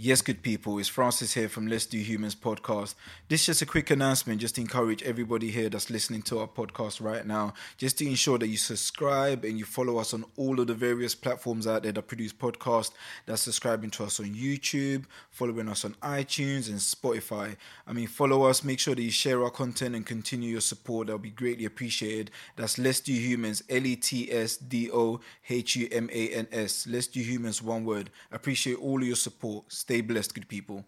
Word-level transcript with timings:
Yes, 0.00 0.22
good 0.22 0.42
people, 0.42 0.78
it's 0.78 0.86
Francis 0.86 1.34
here 1.34 1.48
from 1.48 1.66
Let's 1.66 1.84
Do 1.84 1.98
Humans 1.98 2.36
podcast. 2.36 2.94
This 3.26 3.40
is 3.40 3.46
just 3.46 3.62
a 3.62 3.66
quick 3.66 3.90
announcement 3.90 4.40
just 4.40 4.54
to 4.54 4.60
encourage 4.60 5.02
everybody 5.02 5.50
here 5.50 5.68
that's 5.68 5.90
listening 5.90 6.22
to 6.22 6.38
our 6.38 6.46
podcast 6.46 7.02
right 7.02 7.26
now, 7.26 7.52
just 7.76 7.98
to 7.98 8.06
ensure 8.06 8.38
that 8.38 8.46
you 8.46 8.58
subscribe 8.58 9.44
and 9.44 9.58
you 9.58 9.64
follow 9.64 9.98
us 9.98 10.14
on 10.14 10.24
all 10.36 10.60
of 10.60 10.68
the 10.68 10.74
various 10.74 11.16
platforms 11.16 11.66
out 11.66 11.82
there 11.82 11.90
that 11.90 12.06
produce 12.06 12.32
podcasts, 12.32 12.92
that's 13.26 13.42
subscribing 13.42 13.90
to 13.90 14.04
us 14.04 14.20
on 14.20 14.26
YouTube, 14.26 15.04
following 15.32 15.68
us 15.68 15.84
on 15.84 15.94
iTunes 15.94 16.68
and 16.68 16.78
Spotify. 16.78 17.56
I 17.84 17.92
mean, 17.92 18.06
follow 18.06 18.44
us, 18.44 18.62
make 18.62 18.78
sure 18.78 18.94
that 18.94 19.02
you 19.02 19.10
share 19.10 19.42
our 19.42 19.50
content 19.50 19.96
and 19.96 20.06
continue 20.06 20.52
your 20.52 20.60
support. 20.60 21.08
That'll 21.08 21.18
be 21.18 21.30
greatly 21.30 21.64
appreciated. 21.64 22.30
That's 22.54 22.78
Let's 22.78 23.00
Do 23.00 23.12
Humans, 23.12 23.64
L 23.68 23.84
E 23.84 23.96
T 23.96 24.30
S 24.30 24.58
D 24.58 24.92
O 24.92 25.18
H 25.48 25.74
U 25.74 25.88
M 25.90 26.08
A 26.12 26.28
N 26.28 26.46
S. 26.52 26.86
Let's 26.86 27.08
Do 27.08 27.18
Humans, 27.18 27.64
one 27.64 27.84
word. 27.84 28.10
Appreciate 28.30 28.76
all 28.76 29.02
of 29.02 29.04
your 29.04 29.16
support. 29.16 29.64
Stay 29.88 30.02
blessed, 30.02 30.34
good 30.34 30.46
people. 30.50 30.84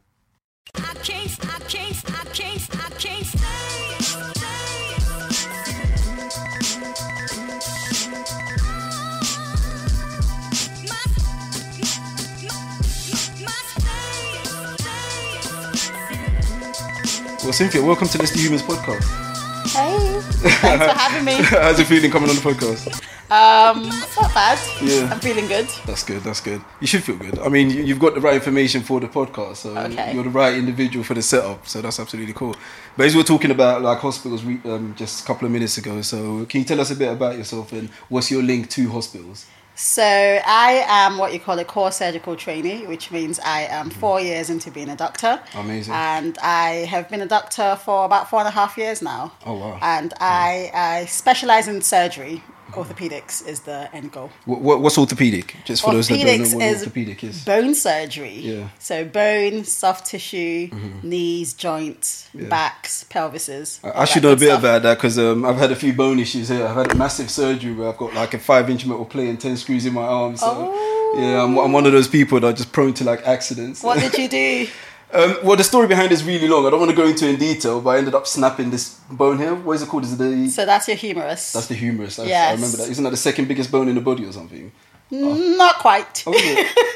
Well, 17.43 17.55
Cynthia, 17.55 17.83
welcome 17.83 18.07
to 18.09 18.19
Let's 18.19 18.33
Humans 18.39 18.63
podcast. 18.65 19.30
Hey, 19.73 20.21
thanks 20.21 20.85
for 20.85 20.99
having 20.99 21.25
me. 21.25 21.33
How's 21.43 21.79
it 21.79 21.87
feeling 21.87 22.11
coming 22.11 22.29
on 22.29 22.37
the 22.37 22.43
podcast? 22.43 22.89
Um, 23.31 23.85
it's 23.87 24.17
not 24.21 24.35
bad. 24.35 24.59
Yeah. 24.83 25.09
I'm 25.13 25.21
feeling 25.21 25.47
good. 25.47 25.69
That's 25.87 26.03
good. 26.03 26.23
That's 26.23 26.41
good. 26.41 26.61
You 26.81 26.87
should 26.89 27.05
feel 27.05 27.17
good. 27.17 27.39
I 27.39 27.49
mean, 27.49 27.71
you- 27.71 27.85
you've 27.85 28.01
got 28.01 28.15
the 28.15 28.21
right 28.21 28.35
information 28.35 28.83
for 28.83 28.99
the 28.99 29.07
podcast, 29.07 29.57
so 29.59 29.77
Okay. 29.77 30.13
you're 30.13 30.25
the 30.25 30.31
right 30.31 30.55
individual 30.55 31.05
for 31.05 31.15
the 31.15 31.23
setup. 31.23 31.69
So 31.69 31.81
that's 31.81 32.01
absolutely 32.01 32.33
cool. 32.33 32.57
But 32.97 33.07
as 33.07 33.15
we 33.15 33.21
were 33.21 33.25
talking 33.27 33.53
about 33.53 33.83
like 33.83 33.99
hospitals 33.99 34.43
um, 34.45 34.95
just 34.97 35.23
a 35.23 35.27
couple 35.27 35.47
of 35.47 35.53
minutes 35.53 35.79
ago, 35.79 36.03
so 36.03 36.45
can 36.47 36.61
you 36.61 36.67
tell 36.67 36.81
us 36.81 36.91
a 36.91 36.97
bit 36.97 37.13
about 37.13 37.37
yourself 37.39 37.73
and 37.73 37.89
what's 38.09 38.31
your 38.31 38.43
link 38.43 38.69
to 38.71 38.91
hospitals? 38.91 39.47
So 39.83 40.03
I 40.03 40.85
am 40.87 41.17
what 41.17 41.33
you 41.33 41.41
call 41.41 41.59
a 41.59 41.65
core 41.65 41.91
surgical 41.91 42.37
trainee, 42.37 42.87
which 42.87 43.11
means 43.11 43.41
I 43.41 43.63
am 43.63 43.89
four 43.89 44.21
years 44.21 44.51
into 44.51 44.71
being 44.71 44.91
a 44.91 44.95
doctor. 44.95 45.41
Amazing. 45.55 45.95
And 45.95 46.37
I 46.43 46.85
have 46.85 47.09
been 47.09 47.23
a 47.23 47.27
doctor 47.27 47.77
for 47.83 48.05
about 48.05 48.29
four 48.29 48.41
and 48.41 48.49
a 48.49 48.51
half 48.51 48.77
years 48.77 49.01
now. 49.01 49.33
Oh, 49.47 49.55
wow. 49.55 49.79
And 49.81 50.13
I, 50.21 50.71
I 50.75 51.07
specialize 51.07 51.67
in 51.67 51.81
surgery. 51.81 52.43
Orthopedics 52.73 53.47
is 53.47 53.61
the 53.61 53.89
end 53.95 54.13
goal. 54.13 54.31
What, 54.45 54.61
what, 54.61 54.81
what's 54.81 54.97
orthopedic? 54.99 55.57
Just 55.65 55.83
for 55.83 55.93
those 55.93 56.09
that 56.09 56.17
don't 56.19 56.27
know 56.27 56.33
Orthopedics 56.45 56.55
what 56.55 56.63
is 56.65 56.79
orthopedic 56.83 57.25
is. 57.25 57.45
bone 57.45 57.75
surgery. 57.75 58.35
Yeah. 58.35 58.69
So 58.79 59.05
bone, 59.05 59.65
soft 59.65 60.07
tissue, 60.07 60.71
knees, 61.03 61.55
joints, 61.55 62.29
backs, 62.35 63.05
pelvises. 63.11 63.81
I- 63.85 64.03
I 64.03 64.05
should 64.05 64.23
know 64.23 64.33
a 64.33 64.37
bit 64.37 64.47
stuff. 64.49 64.59
about 64.61 64.83
that 64.83 64.95
because 64.99 65.19
um, 65.19 65.45
I've 65.45 65.57
had 65.57 65.71
a 65.73 65.77
few 65.77 65.93
bone 65.93 66.19
issues 66.19 66.49
here. 66.49 66.67
I've 66.67 66.77
had 66.77 66.93
a 66.93 66.95
massive 66.95 67.31
surgery 67.31 67.73
where 67.73 67.89
I've 67.89 67.97
got 67.99 68.15
like 68.15 68.35
a 68.35 68.39
five 68.39 68.69
inch 68.71 68.87
metal 68.87 69.05
plate 69.05 69.29
and 69.29 69.41
10 69.41 69.57
screws 69.57 69.87
in 69.87 69.93
my 69.95 70.03
arm. 70.03 70.37
So, 70.37 70.47
Oh. 70.49 71.17
yeah, 71.19 71.43
I'm, 71.43 71.57
I'm 71.59 71.73
one 71.73 71.87
of 71.87 71.93
those 71.93 72.09
people 72.09 72.39
that 72.41 72.47
are 72.47 72.53
just 72.53 72.73
prone 72.73 72.95
to 72.95 73.05
like 73.05 73.27
accidents. 73.27 73.83
What 73.83 73.99
did 74.01 74.15
you 74.17 74.29
do? 74.29 74.67
Um, 75.13 75.39
well, 75.43 75.57
the 75.57 75.65
story 75.65 75.89
behind 75.89 76.13
it 76.13 76.15
is 76.15 76.25
really 76.25 76.47
long. 76.47 76.67
I 76.67 76.71
don't 76.71 76.79
want 76.79 76.91
to 76.91 76.97
go 76.97 77.07
into 77.07 77.27
it 77.27 77.31
in 77.35 77.37
detail, 77.41 77.81
but 77.81 77.91
I 77.91 77.99
ended 77.99 78.15
up 78.15 78.27
snapping 78.27 78.71
this 78.71 78.95
bone 79.11 79.39
here. 79.39 79.55
What 79.55 79.75
is 79.75 79.83
it 79.83 79.89
called? 79.89 80.05
Is 80.05 80.13
it 80.13 80.19
the 80.19 80.49
So 80.49 80.65
that's 80.65 80.87
your 80.87 80.97
humerus. 80.97 81.53
that's 81.53 81.67
the 81.67 81.75
humerus? 81.75 82.19
I, 82.19 82.25
I 82.31 82.53
remember 82.53 82.77
that. 82.77 82.89
Isn't 82.89 83.03
that 83.05 83.11
the 83.11 83.17
second 83.17 83.49
biggest 83.49 83.73
bone 83.73 83.89
in 83.89 83.97
the 83.97 84.01
body 84.01 84.25
or 84.25 84.33
something? 84.33 84.71
Not 85.11 85.79
quite. 85.79 86.23
Oh, 86.27 86.33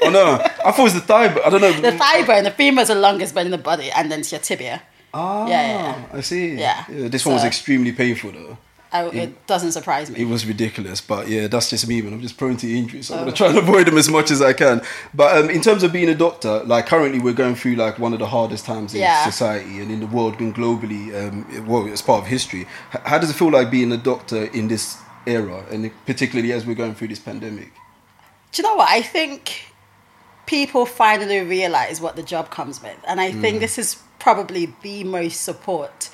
oh 0.02 0.10
no, 0.10 0.34
I 0.64 0.70
thought 0.70 0.78
it 0.78 0.82
was 0.84 0.94
the 0.94 1.00
thigh. 1.00 1.34
But 1.34 1.44
I 1.46 1.50
don't 1.50 1.60
know. 1.60 1.72
The 1.72 1.98
thigh 1.98 2.24
bone, 2.24 2.44
the 2.44 2.52
femur 2.52 2.82
is 2.82 2.88
the 2.88 2.94
longest 2.94 3.34
bone 3.34 3.46
in 3.46 3.50
the 3.50 3.58
body, 3.58 3.90
and 3.90 4.10
then 4.12 4.20
it's 4.20 4.30
your 4.30 4.40
tibia. 4.40 4.82
Ah, 5.12 5.48
Yeah, 5.48 5.66
yeah, 5.66 6.18
I 6.18 6.20
see. 6.20 6.54
Yeah. 6.54 6.84
this 6.88 7.26
one 7.26 7.34
was 7.34 7.44
extremely 7.44 7.90
painful 7.92 8.30
though. 8.30 8.56
I, 8.94 9.06
it 9.08 9.46
doesn't 9.48 9.72
surprise 9.72 10.08
me. 10.08 10.20
It 10.20 10.26
was 10.26 10.46
ridiculous, 10.46 11.00
but 11.00 11.26
yeah, 11.28 11.48
that's 11.48 11.68
just 11.68 11.88
me, 11.88 12.00
man. 12.00 12.12
I'm 12.14 12.20
just 12.20 12.38
prone 12.38 12.56
to 12.58 12.72
injuries, 12.78 13.08
so 13.08 13.14
I'm 13.14 13.20
gonna 13.24 13.32
try 13.32 13.48
and 13.48 13.58
avoid 13.58 13.88
them 13.88 13.98
as 13.98 14.08
much 14.08 14.30
as 14.30 14.40
I 14.40 14.52
can. 14.52 14.82
But 15.12 15.36
um, 15.36 15.50
in 15.50 15.60
terms 15.62 15.82
of 15.82 15.92
being 15.92 16.08
a 16.08 16.14
doctor, 16.14 16.62
like 16.64 16.86
currently 16.86 17.18
we're 17.18 17.32
going 17.34 17.56
through 17.56 17.74
like 17.74 17.98
one 17.98 18.12
of 18.12 18.20
the 18.20 18.28
hardest 18.28 18.64
times 18.64 18.94
in 18.94 19.00
Yeah. 19.00 19.24
society 19.24 19.80
and 19.80 19.90
in 19.90 19.98
the 19.98 20.06
world 20.06 20.38
and 20.40 20.54
globally. 20.54 21.12
Um, 21.12 21.66
well, 21.66 21.86
it's 21.88 22.02
part 22.02 22.22
of 22.22 22.28
history. 22.28 22.66
How 22.90 23.18
does 23.18 23.30
it 23.30 23.34
feel 23.34 23.50
like 23.50 23.68
being 23.68 23.90
a 23.90 23.96
doctor 23.98 24.44
in 24.44 24.68
this 24.68 24.96
era, 25.26 25.64
and 25.72 25.90
particularly 26.06 26.52
as 26.52 26.64
we're 26.64 26.76
going 26.76 26.94
through 26.94 27.08
this 27.08 27.18
pandemic? 27.18 27.72
Do 28.52 28.62
you 28.62 28.68
know 28.68 28.76
what? 28.76 28.88
I 28.88 29.02
think 29.02 29.72
people 30.46 30.86
finally 30.86 31.40
realize 31.40 32.00
what 32.00 32.14
the 32.14 32.22
job 32.22 32.50
comes 32.50 32.80
with, 32.80 32.98
and 33.08 33.20
I 33.20 33.32
Mm. 33.32 33.40
think 33.40 33.60
this 33.60 33.76
is 33.78 33.96
probably 34.20 34.72
the 34.82 35.02
most 35.02 35.40
support 35.42 36.10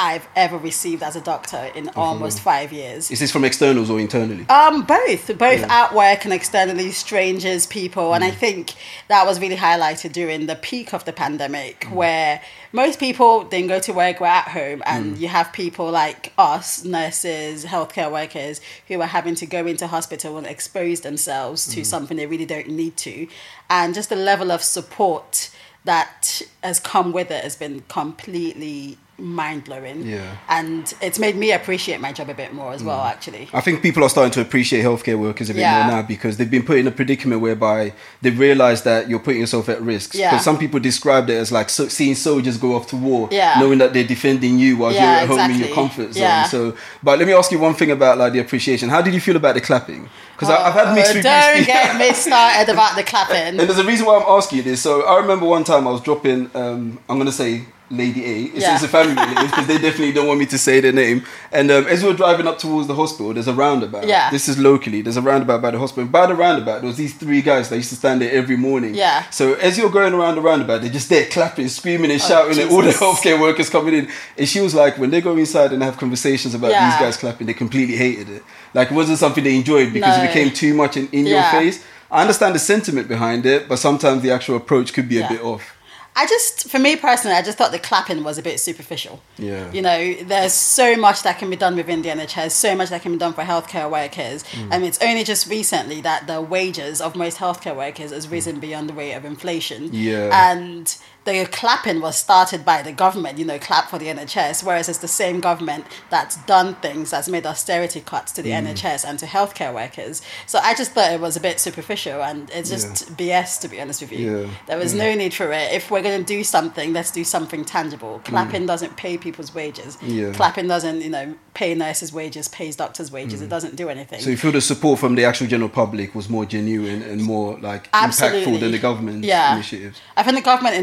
I've 0.00 0.28
ever 0.36 0.56
received 0.56 1.02
as 1.02 1.16
a 1.16 1.20
doctor 1.20 1.72
in 1.74 1.86
mm-hmm. 1.86 1.98
almost 1.98 2.38
five 2.38 2.72
years. 2.72 3.10
Is 3.10 3.18
this 3.18 3.32
from 3.32 3.44
externals 3.44 3.90
or 3.90 3.98
internally? 3.98 4.48
Um, 4.48 4.82
both, 4.82 5.26
both 5.36 5.62
at 5.64 5.92
work 5.92 6.24
and 6.24 6.32
externally, 6.32 6.92
strangers, 6.92 7.66
people, 7.66 8.14
and 8.14 8.22
I 8.22 8.30
mm. 8.30 8.36
think 8.36 8.74
that 9.08 9.26
was 9.26 9.40
really 9.40 9.56
highlighted 9.56 10.12
during 10.12 10.46
the 10.46 10.54
peak 10.54 10.94
of 10.94 11.04
the 11.04 11.12
pandemic, 11.12 11.80
mm. 11.80 11.94
where 11.94 12.40
most 12.70 13.00
people 13.00 13.42
didn't 13.42 13.66
go 13.66 13.80
to 13.80 13.92
work, 13.92 14.20
were 14.20 14.26
at 14.26 14.46
home, 14.46 14.84
and 14.86 15.16
mm. 15.16 15.20
you 15.20 15.26
have 15.26 15.52
people 15.52 15.90
like 15.90 16.32
us, 16.38 16.84
nurses, 16.84 17.64
healthcare 17.64 18.12
workers, 18.12 18.60
who 18.86 19.00
are 19.00 19.08
having 19.08 19.34
to 19.34 19.46
go 19.46 19.66
into 19.66 19.88
hospital 19.88 20.38
and 20.38 20.46
expose 20.46 21.00
themselves 21.00 21.66
to 21.74 21.84
something 21.84 22.16
they 22.16 22.26
really 22.26 22.46
don't 22.46 22.68
need 22.68 22.96
to, 22.98 23.26
and 23.68 23.94
just 23.94 24.10
the 24.10 24.16
level 24.16 24.52
of 24.52 24.62
support 24.62 25.50
that 25.84 26.40
has 26.62 26.78
come 26.78 27.10
with 27.10 27.32
it 27.32 27.42
has 27.42 27.56
been 27.56 27.80
completely 27.88 28.96
mind 29.18 29.64
blowing. 29.64 30.06
Yeah. 30.06 30.36
And 30.48 30.92
it's 31.02 31.18
made 31.18 31.34
me 31.36 31.50
appreciate 31.52 32.00
my 32.00 32.12
job 32.12 32.28
a 32.28 32.34
bit 32.34 32.54
more 32.54 32.72
as 32.72 32.82
well, 32.84 33.00
actually. 33.02 33.48
I 33.52 33.60
think 33.60 33.82
people 33.82 34.04
are 34.04 34.08
starting 34.08 34.30
to 34.32 34.40
appreciate 34.40 34.84
healthcare 34.84 35.18
workers 35.18 35.50
a 35.50 35.54
bit 35.54 35.60
Yeah. 35.60 35.86
more 35.86 35.96
now 35.96 36.02
because 36.02 36.36
they've 36.36 36.50
been 36.50 36.62
put 36.62 36.78
in 36.78 36.86
a 36.86 36.90
predicament 36.92 37.40
whereby 37.40 37.92
they 38.22 38.30
realise 38.30 38.82
that 38.82 39.08
you're 39.08 39.18
putting 39.18 39.40
yourself 39.40 39.68
at 39.68 39.80
risk. 39.82 40.14
Yeah. 40.14 40.30
Because 40.30 40.44
some 40.44 40.56
people 40.56 40.78
described 40.78 41.30
it 41.30 41.34
as 41.34 41.50
like 41.50 41.68
so, 41.68 41.88
seeing 41.88 42.14
soldiers 42.14 42.56
go 42.58 42.76
off 42.76 42.86
to 42.88 42.96
war, 42.96 43.28
Yeah. 43.32 43.58
knowing 43.58 43.78
that 43.78 43.92
they're 43.92 44.04
defending 44.04 44.58
you 44.58 44.76
while 44.76 44.92
Yeah, 44.92 45.00
you're 45.00 45.20
at 45.22 45.28
home 45.28 45.50
in 45.50 45.58
your 45.66 45.74
comfort 45.74 46.14
zone. 46.14 46.22
Yeah. 46.22 46.44
So, 46.44 46.74
but 47.02 47.18
let 47.18 47.26
me 47.26 47.34
ask 47.34 47.50
you 47.50 47.58
one 47.58 47.74
thing 47.74 47.90
about 47.90 48.18
like 48.18 48.32
the 48.32 48.38
appreciation. 48.38 48.88
How 48.88 49.02
did 49.02 49.14
you 49.14 49.20
feel 49.20 49.36
about 49.36 49.54
the 49.56 49.60
clapping? 49.60 50.08
Because 50.36 50.50
I've 50.50 50.72
had 50.72 50.94
mixed 50.94 51.10
Oh, 51.10 51.14
reviews. 51.16 51.24
Don't 51.24 51.66
get 51.66 51.96
me 51.98 52.12
started 52.12 52.70
about 52.72 52.94
the 52.94 53.02
clapping. 53.02 53.58
And 53.58 53.60
there's 53.60 53.78
a 53.78 53.84
reason 53.84 54.06
why 54.06 54.16
I'm 54.18 54.24
asking 54.28 54.58
you 54.58 54.62
this. 54.62 54.80
So 54.80 55.02
I 55.02 55.18
remember 55.18 55.44
one 55.46 55.64
time 55.64 55.88
I 55.88 55.90
was 55.90 56.00
dropping, 56.00 56.48
um, 56.54 57.00
I'm 57.08 57.18
gonna 57.18 57.32
say 57.32 57.62
Lady 57.90 58.24
A. 58.24 58.42
It's, 58.54 58.62
Yeah. 58.64 58.74
it's 58.74 58.84
a 58.84 58.88
family 58.88 59.14
because 59.14 59.66
they 59.66 59.78
definitely 59.78 60.12
don't 60.12 60.26
want 60.26 60.38
me 60.40 60.46
to 60.46 60.58
say 60.58 60.80
their 60.80 60.92
name. 60.92 61.24
And 61.52 61.70
um, 61.70 61.86
as 61.86 62.02
we 62.02 62.10
were 62.10 62.16
driving 62.16 62.46
up 62.46 62.58
towards 62.58 62.86
the 62.86 62.94
hospital, 62.94 63.32
there's 63.32 63.48
a 63.48 63.52
roundabout. 63.54 64.06
Yeah. 64.06 64.30
This 64.30 64.48
is 64.48 64.58
locally. 64.58 65.00
There's 65.02 65.16
a 65.16 65.22
roundabout 65.22 65.62
by 65.62 65.70
the 65.70 65.78
hospital. 65.78 66.06
By 66.08 66.26
the 66.26 66.34
roundabout, 66.34 66.80
there 66.80 66.86
was 66.86 66.96
these 66.96 67.14
three 67.14 67.40
guys 67.42 67.68
that 67.70 67.76
used 67.76 67.88
to 67.90 67.96
stand 67.96 68.20
there 68.20 68.32
every 68.32 68.56
morning. 68.56 68.94
Yeah. 68.94 69.28
So 69.30 69.54
as 69.54 69.78
you're 69.78 69.90
going 69.90 70.12
around 70.12 70.34
the 70.34 70.42
roundabout, 70.42 70.82
they're 70.82 70.90
just 70.90 71.08
there 71.08 71.26
clapping, 71.26 71.68
screaming, 71.68 72.10
and 72.10 72.20
shouting 72.20 72.58
at 72.58 72.70
all 72.70 72.82
the 72.82 72.88
Oh, 73.00 73.14
healthcare 73.14 73.40
workers 73.40 73.70
coming 73.70 73.94
in. 73.94 74.08
And 74.36 74.48
she 74.48 74.60
was 74.60 74.74
like, 74.74 74.98
when 74.98 75.10
they 75.10 75.20
go 75.20 75.36
inside 75.36 75.72
and 75.72 75.82
have 75.82 75.96
conversations 75.96 76.54
about 76.54 76.70
Yeah. 76.72 76.90
these 76.90 76.98
guys 77.00 77.16
clapping, 77.16 77.46
they 77.46 77.54
completely 77.54 77.96
hated 77.96 78.28
it. 78.28 78.42
Like 78.74 78.90
it 78.90 78.94
wasn't 78.94 79.18
something 79.18 79.42
they 79.44 79.56
enjoyed 79.56 79.92
because 79.92 80.18
it 80.22 80.26
became 80.26 80.50
too 80.50 80.74
much 80.74 80.96
in, 80.96 81.08
in 81.12 81.26
Yeah. 81.26 81.50
your 81.52 81.60
face. 81.62 81.82
I 82.10 82.22
understand 82.22 82.54
the 82.54 82.58
sentiment 82.58 83.06
behind 83.08 83.44
it, 83.46 83.68
but 83.68 83.78
sometimes 83.78 84.22
the 84.22 84.30
actual 84.30 84.56
approach 84.56 84.92
could 84.94 85.08
be 85.08 85.20
a 85.20 85.28
bit 85.28 85.42
off. 85.42 85.74
I 86.18 86.26
just, 86.26 86.68
for 86.68 86.80
me 86.80 86.96
personally, 86.96 87.36
I 87.36 87.42
just 87.42 87.56
thought 87.58 87.70
the 87.70 87.78
clapping 87.78 88.24
was 88.24 88.38
a 88.38 88.42
bit 88.42 88.58
superficial. 88.58 89.22
Yeah. 89.36 89.70
You 89.70 89.82
know, 89.82 90.14
there's 90.14 90.52
so 90.52 90.96
much 90.96 91.22
that 91.22 91.38
can 91.38 91.48
be 91.48 91.54
done 91.54 91.76
within 91.76 92.02
the 92.02 92.08
NHS, 92.08 92.50
so 92.50 92.74
much 92.74 92.88
that 92.88 93.02
can 93.02 93.12
be 93.12 93.18
done 93.18 93.34
for 93.34 93.42
healthcare 93.42 93.88
workers. 93.88 94.42
Mm. 94.42 94.68
And 94.72 94.84
it's 94.84 95.00
only 95.00 95.22
just 95.22 95.48
recently 95.48 96.00
that 96.00 96.26
the 96.26 96.42
wages 96.42 97.00
of 97.00 97.14
most 97.14 97.38
healthcare 97.38 97.76
workers 97.76 98.10
has 98.10 98.26
risen 98.26 98.58
beyond 98.58 98.88
the 98.88 98.94
rate 98.94 99.12
of 99.12 99.24
inflation. 99.24 99.90
Yeah. 99.92 100.50
And 100.50 100.98
the 101.32 101.46
clapping 101.46 102.00
was 102.00 102.16
started 102.16 102.64
by 102.64 102.82
the 102.82 102.92
government, 102.92 103.38
you 103.38 103.44
know, 103.44 103.58
clap 103.58 103.90
for 103.90 103.98
the 103.98 104.06
NHS, 104.06 104.62
whereas 104.64 104.88
it's 104.88 104.98
the 104.98 105.08
same 105.08 105.40
government 105.40 105.84
that's 106.10 106.36
done 106.46 106.74
things, 106.76 107.10
that's 107.10 107.28
made 107.28 107.46
austerity 107.46 108.00
cuts 108.00 108.32
to 108.32 108.42
the 108.42 108.50
Mm. 108.50 108.66
NHS 108.68 109.04
and 109.04 109.18
to 109.18 109.26
healthcare 109.26 109.72
workers. 109.74 110.22
So 110.46 110.58
I 110.62 110.74
just 110.74 110.92
thought 110.92 111.12
it 111.12 111.20
was 111.20 111.36
a 111.36 111.40
bit 111.40 111.60
superficial 111.60 112.22
and 112.22 112.50
it's 112.50 112.70
just 112.70 113.16
BS, 113.16 113.58
to 113.60 113.68
be 113.68 113.80
honest 113.80 114.00
with 114.00 114.12
you. 114.12 114.18
Yeah. 114.40 114.50
There 114.66 114.78
was 114.78 114.94
no 114.94 115.14
need 115.14 115.34
for 115.34 115.52
it. 115.52 115.72
If 115.72 115.90
we're 115.90 116.02
going 116.02 116.18
to 116.18 116.24
do 116.24 116.42
something, 116.44 116.92
let's 116.92 117.10
do 117.10 117.24
something 117.24 117.64
tangible. 117.64 118.20
Clapping 118.24 118.66
doesn't 118.66 118.96
pay 118.96 119.18
people's 119.18 119.54
wages. 119.54 119.96
Mm. 119.96 120.14
Yeah. 120.14 120.32
Clapping 120.32 120.68
doesn't, 120.68 121.00
you 121.02 121.10
know, 121.10 121.34
pay 121.54 121.74
nurses' 121.74 122.12
wages, 122.12 122.48
pays 122.48 122.76
doctors' 122.76 123.10
wages. 123.10 123.42
It 123.42 123.48
doesn't 123.48 123.76
do 123.76 123.88
anything. 123.88 124.20
Mm. 124.20 124.24
So 124.24 124.30
you 124.30 124.36
feel 124.36 124.52
the 124.52 124.60
support 124.60 124.98
from 124.98 125.14
the 125.16 125.24
actual 125.24 125.46
general 125.46 125.68
public 125.68 126.14
was 126.14 126.28
more 126.28 126.44
genuine 126.46 127.02
and 127.02 127.22
more 127.22 127.58
like 127.60 127.90
impactful 127.92 128.60
than 128.60 128.70
the 128.72 128.78
government 128.78 129.24
Yeah. 129.24 129.54
initiatives. 129.54 129.98
I 130.16 130.22
think 130.22 130.36
the 130.36 130.42
government 130.42 130.76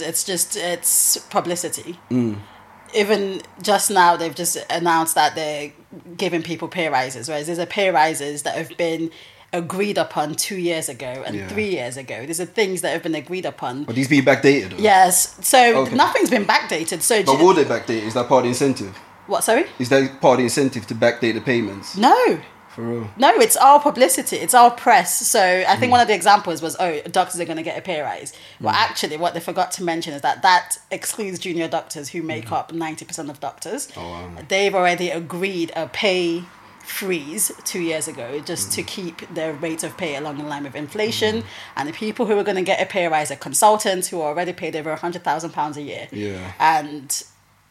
it's 0.00 0.24
just 0.24 0.56
it's 0.56 1.16
publicity. 1.30 1.98
Mm. 2.10 2.38
Even 2.94 3.40
just 3.62 3.90
now, 3.90 4.16
they've 4.16 4.34
just 4.34 4.56
announced 4.68 5.14
that 5.14 5.34
they're 5.36 5.72
giving 6.16 6.42
people 6.42 6.66
pay 6.68 6.88
rises, 6.88 7.28
whereas 7.28 7.46
there's 7.46 7.58
a 7.58 7.66
pay 7.66 7.90
rises 7.90 8.42
that 8.42 8.56
have 8.56 8.76
been 8.76 9.10
agreed 9.52 9.98
upon 9.98 10.34
two 10.34 10.56
years 10.56 10.88
ago 10.88 11.22
and 11.26 11.34
Yeah. 11.36 11.48
three 11.48 11.68
years 11.70 11.96
ago. 11.96 12.24
These 12.26 12.40
are 12.40 12.44
things 12.46 12.82
that 12.82 12.92
have 12.92 13.02
been 13.02 13.14
agreed 13.14 13.46
upon. 13.46 13.84
Are 13.88 13.92
these 13.92 14.08
being 14.08 14.24
backdated? 14.24 14.78
Or? 14.78 14.80
Yes, 14.80 15.34
so 15.40 15.82
Okay. 15.82 15.94
nothing's 15.96 16.30
been 16.30 16.44
backdated. 16.44 17.00
So 17.02 17.22
But 17.22 17.38
will 17.40 17.54
they 17.54 17.64
backdate? 17.64 18.02
Is 18.06 18.14
that 18.14 18.28
part 18.28 18.40
of 18.40 18.42
the 18.44 18.48
incentive? 18.50 18.96
what? 19.26 19.42
Sorry, 19.44 19.66
Is 19.80 19.88
that 19.88 20.20
part 20.20 20.34
of 20.34 20.38
the 20.38 20.44
incentive 20.44 20.86
to 20.88 20.94
backdate 20.94 21.34
the 21.34 21.40
payments? 21.40 21.96
no. 21.96 22.40
For 22.74 22.82
real? 22.82 23.10
No, 23.16 23.30
it's 23.40 23.56
all 23.56 23.80
publicity. 23.80 24.36
It's 24.36 24.54
all 24.54 24.70
press. 24.70 25.26
So 25.26 25.64
I 25.66 25.74
think 25.76 25.88
Mm. 25.90 25.92
one 25.92 26.00
of 26.00 26.06
the 26.08 26.14
examples 26.14 26.62
was, 26.62 26.76
oh, 26.78 27.00
doctors 27.10 27.40
are 27.40 27.44
going 27.44 27.56
to 27.56 27.64
get 27.64 27.76
a 27.76 27.80
pay 27.82 28.00
rise. 28.00 28.32
Well, 28.60 28.72
Mm. 28.72 28.78
actually, 28.78 29.16
what 29.16 29.34
they 29.34 29.40
forgot 29.40 29.72
to 29.72 29.82
mention 29.82 30.14
is 30.14 30.22
that 30.22 30.42
that 30.42 30.78
excludes 30.90 31.38
junior 31.40 31.66
doctors 31.66 32.10
who 32.10 32.22
make 32.22 32.52
up 32.52 32.72
90% 32.72 33.28
of 33.28 33.40
doctors. 33.40 33.88
Mm. 33.88 33.92
Oh, 33.96 34.08
wow. 34.10 34.30
They've 34.48 34.74
already 34.74 35.10
agreed 35.10 35.72
a 35.74 35.88
pay 35.88 36.44
freeze 36.84 37.52
two 37.64 37.80
years 37.80 38.08
ago 38.08 38.40
just 38.44 38.70
Mm. 38.70 38.74
to 38.76 38.82
keep 38.82 39.34
their 39.34 39.52
rate 39.52 39.82
of 39.84 39.96
pay 39.96 40.16
along 40.16 40.38
in 40.40 40.48
line 40.48 40.64
with 40.64 40.74
inflation. 40.74 41.44
And 41.76 41.88
the 41.88 41.92
people 41.92 42.26
who 42.26 42.38
are 42.38 42.42
going 42.42 42.56
to 42.56 42.62
get 42.62 42.80
a 42.80 42.86
pay 42.86 43.06
rise 43.06 43.30
are 43.30 43.36
consultants 43.36 44.08
who 44.08 44.20
are 44.20 44.28
already 44.28 44.52
paid 44.52 44.74
over 44.74 44.90
a 44.90 44.96
£100,000 44.96 45.76
a 45.76 45.82
year. 45.82 46.08
Yeah. 46.10 46.52
And 46.58 47.22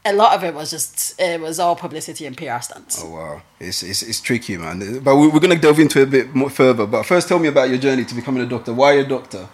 a 0.05 0.13
lot 0.13 0.33
of 0.33 0.43
it 0.43 0.53
was 0.53 0.69
just, 0.71 1.19
it 1.19 1.39
was 1.41 1.59
all 1.59 1.75
publicity 1.75 2.25
and 2.25 2.35
PR 2.37 2.59
stunts. 2.61 3.03
Oh 3.03 3.09
wow, 3.11 3.41
it's, 3.59 3.83
it's 3.83 4.01
it's 4.01 4.21
tricky, 4.21 4.57
man. 4.57 4.99
But 5.03 5.15
we- 5.17 5.27
we're 5.27 5.39
gonna 5.41 5.55
delve 5.57 5.79
into 5.79 5.99
it 5.99 6.03
a 6.03 6.11
bit 6.11 6.33
more 6.35 6.49
further. 6.49 6.85
But 6.85 7.03
first, 7.05 7.27
tell 7.27 7.39
me 7.39 7.47
about 7.49 7.69
your 7.69 7.77
journey 7.79 8.05
to 8.05 8.15
becoming 8.15 8.41
a 8.43 8.45
doctor. 8.47 8.73
Why 8.73 8.93
a 8.93 9.03
doctor? 9.05 9.47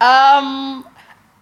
Um, 0.00 0.84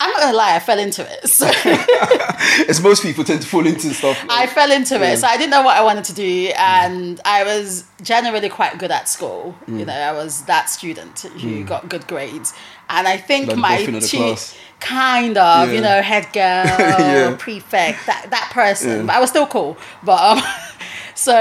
I'm 0.00 0.10
not 0.10 0.20
gonna 0.20 0.36
lie, 0.36 0.56
I 0.56 0.58
fell 0.58 0.78
into 0.78 1.02
it. 1.08 1.28
So 1.28 1.46
As 2.68 2.82
most 2.82 3.02
people 3.02 3.24
tend 3.24 3.40
to 3.42 3.48
fall 3.48 3.66
into 3.66 3.94
stuff. 3.94 4.18
I 4.28 4.46
fell 4.46 4.70
into 4.72 5.00
it. 5.02 5.18
So 5.18 5.26
I 5.26 5.36
didn't 5.36 5.50
know 5.50 5.62
what 5.62 5.76
I 5.76 5.82
wanted 5.82 6.04
to 6.04 6.12
do, 6.14 6.52
and 6.56 7.20
I 7.24 7.44
was 7.44 7.84
generally 8.02 8.48
quite 8.48 8.78
good 8.78 8.90
at 8.90 9.08
school. 9.08 9.56
Mm. 9.66 9.78
You 9.80 9.84
know, 9.86 9.92
I 9.94 10.12
was 10.12 10.42
that 10.46 10.68
student 10.68 11.20
who 11.20 11.64
got 11.64 11.88
good 11.88 12.06
grades, 12.08 12.52
and 12.90 13.06
I 13.06 13.16
think 13.16 13.48
Like 13.48 13.56
my 13.56 13.76
boffin 13.78 13.94
of 13.94 14.02
the 14.02 14.08
te- 14.08 14.16
class. 14.18 14.56
Kind 14.82 15.38
of, 15.38 15.72
you 15.72 15.80
know, 15.80 16.02
head 16.02 16.26
girl, 16.32 16.64
Yeah. 16.78 17.36
prefect, 17.38 18.06
that 18.06 18.26
that 18.30 18.50
person. 18.52 18.90
Yeah. 18.90 19.02
But 19.06 19.16
I 19.16 19.20
was 19.20 19.30
still 19.30 19.46
cool. 19.46 19.76
But 20.02 20.20
um, 20.38 20.42
so 21.14 21.34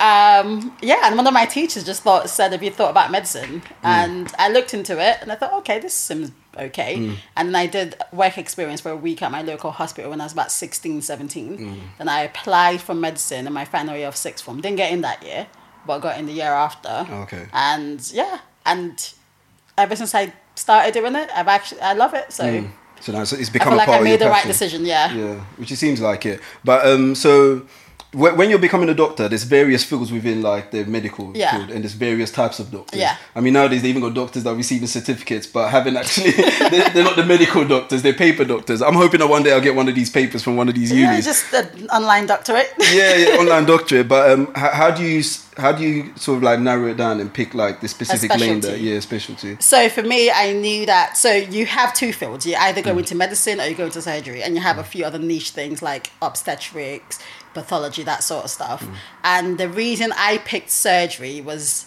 um, 0.00 0.76
yeah, 0.82 1.02
and 1.06 1.16
one 1.16 1.26
of 1.26 1.32
my 1.32 1.46
teachers 1.46 1.84
just 1.84 2.02
thought 2.02 2.28
said, 2.28 2.52
"Have 2.52 2.62
you 2.62 2.70
thought 2.70 2.90
about 2.90 3.10
medicine?" 3.10 3.62
And 3.82 4.32
I 4.38 4.48
looked 4.48 4.74
into 4.74 4.98
it, 5.00 5.18
and 5.20 5.30
I 5.32 5.34
thought, 5.36 5.52
okay, 5.60 5.78
this 5.78 5.94
seems 5.94 6.32
okay. 6.56 7.16
And 7.36 7.48
then 7.48 7.56
I 7.56 7.66
did 7.66 7.94
work 8.12 8.36
experience 8.36 8.80
for 8.80 8.90
a 8.90 8.96
week 8.96 9.22
at 9.22 9.30
my 9.30 9.42
local 9.42 9.70
hospital 9.70 10.10
when 10.10 10.20
I 10.20 10.24
was 10.24 10.32
about 10.32 10.50
16, 10.50 11.02
17. 11.02 11.80
Then 11.98 12.08
I 12.08 12.22
applied 12.22 12.80
for 12.80 12.94
medicine 12.94 13.46
in 13.46 13.52
my 13.52 13.64
final 13.64 13.96
year 13.96 14.08
of 14.08 14.16
sixth 14.16 14.44
form. 14.44 14.60
Didn't 14.60 14.76
get 14.78 14.90
in 14.92 15.02
that 15.02 15.22
year, 15.22 15.46
but 15.86 16.00
got 16.00 16.18
in 16.18 16.26
the 16.26 16.32
year 16.32 16.52
after. 16.52 17.06
Okay. 17.24 17.46
And 17.52 18.00
yeah, 18.12 18.38
and 18.66 19.12
ever 19.76 19.94
since 19.94 20.14
I 20.16 20.32
started 20.56 20.92
doing 20.94 21.14
it, 21.14 21.30
I've 21.34 21.46
actually 21.48 21.80
I 21.80 21.92
love 21.92 22.14
it. 22.14 22.32
So. 22.32 22.44
So 23.00 23.12
now 23.12 23.22
it's, 23.22 23.32
it's 23.32 23.50
I 23.50 23.52
become 23.52 23.68
feel 23.68 23.74
a 23.74 23.76
like 23.78 23.86
part 23.86 23.96
I 23.96 23.98
of 23.98 24.04
made 24.04 24.20
the 24.20 24.28
right 24.28 24.46
decision. 24.46 24.84
Yeah. 24.84 25.12
Yeah, 25.14 25.34
which 25.56 25.70
it 25.70 25.76
seems 25.76 26.00
like 26.00 26.26
it. 26.26 26.40
But 26.64 26.86
um, 26.86 27.14
so 27.14 27.62
when 28.12 28.48
you're 28.48 28.58
becoming 28.58 28.88
a 28.88 28.94
doctor, 28.94 29.28
there's 29.28 29.44
various 29.44 29.84
fields 29.84 30.10
within 30.10 30.40
like 30.40 30.70
the 30.70 30.84
medical 30.84 31.30
Yeah. 31.36 31.56
field, 31.58 31.70
and 31.70 31.84
there's 31.84 31.92
various 31.92 32.30
types 32.32 32.58
of 32.58 32.70
doctors. 32.70 32.98
Yeah. 32.98 33.16
I 33.36 33.40
mean 33.40 33.52
nowadays 33.52 33.82
they 33.82 33.88
even 33.90 34.00
got 34.02 34.14
doctors 34.14 34.44
that 34.44 34.50
are 34.50 34.56
receiving 34.56 34.88
certificates, 34.88 35.46
but 35.46 35.68
haven't 35.68 35.96
actually. 35.96 36.30
they're, 36.70 36.88
they're 36.90 37.04
not 37.04 37.16
the 37.16 37.24
medical 37.26 37.66
doctors; 37.66 38.02
they're 38.02 38.14
paper 38.14 38.44
doctors. 38.44 38.80
I'm 38.80 38.94
hoping 38.94 39.20
that 39.20 39.28
one 39.28 39.42
day 39.42 39.52
I'll 39.52 39.60
get 39.60 39.74
one 39.74 39.88
of 39.88 39.94
these 39.94 40.10
papers 40.10 40.42
from 40.42 40.56
one 40.56 40.68
of 40.68 40.74
these 40.74 40.90
Yeah, 40.90 41.10
unis. 41.10 41.24
just 41.26 41.52
an 41.52 41.88
online 41.90 42.26
doctorate. 42.26 42.72
yeah, 42.92 43.14
yeah, 43.16 43.36
online 43.36 43.66
doctorate. 43.74 44.08
But 44.08 44.30
um, 44.30 44.52
how, 44.54 44.70
how 44.70 44.90
do 44.90 45.04
you 45.04 45.22
how 45.58 45.72
do 45.72 45.82
you 45.82 46.12
sort 46.16 46.36
of 46.38 46.42
like 46.44 46.60
narrow 46.60 46.86
it 46.86 46.96
down 46.96 47.18
and 47.20 47.34
pick 47.34 47.52
like 47.52 47.80
the 47.80 47.88
specific 47.88 48.34
lane 48.38 48.60
that 48.60 48.80
yeah 48.80 49.00
specialty? 49.00 49.56
So 49.60 49.88
for 49.90 50.02
me, 50.02 50.30
I 50.30 50.52
knew 50.52 50.86
that. 50.86 51.16
So 51.16 51.32
you 51.32 51.66
have 51.66 51.92
two 51.92 52.12
fields. 52.12 52.46
You 52.46 52.54
either 52.56 52.80
Mm. 52.80 52.84
go 52.84 52.98
into 52.98 53.14
medicine 53.14 53.60
or 53.60 53.66
you 53.66 53.74
go 53.74 53.86
into 53.86 54.00
surgery, 54.00 54.42
and 54.42 54.54
you 54.54 54.60
have 54.62 54.78
a 54.78 54.84
few 54.84 55.04
other 55.04 55.18
niche 55.18 55.50
things 55.50 55.82
like 55.82 56.10
obstetrics, 56.22 57.18
pathology, 57.54 58.02
that 58.04 58.22
sort 58.22 58.44
of 58.44 58.50
stuff. 58.50 58.82
Mm. 58.84 58.94
And 59.24 59.58
the 59.58 59.68
reason 59.68 60.12
I 60.16 60.38
picked 60.38 60.70
surgery 60.70 61.40
was 61.40 61.86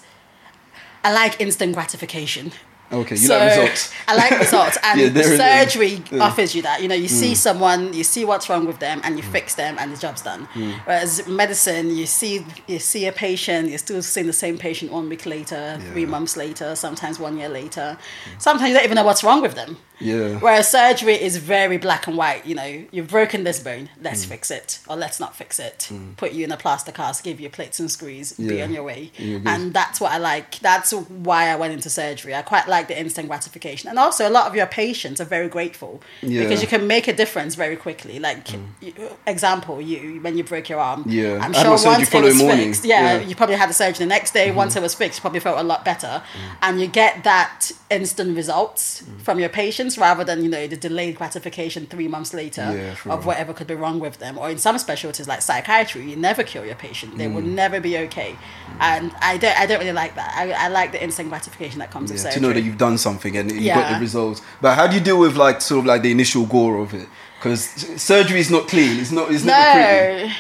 I 1.03 1.11
like 1.13 1.39
instant 1.41 1.73
gratification. 1.73 2.51
Okay, 2.93 3.15
you 3.15 3.29
like 3.29 3.57
results. 3.57 3.93
I 4.05 4.15
like 4.17 4.31
results, 4.45 4.77
and 4.83 4.99
Yeah, 4.99 5.21
surgery 5.21 5.87
Yeah. 5.87 5.99
Mm. 6.01 6.21
offers 6.21 6.53
you 6.53 6.61
that. 6.63 6.81
You 6.81 6.89
know, 6.89 6.95
you 6.95 7.07
see 7.07 7.35
someone, 7.35 7.93
you 7.93 8.03
see 8.03 8.25
what's 8.25 8.49
wrong 8.49 8.65
with 8.65 8.79
them, 8.79 8.99
and 9.05 9.15
you 9.15 9.23
fix 9.23 9.55
them, 9.55 9.77
and 9.79 9.93
the 9.95 9.97
job's 9.97 10.21
done. 10.21 10.43
Whereas 10.83 11.25
medicine, 11.25 11.95
you 11.95 12.05
see, 12.05 12.45
you 12.67 12.79
see 12.79 13.07
a 13.07 13.13
patient, 13.13 13.69
you're 13.69 13.77
still 13.77 14.01
seeing 14.01 14.27
the 14.27 14.33
same 14.33 14.57
patient 14.57 14.91
one 14.91 15.07
week 15.07 15.25
later, 15.25 15.79
three 15.93 16.05
months 16.05 16.35
later, 16.35 16.75
sometimes 16.75 17.17
one 17.17 17.37
year 17.37 17.47
later. 17.47 17.97
Sometimes 18.39 18.67
you 18.69 18.75
don't 18.75 18.83
even 18.83 18.95
know 18.95 19.05
what's 19.05 19.23
wrong 19.23 19.41
with 19.41 19.55
them. 19.55 19.77
Yeah. 20.01 20.39
Whereas 20.39 20.69
surgery 20.69 21.15
is 21.21 21.37
very 21.37 21.77
black 21.77 22.07
and 22.07 22.17
white. 22.17 22.45
You 22.45 22.55
know, 22.55 22.83
you've 22.91 23.07
broken 23.09 23.43
this 23.43 23.59
bone, 23.59 23.89
let's 24.01 24.25
Mm. 24.25 24.29
fix 24.29 24.51
it, 24.51 24.79
or 24.87 24.95
let's 24.95 25.19
not 25.19 25.35
fix 25.35 25.59
it. 25.59 25.89
Put 26.17 26.31
you 26.33 26.43
in 26.45 26.51
a 26.51 26.57
plaster 26.57 26.91
cast, 26.91 27.23
give 27.23 27.39
you 27.39 27.49
plates 27.49 27.79
and 27.79 27.89
screws, 27.91 28.33
be 28.33 28.61
on 28.61 28.71
your 28.73 28.83
way. 28.83 29.11
Good. 29.17 29.43
And 29.45 29.73
that's 29.73 29.99
what 30.01 30.11
I 30.11 30.17
like. 30.17 30.59
That's 30.59 30.91
why 30.93 31.49
I 31.49 31.55
went 31.55 31.73
into 31.73 31.89
surgery. 31.89 32.33
I 32.35 32.41
quite 32.41 32.67
like 32.67 32.87
the 32.87 32.99
instant 32.99 33.27
gratification, 33.27 33.89
and 33.89 33.97
also 33.99 34.27
a 34.27 34.33
lot 34.37 34.47
of 34.47 34.55
your 34.55 34.65
patients 34.67 35.21
are 35.21 35.25
very 35.25 35.47
grateful 35.47 36.01
Yeah. 36.21 36.41
because 36.43 36.61
you 36.61 36.67
can 36.67 36.87
make 36.87 37.07
a 37.07 37.13
difference 37.13 37.55
very 37.55 37.75
quickly. 37.75 38.19
Like 38.19 38.47
you, 38.81 38.93
example, 39.27 39.81
you 39.81 40.19
when 40.21 40.37
you 40.37 40.43
broke 40.43 40.69
your 40.69 40.79
arm. 40.79 41.03
Yeah. 41.07 41.39
I'm 41.41 41.53
sure 41.53 41.71
once 41.71 42.13
it 42.13 42.21
was 42.21 42.35
morning. 42.35 42.67
fixed, 42.67 42.85
yeah, 42.85 43.01
Yeah. 43.01 43.19
Mm-hmm. 43.19 43.29
you 43.29 43.35
probably 43.35 43.55
had 43.55 43.69
the 43.69 43.73
surgery 43.73 44.05
the 44.05 44.09
next 44.09 44.31
day. 44.33 44.51
Once 44.51 44.75
it 44.75 44.81
was 44.81 44.93
fixed, 44.95 45.19
you 45.19 45.21
probably 45.21 45.39
felt 45.39 45.59
a 45.59 45.63
lot 45.63 45.85
better, 45.85 46.21
and 46.61 46.79
you 46.81 46.87
get 46.87 47.23
that 47.23 47.71
instant 47.89 48.35
results 48.35 49.01
Mm. 49.01 49.21
from 49.21 49.39
your 49.39 49.49
patients 49.49 49.90
rather 49.97 50.23
than 50.23 50.43
you 50.43 50.49
know 50.49 50.67
the 50.67 50.77
delayed 50.77 51.15
gratification 51.15 51.85
three 51.87 52.07
months 52.07 52.33
later 52.33 52.95
Yeah, 53.05 53.11
of 53.13 53.25
whatever 53.25 53.53
could 53.53 53.67
be 53.67 53.75
wrong 53.75 53.99
with 53.99 54.17
them. 54.19 54.37
Or 54.37 54.49
in 54.49 54.57
some 54.57 54.77
specialties 54.77 55.27
like 55.27 55.41
psychiatry, 55.41 56.09
you 56.09 56.15
never 56.15 56.43
cure 56.43 56.65
your 56.65 56.75
patient; 56.75 57.17
they 57.17 57.27
Mm. 57.27 57.33
will 57.35 57.41
never 57.41 57.79
be 57.79 57.97
okay. 58.05 58.35
And 58.79 59.11
I 59.21 59.37
don't, 59.37 59.57
I 59.59 59.65
don't 59.65 59.79
really 59.79 59.93
like 60.03 60.15
that. 60.15 60.33
I, 60.35 60.51
I 60.51 60.67
like 60.69 60.91
the 60.91 61.03
instant 61.03 61.29
gratification 61.29 61.79
that 61.79 61.91
comes 61.91 62.11
with 62.11 62.19
Yeah, 62.19 62.31
surgery. 62.31 62.41
to 62.41 62.47
know 62.47 62.53
that 62.53 62.61
you've 62.61 62.77
done 62.77 62.97
something 62.97 63.35
and 63.37 63.51
you 63.51 63.57
got 63.73 63.87
Yeah. 63.89 63.93
the 63.93 63.99
results. 63.99 64.41
But 64.61 64.75
how 64.75 64.87
do 64.87 64.95
you 64.95 65.01
deal 65.01 65.19
with 65.19 65.35
like 65.35 65.61
sort 65.61 65.79
of 65.79 65.85
like 65.85 66.01
the 66.01 66.11
initial 66.11 66.45
gore 66.45 66.77
of 66.79 66.93
it? 66.93 67.07
Because 67.39 67.63
surgery 68.01 68.39
is 68.39 68.51
not 68.51 68.67
clean. 68.67 68.99
It's 68.99 69.11
not. 69.11 69.31
It's. 69.31 69.43
No. 69.43 70.31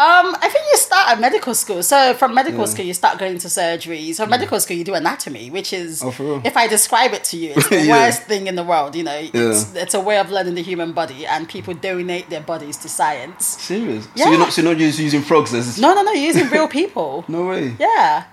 Um, 0.00 0.34
I 0.40 0.48
think 0.48 0.64
you 0.72 0.78
start 0.78 1.10
at 1.12 1.20
medical 1.20 1.54
school. 1.54 1.82
So 1.82 2.14
from 2.14 2.32
medical 2.34 2.60
Yeah. 2.60 2.66
Mm. 2.66 2.72
school, 2.72 2.84
you 2.86 2.94
start 2.94 3.18
going 3.18 3.36
to 3.38 3.50
surgery. 3.50 4.12
So 4.14 4.24
medical 4.24 4.58
school, 4.58 4.76
you 4.78 4.84
do 4.84 4.94
anatomy, 4.94 5.50
which 5.50 5.74
is, 5.74 6.02
Oh, 6.02 6.40
if 6.42 6.56
I 6.56 6.66
describe 6.68 7.12
it 7.12 7.22
to 7.24 7.36
you, 7.36 7.52
it's 7.54 7.68
the 7.76 7.82
Yeah. 7.84 7.92
worst 8.06 8.22
thing 8.22 8.46
in 8.46 8.54
the 8.56 8.64
world. 8.64 8.96
You 8.96 9.04
know, 9.04 9.18
it's, 9.34 9.74
it's 9.74 9.92
a 9.92 10.00
way 10.00 10.16
of 10.18 10.30
learning 10.30 10.54
the 10.54 10.62
human 10.62 10.92
body, 10.92 11.26
and 11.26 11.46
people 11.46 11.74
donate 11.74 12.30
their 12.30 12.40
bodies 12.40 12.78
to 12.78 12.88
science. 12.88 13.44
Serious. 13.70 14.04
So 14.04 14.10
Yeah. 14.14 14.30
you're 14.30 14.38
not. 14.38 14.52
So 14.54 14.62
you're 14.62 14.72
not 14.72 14.78
just 14.78 14.98
using 14.98 15.20
frogs 15.20 15.52
as. 15.52 15.78
No, 15.78 15.92
no, 15.92 16.00
no, 16.02 16.12
you're 16.12 16.28
using 16.32 16.48
real 16.48 16.68
people. 16.68 17.24
No 17.28 17.48
way. 17.48 17.76
Yeah. 17.78 18.24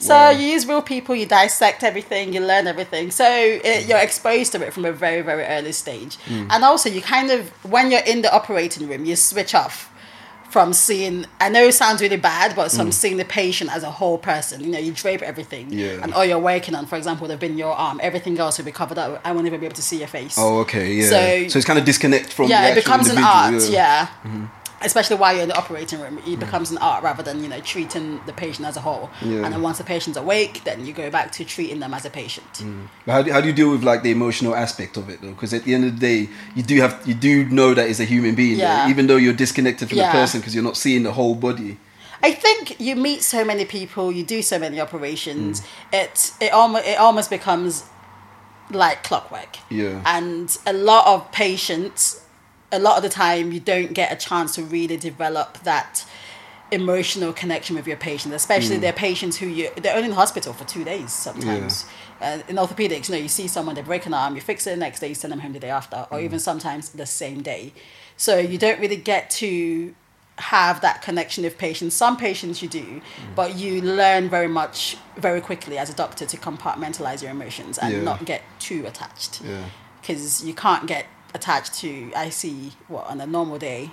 So 0.00 0.14
Wow. 0.14 0.30
you 0.30 0.46
use 0.54 0.66
real 0.66 0.82
people, 0.82 1.14
you 1.14 1.26
dissect 1.26 1.84
everything, 1.84 2.32
you 2.34 2.40
learn 2.40 2.66
everything. 2.66 3.12
So 3.12 3.24
it, 3.24 3.86
you're 3.88 3.98
exposed 4.08 4.50
to 4.52 4.62
it 4.66 4.72
from 4.72 4.84
a 4.84 4.92
very, 4.92 5.22
very 5.22 5.44
early 5.44 5.70
stage. 5.72 6.16
Hmm. 6.26 6.48
And 6.50 6.64
also, 6.64 6.90
you 6.90 7.00
kind 7.00 7.30
of, 7.30 7.40
when 7.74 7.92
you're 7.92 8.02
in 8.12 8.22
the 8.22 8.34
operating 8.34 8.88
room, 8.88 9.04
you 9.04 9.14
switch 9.14 9.54
off 9.54 9.90
from 10.54 10.72
seeing, 10.72 11.26
I 11.40 11.48
know 11.48 11.64
it 11.64 11.72
sounds 11.74 12.00
really 12.00 12.16
bad, 12.16 12.54
but 12.54 12.70
from 12.70 12.92
seeing 12.92 13.16
the 13.16 13.24
patient 13.24 13.68
as 13.76 13.82
a 13.82 13.90
whole 13.90 14.18
person. 14.18 14.60
You 14.64 14.70
know, 14.70 14.78
you 14.78 14.92
drape 14.92 15.20
everything. 15.20 15.64
Yeah. 15.72 15.98
And 16.02 16.14
all 16.14 16.24
you're 16.24 16.38
working 16.54 16.76
on, 16.76 16.86
for 16.86 16.94
example, 17.00 17.22
would 17.24 17.32
have 17.32 17.40
been 17.40 17.58
your 17.58 17.74
arm. 17.86 17.98
Everything 18.08 18.38
else 18.38 18.56
will 18.58 18.64
be 18.64 18.70
covered 18.70 18.96
up. 18.96 19.20
I 19.24 19.32
won't 19.32 19.46
even 19.48 19.58
be 19.58 19.66
able 19.66 19.74
to 19.74 19.82
see 19.90 19.98
your 19.98 20.06
face. 20.18 20.36
Oh, 20.38 20.60
okay. 20.60 20.86
Yeah. 20.92 21.08
So- 21.14 21.48
So, 21.48 21.58
it's 21.58 21.66
kind 21.66 21.80
of 21.80 21.84
disconnect 21.84 22.32
from. 22.32 22.46
yeah, 22.48 22.68
it 22.68 22.76
becomes 22.76 23.08
an 23.10 23.18
art. 23.18 23.54
Yeah. 23.68 24.06
Mm-hmm. 24.22 24.44
Especially 24.84 25.16
while 25.16 25.32
you're 25.32 25.42
in 25.42 25.48
the 25.48 25.56
operating 25.56 26.00
room, 26.00 26.18
it 26.26 26.38
becomes 26.38 26.70
an 26.70 26.78
art 26.78 27.02
rather 27.02 27.22
than 27.22 27.42
you 27.42 27.48
know 27.48 27.60
treating 27.60 28.20
the 28.26 28.32
patient 28.32 28.66
as 28.66 28.76
a 28.76 28.80
whole. 28.80 29.10
Yeah. 29.22 29.44
And 29.44 29.52
then 29.52 29.62
once 29.62 29.78
the 29.78 29.84
patient's 29.84 30.18
awake, 30.18 30.62
then 30.64 30.84
you 30.86 30.92
go 30.92 31.10
back 31.10 31.32
to 31.32 31.44
treating 31.44 31.80
them 31.80 31.94
as 31.94 32.04
a 32.04 32.10
patient. 32.10 32.62
But 33.06 33.12
how 33.12 33.22
do, 33.22 33.32
how 33.32 33.40
do 33.40 33.46
you 33.48 33.54
deal 33.54 33.70
with 33.70 33.82
like 33.82 34.02
the 34.02 34.10
emotional 34.10 34.54
aspect 34.54 34.96
of 34.96 35.08
it 35.08 35.20
though? 35.22 35.30
Because 35.30 35.52
at 35.54 35.64
the 35.64 35.74
end 35.74 35.84
of 35.84 35.98
the 35.98 36.00
day, 36.00 36.30
you 36.54 36.62
do 36.62 36.80
have 36.80 37.00
you 37.06 37.14
do 37.14 37.44
know 37.46 37.74
that 37.74 37.88
it's 37.88 38.00
a 38.00 38.04
human 38.04 38.34
being, 38.34 38.58
Yeah. 38.58 38.88
even 38.88 39.06
though 39.06 39.16
you're 39.16 39.32
disconnected 39.32 39.88
from 39.88 39.98
Yeah. 39.98 40.12
the 40.12 40.18
person 40.18 40.40
because 40.40 40.54
you're 40.54 40.64
not 40.64 40.76
seeing 40.76 41.02
the 41.02 41.12
whole 41.12 41.34
body. 41.34 41.78
I 42.22 42.32
think 42.32 42.80
you 42.80 42.96
meet 42.96 43.22
so 43.22 43.44
many 43.44 43.64
people, 43.66 44.10
you 44.10 44.24
do 44.24 44.40
so 44.40 44.58
many 44.58 44.80
operations. 44.80 45.60
Mm. 45.60 45.64
It 45.92 46.32
it 46.40 46.52
almost 46.52 46.86
it 46.86 46.98
almost 46.98 47.28
becomes 47.30 47.84
like 48.70 49.02
clockwork. 49.02 49.58
Yeah. 49.70 50.00
And 50.06 50.56
a 50.66 50.72
lot 50.72 51.06
of 51.06 51.30
patients, 51.32 52.23
a 52.74 52.78
lot 52.86 52.96
of 52.96 53.02
the 53.02 53.08
time, 53.08 53.52
you 53.52 53.60
don't 53.60 53.92
get 53.94 54.12
a 54.12 54.16
chance 54.28 54.54
to 54.56 54.62
really 54.62 54.96
develop 54.96 55.58
that 55.64 56.04
emotional 56.70 57.32
connection 57.32 57.76
with 57.76 57.86
your 57.86 57.96
patient, 57.96 58.32
Mm. 58.32 58.36
especially 58.36 58.76
they're 58.78 58.92
patients 58.92 59.36
who 59.36 59.46
you 59.46 59.70
they're 59.76 59.94
only 59.94 60.06
in 60.06 60.10
the 60.10 60.16
hospital 60.16 60.52
for 60.52 60.64
two 60.64 60.82
days 60.84 61.12
sometimes. 61.12 61.84
Uh, 62.20 62.38
in 62.48 62.56
orthopedics, 62.56 63.08
you 63.08 63.14
know, 63.14 63.20
you 63.20 63.28
see 63.28 63.46
someone 63.46 63.74
they 63.74 63.82
break 63.82 64.06
an 64.06 64.14
arm, 64.14 64.34
you 64.34 64.40
fix 64.40 64.66
it 64.66 64.70
the 64.70 64.76
next 64.76 65.00
day, 65.00 65.08
you 65.08 65.14
send 65.14 65.30
them 65.32 65.40
home 65.40 65.52
the 65.52 65.60
day 65.60 65.70
after, 65.70 66.06
or 66.10 66.18
Mm. 66.18 66.24
even 66.24 66.38
sometimes 66.38 66.88
the 66.90 67.06
same 67.06 67.42
day. 67.42 67.72
So 68.16 68.38
you 68.38 68.58
don't 68.58 68.80
really 68.80 68.96
get 68.96 69.30
to 69.42 69.94
have 70.38 70.80
that 70.80 71.00
connection 71.02 71.44
with 71.44 71.58
patients. 71.58 71.94
Some 71.94 72.16
patients 72.16 72.60
you 72.62 72.68
do, 72.68 73.00
but 73.36 73.54
you 73.56 73.80
learn 73.82 74.28
very 74.28 74.48
much 74.48 74.96
very 75.16 75.40
quickly 75.40 75.76
as 75.78 75.88
a 75.90 75.94
doctor 75.94 76.24
to 76.26 76.36
compartmentalize 76.36 77.22
your 77.22 77.30
emotions 77.30 77.78
and 77.78 77.92
Yeah. 77.94 78.00
not 78.02 78.24
get 78.24 78.42
too 78.58 78.84
attached. 78.86 79.42
Yeah. 79.42 79.64
Because 80.00 80.42
you 80.42 80.54
can't 80.54 80.86
get 80.86 81.06
attached 81.34 81.74
to. 81.80 82.12
I 82.14 82.30
see 82.30 82.72
what 82.88 83.06
on 83.06 83.20
a 83.20 83.26
normal 83.26 83.58
day. 83.58 83.90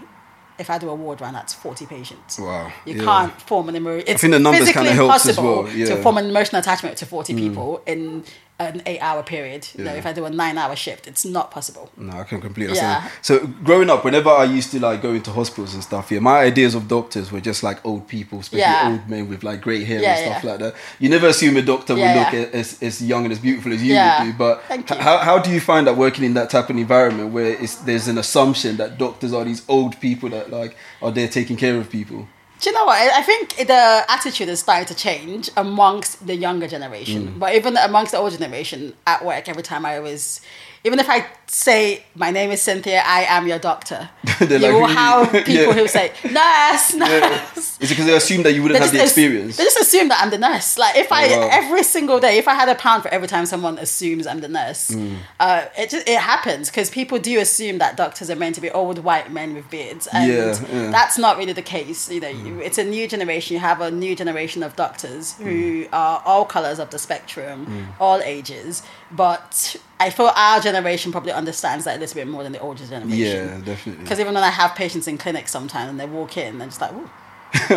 If 0.59 0.69
I 0.69 0.77
do 0.77 0.89
a 0.89 0.95
ward 0.95 1.21
round, 1.21 1.35
that's 1.35 1.53
forty 1.53 1.85
patients. 1.85 2.37
Wow, 2.37 2.71
You 2.85 2.95
yeah. 2.95 3.03
can't 3.03 3.41
form 3.41 3.69
an 3.69 3.75
emotion. 3.75 4.07
It's 4.07 4.21
think 4.21 4.31
the 4.31 4.39
numbers 4.39 4.59
physically 4.59 4.89
kinda 4.89 4.93
helps 4.93 5.25
as 5.25 5.37
well, 5.37 5.67
yeah. 5.69 5.87
to 5.87 6.01
form 6.03 6.17
an 6.17 6.25
emotional 6.29 6.59
attachment 6.59 6.97
to 6.97 7.05
forty 7.05 7.33
mm. 7.33 7.37
people 7.37 7.81
in 7.87 8.23
an 8.65 8.81
eight-hour 8.85 9.23
period. 9.23 9.67
You 9.77 9.83
know, 9.85 9.93
if 9.93 10.05
I 10.05 10.13
do 10.13 10.25
a 10.25 10.29
nine-hour 10.29 10.75
shift, 10.75 11.07
it's 11.07 11.25
not 11.25 11.51
possible. 11.51 11.89
No, 11.97 12.13
I 12.19 12.23
can 12.23 12.39
completely 12.41 12.75
Yeah. 12.75 13.09
So 13.21 13.47
growing 13.63 13.89
up, 13.89 14.03
whenever 14.05 14.29
I 14.29 14.43
used 14.45 14.71
to 14.71 14.79
like 14.79 15.01
go 15.01 15.11
into 15.13 15.31
hospitals 15.31 15.73
and 15.73 15.83
stuff, 15.83 16.11
yeah, 16.11 16.19
my 16.19 16.39
ideas 16.39 16.75
of 16.75 16.87
doctors 16.87 17.31
were 17.31 17.41
just 17.41 17.63
like 17.63 17.83
old 17.85 18.07
people, 18.07 18.39
especially 18.39 18.61
Yeah. 18.61 18.89
old 18.91 19.09
men 19.09 19.29
with 19.29 19.43
like 19.43 19.61
grey 19.61 19.83
hair 19.83 20.01
Yeah, 20.01 20.15
and 20.15 20.25
stuff 20.31 20.43
yeah. 20.43 20.49
like 20.51 20.59
that. 20.59 20.75
You 20.99 21.09
never 21.09 21.27
assume 21.27 21.57
a 21.57 21.61
doctor 21.61 21.95
Yeah, 21.95 22.13
will 22.15 22.21
look 22.23 22.33
yeah. 22.33 22.59
as, 22.59 22.81
as 22.81 23.01
young 23.01 23.23
and 23.23 23.31
as 23.31 23.39
beautiful 23.39 23.73
as 23.73 23.81
you 23.83 23.93
Yeah. 23.93 24.23
would 24.23 24.31
do. 24.31 24.37
But 24.37 24.63
h- 24.69 24.97
how, 24.99 25.17
how 25.19 25.39
do 25.39 25.51
you 25.51 25.59
find 25.59 25.87
that 25.87 25.97
working 25.97 26.23
in 26.23 26.33
that 26.35 26.49
type 26.49 26.69
of 26.69 26.77
environment 26.77 27.31
where 27.33 27.51
it's, 27.63 27.75
there's 27.75 28.07
an 28.07 28.17
assumption 28.17 28.77
that 28.77 28.97
doctors 28.97 29.33
are 29.33 29.43
these 29.45 29.63
old 29.67 29.99
people 29.99 30.29
that 30.29 30.49
like 30.51 30.75
are 31.01 31.11
there 31.11 31.27
taking 31.27 31.57
care 31.57 31.77
of 31.77 31.89
people? 31.89 32.27
Do 32.61 32.69
you 32.69 32.75
know 32.75 32.85
what? 32.85 32.97
I 32.99 33.23
think 33.23 33.55
the 33.57 34.05
attitude 34.07 34.47
is 34.47 34.59
starting 34.59 34.85
to 34.85 34.93
change 34.95 35.49
amongst 35.57 36.25
the 36.27 36.35
younger 36.35 36.67
generation, 36.67 37.27
Mm. 37.35 37.39
but 37.39 37.55
even 37.55 37.75
amongst 37.75 38.11
the 38.11 38.19
older 38.19 38.37
generation 38.37 38.93
at 39.07 39.25
work. 39.25 39.49
Every 39.49 39.63
time 39.63 39.83
I 39.85 39.99
was, 39.99 40.41
even 40.83 40.99
if 40.99 41.09
I 41.09 41.25
say 41.47 42.03
my 42.15 42.31
name 42.31 42.49
is 42.51 42.61
Cynthia, 42.61 43.03
I 43.05 43.23
am 43.23 43.45
your 43.47 43.59
doctor, 43.59 44.09
you 44.39 44.47
like, 44.57 44.71
will 44.73 44.87
have 44.87 45.31
people 45.45 45.53
Yeah. 45.53 45.73
who 45.73 45.87
say 45.87 46.11
nurse, 46.23 46.93
nurse. 47.03 47.77
Is 47.79 47.81
it 47.81 47.89
because 47.89 48.05
they 48.05 48.15
assume 48.15 48.43
that 48.43 48.53
you 48.53 48.63
wouldn't 48.63 48.79
They 48.79 48.85
have 48.85 48.93
the 48.95 49.03
experience? 49.03 49.57
they 49.57 49.63
just 49.65 49.79
assume 49.79 50.07
that 50.09 50.21
I'm 50.21 50.29
the 50.31 50.37
nurse. 50.37 50.77
Like 50.77 50.95
if 50.97 51.11
I 51.11 51.27
Oh, 51.33 51.39
wow. 51.41 51.49
every 51.51 51.83
single 51.83 52.19
day, 52.19 52.37
if 52.37 52.47
I 52.47 52.55
had 52.55 52.67
a 52.69 52.75
pound 52.75 53.03
for 53.03 53.09
every 53.09 53.27
time 53.27 53.45
someone 53.45 53.77
assumes 53.77 54.25
I'm 54.25 54.41
the 54.41 54.47
nurse, 54.47 54.89
Hmm. 54.93 55.15
uh, 55.39 55.65
it 55.77 55.89
just 55.89 56.07
it 56.07 56.17
happens 56.19 56.69
because 56.69 56.89
people 56.89 57.19
do 57.19 57.39
assume 57.39 57.77
that 57.79 57.95
doctors 57.97 58.29
are 58.29 58.35
meant 58.35 58.55
to 58.55 58.61
be 58.61 58.71
old 58.71 58.99
white 59.03 59.31
men 59.31 59.53
with 59.53 59.69
beards, 59.69 60.07
and 60.07 60.31
Yeah, 60.31 60.45
yeah. 60.45 60.55
Hmm. 60.55 60.91
that's 60.91 61.17
not 61.17 61.37
really 61.37 61.53
the 61.53 61.61
case. 61.61 62.09
You 62.09 62.21
know, 62.21 62.29
you, 62.29 62.59
it's 62.61 62.77
a 62.77 62.83
new 62.83 63.07
generation. 63.07 63.53
You 63.53 63.59
have 63.59 63.81
a 63.81 63.91
new 63.91 64.15
generation 64.15 64.63
of 64.63 64.75
doctors 64.75 65.33
who 65.33 65.83
Hmm. 65.83 65.93
are 65.93 66.21
all 66.25 66.45
colors 66.45 66.79
of 66.79 66.89
the 66.89 66.99
spectrum, 66.99 67.89
all 67.99 68.19
ages, 68.23 68.81
but. 69.15 69.75
I 69.99 70.09
feel 70.09 70.31
our 70.35 70.59
generation 70.59 71.11
probably 71.11 71.31
understands 71.31 71.85
that 71.85 71.97
a 71.97 71.99
little 71.99 72.15
bit 72.15 72.27
more 72.27 72.41
than 72.41 72.53
the 72.53 72.59
older 72.59 72.83
generation. 72.87 73.17
yeah, 73.19 73.61
definitely. 73.63 74.03
Because 74.03 74.19
even 74.19 74.33
when 74.33 74.43
I 74.43 74.49
have 74.49 74.73
patients 74.73 75.07
in 75.07 75.19
clinics 75.19 75.51
sometimes 75.51 75.91
and 75.91 75.99
they 75.99 76.07
walk 76.07 76.37
in, 76.37 76.57
they're 76.57 76.67
just 76.67 76.81
like, 76.81 76.91
Ooh, 76.91 77.07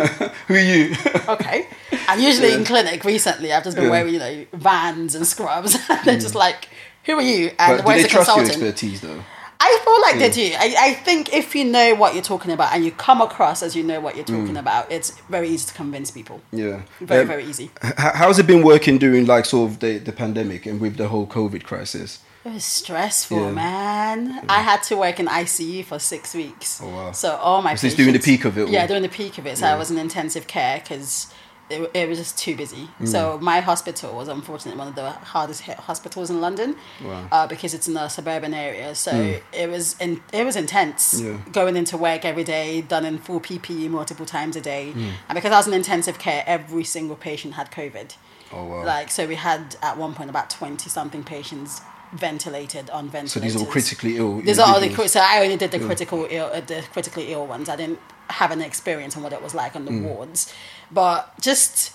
Who 0.47 0.53
are 0.53 0.57
you? 0.57 0.95
okay. 1.29 1.67
And 2.07 2.21
usually 2.21 2.53
in 2.53 2.63
clinic 2.63 3.03
recently, 3.03 3.51
I've 3.51 3.63
just 3.63 3.75
been 3.75 3.85
Yeah. 3.85 3.91
wearing, 3.91 4.13
you 4.13 4.19
know, 4.19 4.45
vans 4.53 5.15
and 5.15 5.27
scrubs. 5.27 5.73
They're 6.05 6.17
just 6.17 6.33
mm. 6.33 6.39
like, 6.39 6.69
who 7.03 7.17
are 7.17 7.21
you? 7.21 7.51
And 7.59 7.77
but 7.77 7.85
where's 7.85 8.01
they 8.01 8.03
the 8.03 8.09
trust 8.09 8.29
your 8.29 8.37
consultant? 8.37 8.63
expertise 8.63 9.01
though? 9.01 9.23
I 9.67 9.79
feel 9.83 10.01
like 10.07 10.17
they 10.19 10.29
do. 10.41 10.55
I, 10.57 10.89
I 10.89 10.93
think 10.93 11.33
if 11.33 11.55
you 11.55 11.63
know 11.65 11.95
what 11.95 12.13
you're 12.13 12.23
talking 12.33 12.51
about 12.51 12.73
and 12.73 12.83
you 12.85 12.91
come 12.91 13.19
across 13.21 13.63
as 13.63 13.75
you 13.75 13.83
know 13.83 13.99
what 13.99 14.15
you're 14.15 14.25
talking 14.25 14.57
about, 14.57 14.91
it's 14.91 15.09
very 15.29 15.49
easy 15.49 15.65
to 15.67 15.73
convince 15.73 16.11
people. 16.11 16.41
Yeah. 16.51 16.81
Very, 17.01 17.21
Um, 17.21 17.27
very 17.27 17.45
easy. 17.45 17.71
How's 17.97 18.37
it 18.39 18.47
been 18.47 18.63
working 18.63 18.97
during 18.97 19.25
like 19.25 19.45
sort 19.45 19.71
of 19.71 19.79
the, 19.79 19.97
the 19.97 20.11
pandemic 20.11 20.65
and 20.65 20.79
with 20.79 20.97
the 20.97 21.07
whole 21.07 21.25
COVID 21.27 21.63
crisis? 21.63 22.19
It 22.45 22.53
was 22.53 22.63
stressful, 22.65 23.39
Yeah. 23.45 23.51
man. 23.51 24.45
I 24.47 24.59
had 24.61 24.83
to 24.83 24.97
work 24.97 25.19
in 25.19 25.25
ICU 25.27 25.83
for 25.85 25.97
six 25.97 26.35
weeks. 26.35 26.79
Oh, 26.83 26.89
wow. 26.89 27.11
So 27.11 27.35
all 27.37 27.61
my 27.63 27.71
Was 27.71 27.81
this 27.81 27.95
during 27.95 28.13
the 28.13 28.19
peak 28.19 28.45
of 28.45 28.57
it, 28.59 28.69
Yeah, 28.69 28.85
during 28.85 29.01
the 29.01 29.09
peak 29.09 29.39
of 29.39 29.47
it. 29.47 29.57
So 29.57 29.65
I 29.65 29.75
was 29.75 29.89
in 29.89 29.97
intensive 29.97 30.45
care 30.45 30.79
because 30.79 31.27
it, 31.69 31.89
it 31.93 32.07
was 32.09 32.17
just 32.19 32.37
too 32.37 32.55
busy. 32.55 32.87
Mm. 32.99 33.07
So 33.07 33.39
my 33.41 33.59
hospital 33.59 34.15
was 34.15 34.27
unfortunately 34.27 34.77
one 34.77 34.87
of 34.89 34.95
the 34.95 35.09
hardest 35.09 35.61
hit 35.61 35.77
hospitals 35.77 36.29
in 36.29 36.39
London 36.41 36.75
Wow. 37.03 37.09
Mm. 37.09 37.27
uh, 37.31 37.47
because 37.47 37.73
it's 37.73 37.87
in 37.87 37.97
a 37.97 38.09
suburban 38.09 38.53
area. 38.53 38.93
So 38.95 39.11
it 39.51 39.69
was 39.69 39.99
in, 39.99 40.21
it 40.31 40.45
was 40.45 40.55
intense 40.55 41.19
Yeah. 41.21 41.37
going 41.51 41.75
into 41.75 41.97
work 41.97 42.23
every 42.25 42.43
day, 42.43 42.81
done 42.81 43.05
in 43.05 43.17
full 43.17 43.39
PPE 43.39 43.89
multiple 43.89 44.25
times 44.25 44.55
a 44.55 44.61
day. 44.61 44.93
Mm. 44.95 45.11
And 45.29 45.35
because 45.35 45.51
I 45.51 45.57
was 45.57 45.67
in 45.67 45.73
intensive 45.73 46.19
care, 46.19 46.43
every 46.45 46.83
single 46.83 47.15
patient 47.15 47.55
had 47.55 47.71
COVID. 47.71 48.15
Oh 48.53 48.65
wow. 48.65 48.85
Like 48.85 49.09
so, 49.09 49.25
we 49.25 49.35
had 49.35 49.75
at 49.81 49.97
one 49.97 50.13
point 50.13 50.29
about 50.29 50.49
twenty 50.51 50.89
something 50.89 51.23
patients 51.23 51.81
ventilated 52.13 52.89
on 52.89 53.09
ventilators. 53.09 53.31
so 53.33 53.39
these 53.39 53.55
are 53.55 53.59
all 53.59 53.65
critically 53.65 54.17
ill. 54.17 54.41
These 54.41 54.59
are 54.59 54.67
all 54.67 54.79
the 54.79 55.07
so 55.07 55.19
I 55.21 55.41
only 55.43 55.57
did 55.57 55.71
the 55.71 55.79
critical 55.79 56.27
ill, 56.29 56.45
uh, 56.53 56.61
the 56.61 56.83
critically 56.91 57.31
ill 57.31 57.45
ones. 57.47 57.69
I 57.69 57.75
didn't 57.75 57.99
have 58.29 58.51
an 58.51 58.61
experience 58.61 59.15
on 59.17 59.23
what 59.23 59.33
it 59.33 59.41
was 59.41 59.53
like 59.53 59.75
on 59.75 59.85
the 59.85 59.91
Mm. 59.91 60.03
wards, 60.03 60.53
but 60.91 61.31
just 61.41 61.91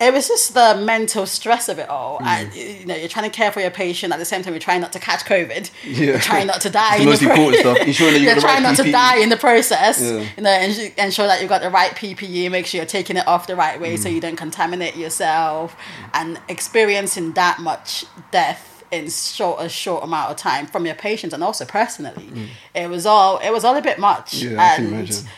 it 0.00 0.14
was 0.14 0.28
just 0.28 0.54
the 0.54 0.80
mental 0.82 1.26
stress 1.26 1.68
of 1.68 1.78
it 1.78 1.86
all. 1.90 2.18
Mm. 2.20 2.26
And, 2.26 2.54
you 2.54 2.86
know, 2.86 2.94
you're 2.96 3.06
trying 3.06 3.30
to 3.30 3.36
care 3.36 3.52
for 3.52 3.60
your 3.60 3.70
patient 3.70 4.14
at 4.14 4.18
the 4.18 4.24
same 4.24 4.42
time. 4.42 4.54
You're 4.54 4.58
trying 4.60 4.80
not 4.80 4.94
to 4.94 4.98
catch 4.98 5.26
COVID. 5.26 5.70
Yeah. 5.84 5.92
You're 6.06 6.18
trying 6.18 6.46
not 6.46 6.62
to 6.62 6.70
die. 6.82 6.96
The 6.96 7.02
in 7.02 7.08
most 7.10 7.20
the 7.20 7.26
pro- 7.26 7.34
important 7.34 7.60
stuff, 7.60 7.78
ensuring 7.86 8.14
that 8.14 8.20
you're 8.22 8.34
the 8.34 8.40
trying 8.40 8.62
right 8.64 8.76
not 8.76 8.76
to 8.82 8.90
die 8.90 9.18
in 9.18 9.28
the 9.28 9.36
process. 9.36 10.00
Yeah. 10.00 10.24
You 10.38 10.42
know, 10.42 10.50
ens- 10.50 10.78
ensure 10.96 11.26
that 11.26 11.40
you've 11.42 11.50
got 11.50 11.60
the 11.60 11.68
right 11.68 11.90
PPE. 11.94 12.50
Make 12.50 12.64
sure 12.64 12.78
you're 12.78 12.86
taking 12.86 13.18
it 13.18 13.28
off 13.28 13.46
the 13.46 13.56
right 13.56 13.78
way 13.78 13.98
so 13.98 14.08
Mm. 14.08 14.14
you 14.14 14.20
don't 14.22 14.36
contaminate 14.36 14.96
yourself. 14.96 15.76
And 16.14 16.40
experiencing 16.48 17.32
that 17.32 17.58
much 17.58 18.06
death 18.30 18.69
in 18.90 19.08
short 19.10 19.60
a 19.62 19.68
short 19.68 20.02
amount 20.04 20.30
of 20.30 20.36
time 20.36 20.66
from 20.66 20.84
your 20.86 20.94
patients 20.94 21.32
and 21.32 21.42
also 21.44 21.64
personally, 21.64 22.48
it 22.74 22.88
was 22.88 23.06
all 23.06 23.38
it 23.38 23.50
was 23.50 23.64
all 23.64 23.76
a 23.76 23.82
bit 23.82 23.98
much. 23.98 24.40
Mm. 24.40 24.50
Yeah, 24.52 24.62
I 24.72 24.76
can 24.76 24.94
and 24.94 25.28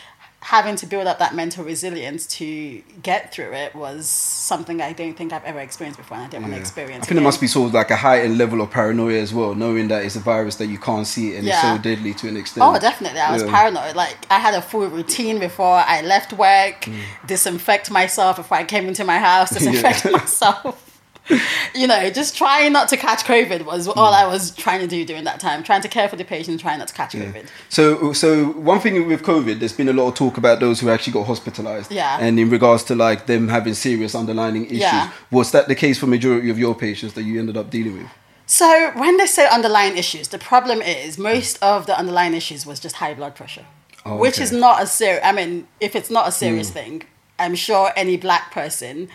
having 0.47 0.75
to 0.75 0.85
build 0.85 1.07
up 1.07 1.19
that 1.19 1.33
mental 1.33 1.63
resilience 1.63 2.27
to 2.27 2.81
get 3.01 3.33
through 3.33 3.53
it 3.53 3.73
was 3.73 4.09
something 4.09 4.81
I 4.81 4.91
don't 4.91 5.13
think 5.15 5.31
I've 5.31 5.43
ever 5.45 5.59
experienced 5.59 5.97
before, 5.97 6.17
and 6.17 6.25
I 6.25 6.29
didn't 6.29 6.43
want 6.43 6.51
to 6.51 6.57
Yeah. 6.57 6.61
experience. 6.61 7.03
I 7.03 7.07
think 7.07 7.15
there 7.15 7.23
must 7.23 7.39
be 7.39 7.47
sort 7.47 7.69
of 7.69 7.73
like 7.73 7.91
a 7.91 7.95
heightened 7.95 8.37
level 8.37 8.59
of 8.59 8.69
paranoia 8.69 9.21
as 9.21 9.33
well, 9.33 9.55
knowing 9.55 9.87
that 9.87 10.03
it's 10.03 10.17
a 10.17 10.19
virus 10.19 10.57
that 10.57 10.65
you 10.67 10.77
can't 10.77 11.07
see 11.07 11.37
and 11.37 11.45
Yeah. 11.47 11.53
it's 11.53 11.61
so 11.61 11.77
deadly 11.77 12.13
to 12.15 12.27
an 12.27 12.35
extent. 12.35 12.65
Oh, 12.65 12.77
definitely. 12.77 13.21
I 13.21 13.31
was 13.31 13.43
Yeah. 13.43 13.51
paranoid. 13.51 13.95
Like 13.95 14.17
I 14.29 14.37
had 14.39 14.53
a 14.53 14.61
full 14.61 14.85
routine 14.87 15.39
before 15.39 15.77
I 15.87 16.01
left 16.01 16.33
work, 16.33 16.81
Mm. 16.81 16.99
disinfect 17.25 17.89
myself 17.89 18.35
before 18.35 18.57
I 18.57 18.65
came 18.65 18.87
into 18.89 19.05
my 19.05 19.19
house, 19.19 19.49
disinfect 19.57 20.11
myself. 20.11 20.92
you 21.75 21.87
know, 21.87 22.09
just 22.09 22.35
trying 22.37 22.73
not 22.73 22.89
to 22.89 22.97
catch 22.97 23.23
COVID 23.23 23.65
was 23.65 23.87
Mm. 23.87 23.95
all 23.97 24.13
I 24.13 24.25
was 24.27 24.51
trying 24.51 24.81
to 24.81 24.87
do 24.87 25.05
during 25.05 25.23
that 25.23 25.39
time. 25.39 25.63
Trying 25.63 25.81
to 25.81 25.87
care 25.87 26.09
for 26.09 26.15
the 26.17 26.25
patient, 26.25 26.59
trying 26.59 26.79
not 26.79 26.89
to 26.89 26.93
catch 26.93 27.13
COVID. 27.13 27.45
So, 27.69 28.11
so 28.13 28.45
one 28.47 28.79
thing 28.79 29.07
with 29.07 29.23
COVID, 29.23 29.59
there's 29.59 29.73
been 29.73 29.89
a 29.89 29.93
lot 29.93 30.07
of 30.09 30.15
talk 30.15 30.37
about 30.37 30.59
those 30.59 30.79
who 30.81 30.89
actually 30.89 31.13
got 31.13 31.25
hospitalized. 31.27 31.91
Yeah. 31.91 32.17
And 32.19 32.39
in 32.39 32.49
regards 32.49 32.83
to 32.85 32.95
like 32.95 33.25
them 33.25 33.47
having 33.47 33.73
serious 33.73 34.15
underlying 34.15 34.65
issues, 34.65 34.79
Yeah. 34.79 35.11
was 35.31 35.51
that 35.51 35.67
the 35.67 35.75
case 35.75 35.97
for 35.99 36.07
majority 36.07 36.49
of 36.49 36.59
your 36.59 36.75
patients 36.75 37.13
that 37.13 37.23
you 37.23 37.39
ended 37.39 37.55
up 37.57 37.69
dealing 37.69 37.93
with? 37.99 38.07
So 38.45 38.91
when 38.95 39.15
they 39.17 39.25
say 39.25 39.47
underlying 39.47 39.97
issues, 39.97 40.27
the 40.27 40.37
problem 40.39 40.81
is 40.81 41.17
most 41.17 41.57
of 41.63 41.85
the 41.85 41.97
underlying 41.97 42.33
issues 42.33 42.65
was 42.65 42.79
just 42.81 42.95
high 42.97 43.13
blood 43.13 43.35
pressure, 43.35 43.65
Oh, 44.05 44.17
which 44.17 44.35
okay. 44.35 44.43
is 44.43 44.51
not 44.51 44.83
a 44.83 44.87
serious. 44.87 45.21
I 45.23 45.31
mean, 45.31 45.67
if 45.79 45.95
it's 45.95 46.09
not 46.09 46.27
a 46.27 46.31
serious 46.31 46.69
Mm. 46.69 46.73
thing, 46.73 47.03
I'm 47.39 47.55
sure 47.55 47.91
any 47.95 48.17
black 48.17 48.51
person 48.51 49.07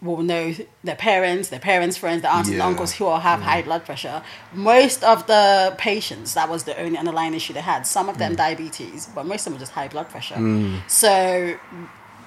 will 0.00 0.22
know 0.22 0.54
their 0.84 0.94
parents, 0.96 1.48
their 1.48 1.58
parents' 1.58 1.96
friends, 1.96 2.22
their 2.22 2.30
aunts 2.30 2.48
Yeah. 2.48 2.56
Mm. 2.58 2.60
and 2.60 2.68
uncles 2.70 2.92
who 2.92 3.06
all 3.06 3.18
have 3.18 3.40
high 3.42 3.62
blood 3.62 3.84
pressure. 3.84 4.22
Most 4.52 5.02
of 5.02 5.26
the 5.26 5.74
patients, 5.76 6.34
that 6.34 6.48
was 6.48 6.62
the 6.64 6.78
only 6.80 6.96
underlying 6.96 7.34
issue 7.34 7.52
they 7.52 7.60
had. 7.60 7.86
Some 7.86 8.08
of 8.08 8.14
Mm. 8.16 8.18
them 8.20 8.34
diabetes, 8.36 9.08
but 9.14 9.26
most 9.26 9.40
of 9.40 9.44
them 9.46 9.52
were 9.54 9.58
just 9.60 9.72
high 9.72 9.88
blood 9.88 10.08
pressure. 10.08 10.38
So. 10.86 11.54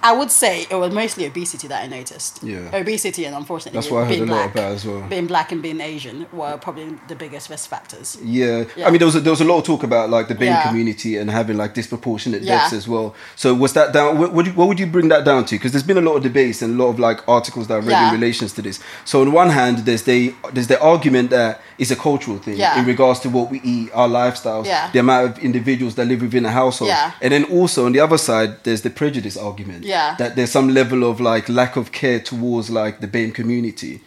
I 0.03 0.13
would 0.13 0.31
say 0.31 0.65
it 0.69 0.75
was 0.75 0.93
mostly 0.93 1.25
obesity 1.25 1.67
that 1.67 1.83
I 1.83 1.87
noticed. 1.87 2.41
Yeah. 2.43 2.69
Obesity 2.73 3.25
and 3.25 3.35
unfortunately 3.35 3.77
That's 3.77 3.91
what 3.91 4.03
I 4.03 4.05
heard 4.05 4.09
being 4.17 4.29
a 4.29 4.31
lot 4.31 4.53
black, 4.53 4.55
about 4.55 4.71
as 4.73 4.85
well. 4.85 5.01
Being 5.07 5.27
black 5.27 5.51
and 5.51 5.61
being 5.61 5.79
Asian 5.81 6.25
were 6.33 6.57
probably 6.57 6.97
the 7.07 7.15
biggest 7.15 7.49
risk 7.49 7.69
factors. 7.69 8.17
Yeah. 8.23 8.65
Yeah. 8.75 8.87
I 8.87 8.89
mean, 8.91 8.99
there 8.99 9.05
was 9.05 9.15
a, 9.15 9.19
there 9.21 9.31
was 9.31 9.41
a 9.41 9.45
lot 9.45 9.59
of 9.59 9.63
talk 9.65 9.83
about 9.83 10.09
like 10.09 10.27
the 10.27 10.35
BAME 10.35 10.45
Yeah. 10.45 10.67
community 10.67 11.17
and 11.17 11.29
having 11.29 11.57
like 11.57 11.73
disproportionate 11.73 12.41
Yeah. 12.41 12.57
deaths 12.59 12.73
as 12.73 12.87
well. 12.87 13.15
So 13.35 13.53
was 13.53 13.73
that 13.73 13.93
down? 13.93 14.17
What 14.17 14.33
would 14.33 14.47
you, 14.47 14.53
what 14.53 14.67
would 14.67 14.79
you 14.79 14.87
bring 14.87 15.09
that 15.09 15.23
down 15.25 15.45
to? 15.45 15.55
Because 15.55 15.71
there's 15.71 15.83
been 15.83 15.97
a 15.97 16.01
lot 16.09 16.15
of 16.17 16.23
debates 16.23 16.61
and 16.61 16.79
a 16.79 16.83
lot 16.83 16.89
of 16.89 16.99
like 16.99 17.27
articles 17.27 17.67
that 17.67 17.77
I've 17.77 17.87
read 17.87 18.07
in 18.07 18.19
relations 18.19 18.53
to 18.53 18.61
this. 18.61 18.79
So 19.05 19.21
on 19.21 19.31
one 19.31 19.49
hand, 19.49 19.79
there's 19.79 20.03
the 20.03 20.33
there's 20.53 20.67
the 20.67 20.79
argument 20.81 21.29
that 21.29 21.61
it's 21.77 21.91
a 21.91 21.95
cultural 21.95 22.37
thing 22.37 22.59
in 22.59 22.85
regards 22.85 23.19
to 23.21 23.29
what 23.29 23.49
we 23.51 23.59
eat, 23.63 23.89
our 23.93 24.07
lifestyles, 24.07 24.65
Yeah. 24.65 24.89
the 24.91 24.99
amount 24.99 25.37
of 25.37 25.43
individuals 25.43 25.95
that 25.95 26.05
live 26.07 26.21
within 26.21 26.45
a 26.45 26.51
household, 26.51 26.89
Yeah. 26.89 27.11
and 27.21 27.31
then 27.33 27.43
also 27.45 27.85
on 27.85 27.91
the 27.91 27.99
other 27.99 28.17
side, 28.17 28.63
there's 28.63 28.81
the 28.81 28.89
prejudice 28.89 29.35
argument. 29.37 29.83
Yeah. 29.91 30.15
That 30.17 30.35
there's 30.35 30.51
some 30.51 30.69
level 30.73 31.03
of 31.09 31.19
like 31.19 31.45
lack 31.49 31.75
of 31.75 31.91
care 31.91 32.19
towards 32.19 32.69
like 32.69 32.95
the 33.03 33.07
BAME 33.07 33.33
community. 33.33 34.01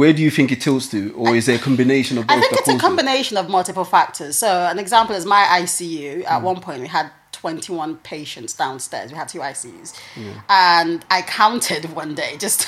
Where 0.00 0.12
do 0.12 0.20
you 0.26 0.30
think 0.36 0.50
it 0.50 0.60
tilts 0.60 0.88
to, 0.90 1.12
or 1.14 1.36
is 1.36 1.46
there 1.46 1.54
a 1.56 1.58
combination 1.60 2.18
of 2.18 2.26
both? 2.26 2.36
I 2.36 2.40
think 2.40 2.52
it's 2.52 2.62
a 2.62 2.72
causes 2.72 2.80
it? 2.82 2.86
combination 2.88 3.36
of 3.36 3.48
multiple 3.48 3.84
factors. 3.84 4.34
So, 4.36 4.48
an 4.72 4.78
example 4.80 5.14
is 5.14 5.24
my 5.24 5.44
ICU. 5.62 6.22
Mm. 6.24 6.30
At 6.34 6.42
one 6.42 6.60
point, 6.60 6.80
we 6.80 6.88
had 6.88 7.06
21 7.30 7.96
patients 7.98 8.54
downstairs. 8.54 9.12
We 9.12 9.16
had 9.16 9.28
two 9.28 9.38
ICUs. 9.38 9.94
And 10.48 11.04
I 11.10 11.22
counted 11.22 11.84
one 12.02 12.16
day 12.16 12.36
just, 12.38 12.66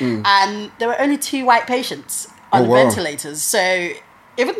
and 0.00 0.72
there 0.80 0.88
were 0.88 1.00
only 1.00 1.16
two 1.18 1.44
white 1.44 1.66
patients 1.68 2.26
on 2.52 2.62
Mm. 2.62 2.66
Oh, 2.66 2.70
wow. 2.70 2.76
ventilators. 2.84 3.40
So, 3.42 3.90
even 4.38 4.54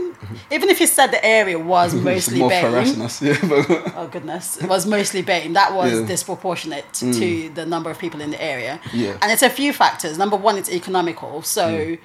even 0.50 0.68
if 0.68 0.78
you 0.80 0.86
said 0.86 1.08
the 1.18 1.24
area 1.24 1.58
was 1.58 1.94
mostly 2.10 2.38
more 2.40 2.52
us. 2.52 3.22
Yeah, 3.22 3.38
but- 3.52 3.66
oh 3.96 4.08
goodness, 4.12 4.58
it 4.62 4.68
was 4.68 4.84
mostly 4.86 5.22
BAME. 5.22 5.54
That 5.54 5.72
was 5.72 5.92
Yeah. 5.92 5.98
Mm. 6.00 6.06
disproportionate 6.08 6.86
to 6.94 7.48
the 7.58 7.64
number 7.64 7.90
of 7.90 7.98
people 7.98 8.20
in 8.20 8.30
the 8.30 8.42
area. 8.42 8.80
Yeah. 8.92 9.16
And 9.22 9.30
it's 9.32 9.42
a 9.42 9.50
few 9.60 9.72
factors. 9.72 10.18
Number 10.18 10.36
one, 10.36 10.58
it's 10.58 10.70
economical. 10.70 11.42
So 11.42 11.64
Mm. 11.68 11.98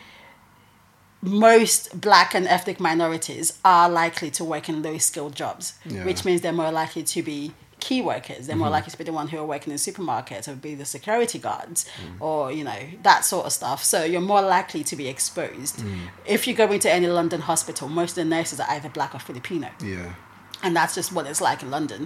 most 1.21 1.99
black 1.99 2.35
and 2.35 2.47
ethnic 2.47 2.79
minorities 2.79 3.59
are 3.63 3.89
likely 3.89 4.29
to 4.31 4.43
work 4.43 4.67
in 4.69 4.83
low 4.83 4.97
skilled 4.97 5.35
jobs, 5.35 5.73
Yeah. 5.85 6.03
Which 6.05 6.25
means 6.25 6.41
they're 6.41 6.51
more 6.63 6.71
likely 6.71 7.03
to 7.03 7.21
be 7.23 7.53
key 7.87 8.01
workers. 8.01 8.41
They're 8.47 8.61
more 8.65 8.69
likely 8.77 8.91
to 8.95 8.97
be 8.97 9.03
the 9.03 9.17
one 9.21 9.27
who 9.31 9.37
are 9.41 9.49
working 9.55 9.71
in 9.75 9.79
supermarkets 9.87 10.47
or 10.47 10.55
be 10.55 10.73
the 10.83 10.85
security 10.85 11.39
guards 11.47 11.79
Mm. 11.83 12.21
or, 12.27 12.39
you 12.57 12.63
know, 12.69 12.81
that 13.09 13.21
sort 13.31 13.45
of 13.45 13.51
stuff. 13.59 13.79
So 13.83 13.97
you're 14.11 14.27
more 14.33 14.41
likely 14.57 14.83
to 14.91 14.95
be 15.01 15.07
exposed. 15.15 15.75
Mm. 15.79 16.07
If 16.35 16.47
you 16.47 16.53
go 16.63 16.65
into 16.71 16.89
any 16.97 17.07
London 17.19 17.41
hospital, 17.41 17.85
most 17.89 18.11
of 18.11 18.19
the 18.23 18.29
nurses 18.35 18.57
are 18.61 18.69
either 18.75 18.89
black 18.97 19.11
or 19.15 19.19
Filipino 19.29 19.69
yeah. 19.93 20.13
and 20.63 20.71
that's 20.77 20.93
just 20.99 21.09
what 21.15 21.23
it's 21.29 21.41
like 21.49 21.59
in 21.65 21.69
London. 21.77 22.01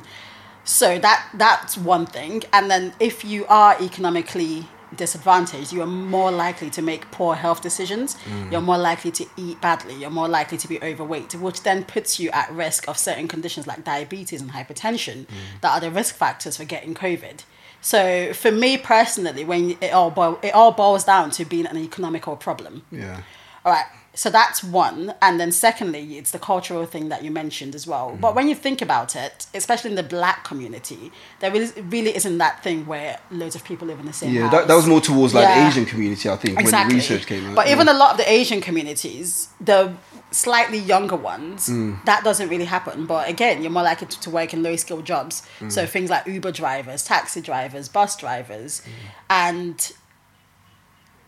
So 0.63 0.87
that 1.07 1.19
that's 1.43 1.73
one 1.77 2.05
thing. 2.17 2.43
And 2.51 2.69
then 2.71 2.83
if 2.99 3.23
you 3.31 3.45
are 3.61 3.71
economically 3.89 4.55
disadvantaged, 4.95 5.71
you 5.71 5.81
are 5.81 5.87
more 5.87 6.31
likely 6.31 6.69
to 6.71 6.81
make 6.81 7.09
poor 7.11 7.35
health 7.35 7.61
decisions. 7.61 8.15
Mm. 8.25 8.51
You're 8.51 8.61
more 8.61 8.77
likely 8.77 9.11
to 9.11 9.25
eat 9.37 9.59
badly. 9.61 9.95
You're 9.95 10.09
more 10.09 10.27
likely 10.27 10.57
to 10.57 10.67
be 10.67 10.81
overweight, 10.81 11.35
which 11.35 11.63
then 11.63 11.83
puts 11.83 12.19
you 12.19 12.29
at 12.31 12.51
risk 12.51 12.87
of 12.87 12.97
certain 12.97 13.27
conditions 13.27 13.67
like 13.67 13.83
diabetes 13.83 14.41
and 14.41 14.51
hypertension 14.51 15.25
mm. 15.25 15.61
that 15.61 15.71
are 15.71 15.79
the 15.79 15.91
risk 15.91 16.15
factors 16.15 16.57
for 16.57 16.65
getting 16.65 16.93
COVID. 16.93 17.43
So 17.81 18.33
for 18.33 18.51
me 18.51 18.77
personally, 18.77 19.45
when 19.45 19.77
it 19.81 19.93
all 19.93 20.11
boil, 20.11 20.39
it 20.41 20.53
all 20.53 20.71
boils 20.71 21.03
down 21.03 21.31
to 21.31 21.45
being 21.45 21.67
an 21.67 21.77
economical 21.77 22.35
problem. 22.35 22.83
Yeah. 22.91 23.21
All 23.65 23.71
right. 23.71 23.85
So 24.17 24.31
that's 24.31 24.63
one. 24.63 25.13
And 25.21 25.39
then 25.39 25.51
secondly, 25.51 26.17
it's 26.17 26.31
the 26.31 26.39
cultural 26.39 26.85
thing 26.87 27.09
that 27.09 27.23
you 27.23 27.29
mentioned 27.29 27.75
as 27.75 27.85
well. 27.85 28.07
Mm. 28.11 28.21
But 28.21 28.33
when 28.35 28.47
you 28.49 28.55
think 28.55 28.81
about 28.81 29.15
it, 29.15 29.45
especially 29.53 29.91
in 29.91 29.95
the 29.95 30.01
black 30.17 30.43
community, 30.43 31.11
there 31.39 31.51
really, 31.51 31.69
really 31.83 32.15
isn't 32.15 32.37
that 32.39 32.63
thing 32.63 32.87
where 32.87 33.19
loads 33.29 33.55
of 33.55 33.63
people 33.63 33.85
live 33.87 33.99
in 33.99 34.07
the 34.07 34.13
same 34.13 34.33
Yeah, 34.33 34.41
house. 34.43 34.51
that, 34.53 34.67
that 34.69 34.73
was 34.75 34.87
more 34.87 35.01
towards 35.01 35.35
like 35.35 35.43
Yeah. 35.43 35.61
the 35.61 35.67
Asian 35.67 35.85
community, 35.85 36.27
I 36.29 36.35
think, 36.35 36.57
when 36.57 36.65
the 36.65 36.95
research 36.95 37.27
came 37.27 37.45
out. 37.47 37.55
But 37.55 37.67
yeah. 37.67 37.73
even 37.73 37.87
a 37.87 37.93
lot 37.93 38.11
of 38.11 38.17
the 38.17 38.29
Asian 38.29 38.59
communities, 38.59 39.49
the 39.61 39.93
slightly 40.31 40.79
younger 40.79 41.15
ones, 41.15 41.69
Mm. 41.69 42.03
that 42.05 42.23
doesn't 42.23 42.49
really 42.49 42.65
happen. 42.65 43.05
But 43.05 43.29
again, 43.29 43.61
you're 43.61 43.71
more 43.71 43.83
likely 43.83 44.07
to, 44.07 44.19
to 44.19 44.29
work 44.31 44.51
in 44.53 44.63
low 44.63 44.75
skilled 44.77 45.05
jobs. 45.05 45.43
Mm. 45.59 45.71
So 45.71 45.85
things 45.85 46.09
like 46.09 46.25
Uber 46.25 46.51
drivers, 46.51 47.03
taxi 47.03 47.39
drivers, 47.39 47.87
bus 47.87 48.17
drivers. 48.17 48.81
Mm. 48.81 48.91
And 49.29 49.91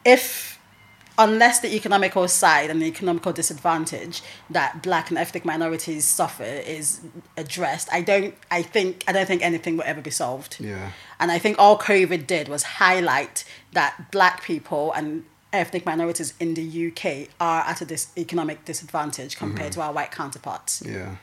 if, 0.05 0.58
unless 1.19 1.59
the 1.59 1.75
economical 1.75 2.27
side 2.29 2.69
and 2.69 2.81
the 2.81 2.85
economical 2.85 3.33
disadvantage 3.33 4.23
that 4.49 4.81
black 4.81 5.09
and 5.09 5.19
ethnic 5.19 5.43
minorities 5.43 6.05
suffer 6.05 6.43
is 6.43 7.01
addressed, 7.35 7.89
I 7.91 8.01
don't, 8.01 8.33
I 8.49 8.63
think, 8.63 9.03
I 9.05 9.11
don't 9.11 9.27
think 9.27 9.43
anything 9.43 9.75
will 9.75 9.83
ever 9.83 10.01
be 10.01 10.11
solved. 10.11 10.55
Yeah. 10.59 10.91
And 11.19 11.29
I 11.29 11.37
think 11.37 11.59
all 11.59 11.77
COVID 11.77 12.25
did 12.25 12.47
was 12.47 12.63
highlight 12.63 13.43
that 13.73 14.11
black 14.11 14.43
people 14.43 14.93
and 14.93 15.25
ethnic 15.51 15.85
minorities 15.85 16.33
in 16.39 16.53
the 16.53 16.87
UK 16.87 17.27
are 17.41 17.61
at 17.61 17.81
a 17.81 17.85
dis- 17.85 18.11
economic 18.17 18.63
disadvantage 18.63 19.35
compared 19.35 19.71
mm-hmm. 19.71 19.81
to 19.81 19.85
our 19.87 19.91
white 19.91 20.11
counterparts. 20.11 20.81
Yeah. 20.85 21.17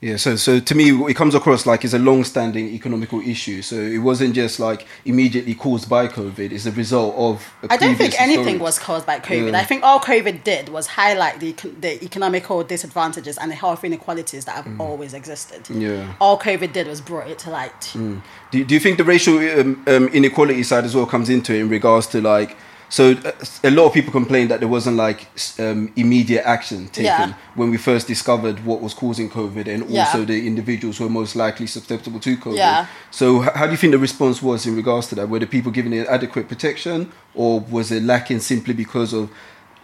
Yeah, 0.00 0.14
so 0.16 0.36
so 0.36 0.60
to 0.60 0.74
me, 0.76 0.90
it 1.10 1.14
comes 1.14 1.34
across 1.34 1.66
like 1.66 1.84
it's 1.84 1.92
a 1.92 1.98
long-standing 1.98 2.68
economical 2.68 3.20
issue. 3.20 3.62
So 3.62 3.74
it 3.74 3.98
wasn't 3.98 4.32
just 4.32 4.60
like 4.60 4.86
immediately 5.04 5.54
caused 5.54 5.88
by 5.88 6.06
COVID; 6.06 6.52
it's 6.52 6.66
a 6.66 6.70
result 6.70 7.16
of. 7.16 7.52
I 7.68 7.74
I 7.74 7.76
don't 7.76 7.96
think 7.96 8.14
anything 8.20 8.60
was 8.60 8.78
caused 8.78 9.06
by 9.06 9.18
COVID. 9.18 9.50
Yeah. 9.50 9.58
I 9.58 9.64
think 9.64 9.82
all 9.82 9.98
COVID 9.98 10.44
did 10.44 10.68
was 10.68 10.86
highlight 10.86 11.40
the, 11.40 11.50
the 11.80 12.04
economical 12.04 12.62
disadvantages 12.62 13.38
and 13.38 13.50
the 13.50 13.56
health 13.56 13.82
inequalities 13.82 14.44
that 14.44 14.54
have 14.64 14.80
always 14.80 15.14
existed. 15.14 15.64
Mm. 15.64 15.80
Yeah. 15.80 16.14
All 16.20 16.38
COVID 16.38 16.72
did 16.72 16.86
was 16.86 17.00
brought 17.00 17.26
it 17.26 17.40
to 17.40 17.50
light. 17.50 17.90
Do, 17.94 18.64
do 18.64 18.74
you 18.74 18.80
think 18.80 18.98
the 18.98 19.04
racial 19.04 19.38
um, 19.38 19.82
um, 19.88 20.06
inequality 20.08 20.62
side 20.62 20.84
as 20.84 20.94
well 20.94 21.06
comes 21.06 21.28
into 21.28 21.52
it 21.52 21.60
in 21.60 21.68
regards 21.68 22.06
to 22.08 22.20
like? 22.20 22.56
So 22.90 23.12
uh, 23.12 23.32
a 23.64 23.70
lot 23.70 23.86
of 23.86 23.92
people 23.92 24.12
complained 24.12 24.50
that 24.50 24.60
there 24.60 24.68
wasn't 24.68 24.96
like 24.96 25.26
um, 25.58 25.92
immediate 25.96 26.44
action 26.46 26.86
taken 26.88 27.04
Yeah. 27.04 27.32
when 27.54 27.70
we 27.70 27.76
first 27.76 28.06
discovered 28.06 28.64
what 28.64 28.80
was 28.80 28.94
causing 28.94 29.28
COVID, 29.30 29.66
and 29.68 29.88
Yeah. 29.90 30.04
also 30.06 30.24
the 30.24 30.46
individuals 30.46 30.96
who 30.98 31.04
are 31.06 31.10
most 31.10 31.36
likely 31.36 31.66
susceptible 31.66 32.20
to 32.20 32.36
COVID. 32.36 32.56
Yeah. 32.56 32.86
So 33.10 33.40
how 33.40 33.66
do 33.66 33.72
you 33.72 33.76
think 33.76 33.92
the 33.92 33.98
response 33.98 34.42
was 34.42 34.66
in 34.66 34.74
regards 34.76 35.06
to 35.08 35.14
that? 35.16 35.28
Were 35.28 35.38
the 35.38 35.46
people 35.46 35.70
given 35.70 35.92
adequate 35.92 36.48
protection, 36.48 37.12
or 37.34 37.60
was 37.70 37.90
it 37.90 38.02
lacking 38.02 38.40
simply 38.40 38.72
because 38.74 39.12
of 39.12 39.28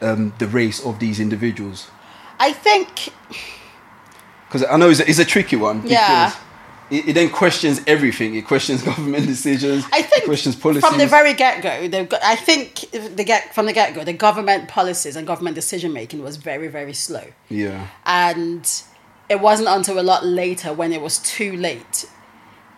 um, 0.00 0.33
the 0.38 0.46
race 0.46 0.81
of 0.85 0.98
these 0.98 1.20
individuals? 1.20 1.88
I 2.40 2.52
think 2.52 2.88
Because 4.48 4.64
I 4.70 4.76
know 4.76 4.88
it's 4.90 5.00
a, 5.00 5.09
it's 5.11 5.18
a 5.18 5.24
tricky 5.24 5.57
one. 5.57 5.83
Yeah. 5.85 6.33
It, 6.94 7.09
it 7.09 7.12
then 7.14 7.30
questions 7.30 7.80
everything. 7.87 8.35
It 8.35 8.46
questions 8.46 8.83
government 8.90 9.26
decisions. 9.26 9.85
I 9.92 10.02
think 10.02 10.24
it 10.24 10.26
questions 10.26 10.57
policies. 10.57 10.88
from 10.88 10.98
the 10.98 11.07
very 11.07 11.35
get 11.35 11.62
go, 11.62 11.88
they've 11.88 12.09
got. 12.09 12.22
I 12.22 12.37
think 12.37 12.90
the 12.90 13.24
get 13.24 13.54
from 13.54 13.66
the 13.66 13.72
get 13.72 13.94
go, 13.94 14.04
the 14.04 14.12
government 14.12 14.68
policies 14.68 15.16
and 15.16 15.26
government 15.26 15.54
decision 15.54 15.92
making 15.92 16.22
was 16.22 16.37
very 16.37 16.68
very 16.68 16.94
slow, 16.94 17.24
yeah. 17.48 17.88
and 18.07 18.83
it 19.28 19.40
wasn't 19.40 19.68
until 19.68 19.98
a 19.98 20.02
lot 20.02 20.24
later 20.24 20.72
when 20.72 20.92
it 20.92 21.00
was 21.00 21.18
too 21.18 21.57
late 21.57 22.07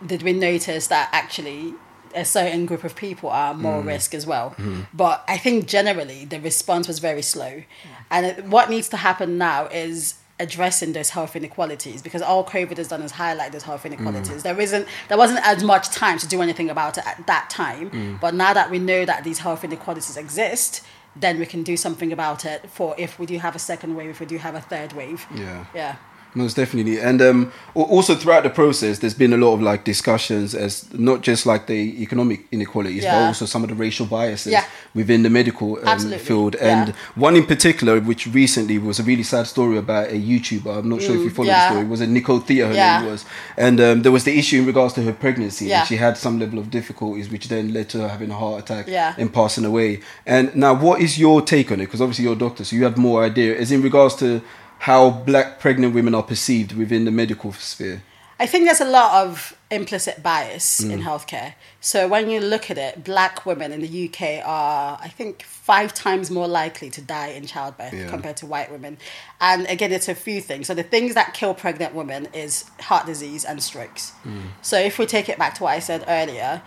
did 0.05 0.21
we 0.23 0.33
notice 0.33 0.87
that 0.87 1.09
actually 1.11 1.73
a 2.15 2.25
certain 2.25 2.65
group 2.65 2.83
of 2.83 2.95
people 2.95 3.29
are 3.29 3.53
more 3.53 3.81
mm. 3.81 3.87
risk 3.87 4.13
as 4.13 4.25
well. 4.25 4.51
Mm. 4.57 4.87
But 4.93 5.23
I 5.27 5.37
think 5.37 5.67
generally 5.67 6.25
the 6.25 6.39
response 6.39 6.87
was 6.87 6.99
very 6.99 7.21
slow, 7.21 7.63
and 8.09 8.25
it, 8.25 8.45
what 8.45 8.69
needs 8.69 8.89
to 8.89 8.97
happen 8.97 9.37
now 9.37 9.67
is 9.67 10.15
addressing 10.39 10.93
those 10.93 11.09
health 11.09 11.35
inequalities 11.35 12.01
because 12.01 12.21
all 12.21 12.43
COVID 12.43 12.77
has 12.77 12.87
done 12.87 13.01
is 13.01 13.11
highlight 13.11 13.51
those 13.51 13.63
health 13.63 13.83
mm. 13.83 13.87
inequalities. 13.87 14.43
There 14.43 14.59
isn't, 14.59 14.87
there 15.07 15.17
wasn't 15.17 15.45
as 15.45 15.63
much 15.63 15.89
time 15.89 16.17
to 16.19 16.27
do 16.27 16.41
anything 16.41 16.69
about 16.69 16.97
it 16.97 17.07
at 17.07 17.25
that 17.27 17.49
time. 17.49 17.89
Mm. 17.89 18.19
But 18.19 18.35
now 18.35 18.53
that 18.53 18.69
we 18.69 18.79
know 18.79 19.05
that 19.05 19.23
these 19.23 19.39
health 19.39 19.63
inequalities 19.63 20.17
exist, 20.17 20.83
then 21.15 21.39
we 21.39 21.45
can 21.45 21.63
do 21.63 21.75
something 21.75 22.11
about 22.11 22.45
it. 22.45 22.69
For 22.69 22.93
if 22.97 23.17
we 23.17 23.25
do 23.25 23.39
have 23.39 23.55
a 23.55 23.59
second 23.59 23.95
wave, 23.95 24.09
if 24.09 24.19
we 24.19 24.25
do 24.25 24.37
have 24.37 24.55
a 24.55 24.61
third 24.61 24.93
wave, 24.93 25.25
Yeah. 25.33 25.65
yeah. 25.73 25.95
Most 26.37 26.55
definitely, 26.55 26.99
and 26.99 27.19
um, 27.29 27.51
also 27.73 28.13
throughout 28.15 28.43
the 28.43 28.49
process, 28.61 28.99
there's 28.99 29.15
been 29.23 29.33
a 29.33 29.37
lot 29.45 29.53
of 29.55 29.61
like 29.69 29.81
discussions 29.93 30.53
as 30.65 30.71
not 30.93 31.21
just 31.29 31.45
like 31.51 31.63
the 31.73 31.81
economic 32.05 32.39
inequalities, 32.51 33.03
but 33.03 33.13
also 33.29 33.45
some 33.53 33.63
of 33.63 33.69
the 33.69 33.75
racial 33.75 34.05
biases 34.05 34.51
Yeah. 34.51 34.65
within 34.93 35.23
the 35.23 35.29
medical 35.39 35.69
um, 35.89 35.99
field. 36.27 36.55
yeah. 36.55 36.67
And 36.83 36.85
one 37.15 37.35
in 37.35 37.45
particular, 37.45 37.99
which 37.99 38.27
recently 38.27 38.77
was 38.77 38.99
a 38.99 39.03
really 39.03 39.23
sad 39.23 39.47
story 39.47 39.77
about 39.77 40.05
a 40.09 40.19
YouTuber. 40.31 40.71
I'm 40.79 40.89
not 40.89 41.01
sure 41.01 41.15
if 41.15 41.21
you 41.23 41.31
follow 41.31 41.47
Mm, 41.47 41.51
yeah. 41.53 41.63
the 41.63 41.69
story. 41.71 41.85
It 41.85 41.89
Was 41.89 42.01
it 42.01 42.09
Nicole 42.09 42.39
Thea? 42.47 42.67
Her 42.67 42.73
Yeah. 42.73 42.99
name 43.01 43.11
was, 43.11 43.25
and 43.57 43.79
um, 43.81 44.01
there 44.03 44.11
was 44.11 44.23
the 44.29 44.37
issue 44.37 44.59
in 44.61 44.65
regards 44.67 44.93
to 44.95 45.01
her 45.07 45.13
pregnancy. 45.13 45.65
Yeah. 45.65 45.79
And 45.79 45.87
she 45.87 45.95
had 45.97 46.17
some 46.17 46.35
level 46.39 46.59
of 46.59 46.69
difficulties, 46.69 47.31
which 47.31 47.47
then 47.47 47.73
led 47.73 47.89
to 47.93 47.97
her 48.01 48.09
having 48.09 48.29
a 48.29 48.35
heart 48.43 48.59
attack 48.63 48.85
Yeah. 48.87 49.15
and 49.17 49.33
passing 49.33 49.65
away. 49.65 50.01
And 50.25 50.55
now, 50.55 50.73
what 50.75 51.01
is 51.01 51.17
your 51.17 51.41
take 51.41 51.71
on 51.71 51.79
it? 51.81 51.85
Because 51.87 52.01
obviously 52.01 52.25
you're 52.25 52.33
a 52.41 52.43
doctor, 52.47 52.63
so 52.63 52.75
you 52.75 52.83
have 52.83 52.97
more 52.97 53.23
idea. 53.23 53.57
As 53.57 53.71
in 53.71 53.81
regards 53.81 54.13
to 54.17 54.41
how 54.79 55.09
black 55.09 55.59
pregnant 55.59 55.93
women 55.93 56.13
are 56.15 56.23
perceived 56.23 56.73
within 56.73 57.05
the 57.05 57.11
medical 57.11 57.51
sphere. 57.53 58.03
I 58.39 58.45
think 58.45 58.65
there's 58.65 58.81
a 58.81 58.85
lot 58.85 59.25
of 59.25 59.57
implicit 59.71 60.21
bias 60.21 60.81
Mm. 60.81 60.91
in 60.91 61.01
healthcare. 61.01 61.55
So 61.81 62.07
when 62.07 62.29
you 62.29 62.39
look 62.39 62.69
at 62.69 62.77
it, 62.77 63.03
black 63.03 63.47
women 63.47 63.71
in 63.71 63.81
the 63.81 63.87
UK 63.87 64.41
are, 64.45 64.99
I 65.01 65.07
think, 65.07 65.41
five 65.43 65.91
times 65.95 66.29
more 66.29 66.47
likely 66.47 66.91
to 66.91 67.01
die 67.01 67.29
in 67.29 67.47
childbirth 67.47 67.93
Yeah. 67.93 68.09
compared 68.09 68.37
to 68.37 68.45
white 68.45 68.71
women. 68.71 68.99
And 69.41 69.65
again, 69.67 69.91
it's 69.91 70.07
a 70.07 70.13
few 70.13 70.39
things. 70.39 70.67
So 70.67 70.75
the 70.75 70.83
things 70.83 71.15
that 71.15 71.33
kill 71.33 71.55
pregnant 71.55 71.95
women 71.95 72.27
is 72.31 72.65
heart 72.81 73.07
disease 73.07 73.43
and 73.43 73.61
strokes. 73.63 74.11
Mm. 74.23 74.49
So 74.61 74.77
if 74.77 74.99
we 74.99 75.07
take 75.07 75.29
it 75.29 75.39
back 75.39 75.55
to 75.55 75.63
what 75.63 75.73
I 75.73 75.79
said 75.79 76.05
earlier, 76.07 76.61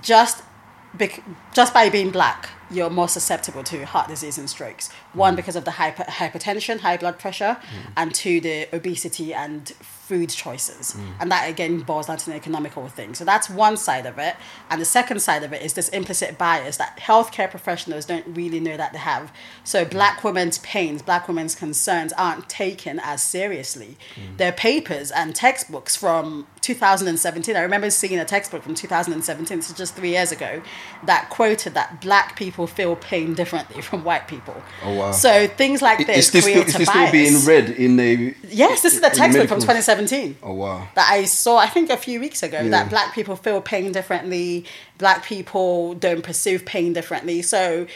just 0.00 0.42
bec- 0.94 1.22
just 1.52 1.74
by 1.74 1.90
being 1.90 2.10
black, 2.10 2.48
you're 2.74 2.90
more 2.90 3.08
susceptible 3.08 3.62
to 3.64 3.86
heart 3.86 4.08
disease 4.08 4.38
and 4.38 4.50
strokes. 4.50 4.90
One, 5.12 5.34
mm. 5.34 5.36
because 5.36 5.56
of 5.56 5.64
the 5.64 5.72
hyper- 5.72 6.04
hypertension, 6.04 6.80
high 6.80 6.96
blood 6.96 7.18
pressure, 7.18 7.56
mm. 7.60 7.92
and 7.96 8.14
two, 8.14 8.40
the 8.40 8.68
obesity 8.72 9.32
and 9.32 9.72
food 10.04 10.28
choices. 10.28 10.92
Mm. 10.92 11.12
And 11.20 11.30
that 11.30 11.48
again 11.48 11.80
boils 11.80 12.06
down 12.06 12.18
to 12.18 12.30
an 12.30 12.36
economical 12.36 12.88
thing. 12.88 13.14
So 13.14 13.24
that's 13.24 13.48
one 13.48 13.76
side 13.76 14.04
of 14.04 14.18
it. 14.18 14.36
And 14.70 14.80
the 14.80 14.84
second 14.84 15.20
side 15.20 15.42
of 15.42 15.52
it 15.52 15.62
is 15.62 15.72
this 15.72 15.88
implicit 15.88 16.36
bias 16.36 16.76
that 16.76 16.98
healthcare 16.98 17.50
professionals 17.50 18.04
don't 18.04 18.26
really 18.36 18.60
know 18.60 18.76
that 18.76 18.92
they 18.92 18.98
have. 18.98 19.32
So 19.64 19.84
black 19.84 20.22
women's 20.22 20.58
pains, 20.58 21.00
black 21.00 21.26
women's 21.26 21.54
concerns 21.54 22.12
aren't 22.14 22.48
taken 22.48 23.00
as 23.02 23.22
seriously. 23.22 23.96
Mm. 24.14 24.36
Their 24.36 24.52
papers 24.52 25.10
and 25.10 25.34
textbooks 25.34 25.96
from 25.96 26.46
2017, 26.60 27.56
I 27.56 27.60
remember 27.60 27.90
seeing 27.90 28.18
a 28.18 28.24
textbook 28.24 28.62
from 28.62 28.74
2017, 28.74 29.60
so 29.60 29.74
just 29.74 29.94
three 29.94 30.10
years 30.10 30.32
ago, 30.32 30.62
that 31.04 31.28
quoted 31.28 31.74
that 31.74 32.00
black 32.00 32.36
people 32.36 32.66
feel 32.66 32.96
pain 32.96 33.34
differently 33.34 33.82
from 33.82 34.02
white 34.02 34.28
people. 34.28 34.56
Oh 34.82 34.94
wow. 34.94 35.12
So 35.12 35.46
things 35.46 35.82
like 35.82 36.06
this. 36.06 36.26
Is 36.26 36.32
this, 36.32 36.44
still, 36.44 36.62
is 36.62 36.74
this 36.74 36.88
still 36.88 37.12
being 37.12 37.44
read 37.44 37.70
in 37.70 37.96
the 37.96 38.34
Yes, 38.48 38.80
this 38.82 38.94
is 38.94 39.00
the 39.00 39.10
textbook 39.10 39.42
the 39.42 39.48
from 39.48 39.60
2017. 39.60 40.03
17. 40.06 40.36
Oh, 40.42 40.54
wow. 40.54 40.88
That 40.94 41.08
I 41.10 41.24
saw, 41.24 41.58
I 41.58 41.66
think, 41.66 41.90
a 41.90 41.96
few 41.96 42.20
weeks 42.20 42.42
ago 42.42 42.60
yeah. 42.60 42.70
that 42.70 42.90
black 42.90 43.14
people 43.14 43.36
feel 43.36 43.60
pain 43.60 43.92
differently, 43.92 44.64
black 44.98 45.24
people 45.24 45.94
don't 45.94 46.22
perceive 46.22 46.64
pain 46.64 46.92
differently. 46.92 47.42
So, 47.42 47.86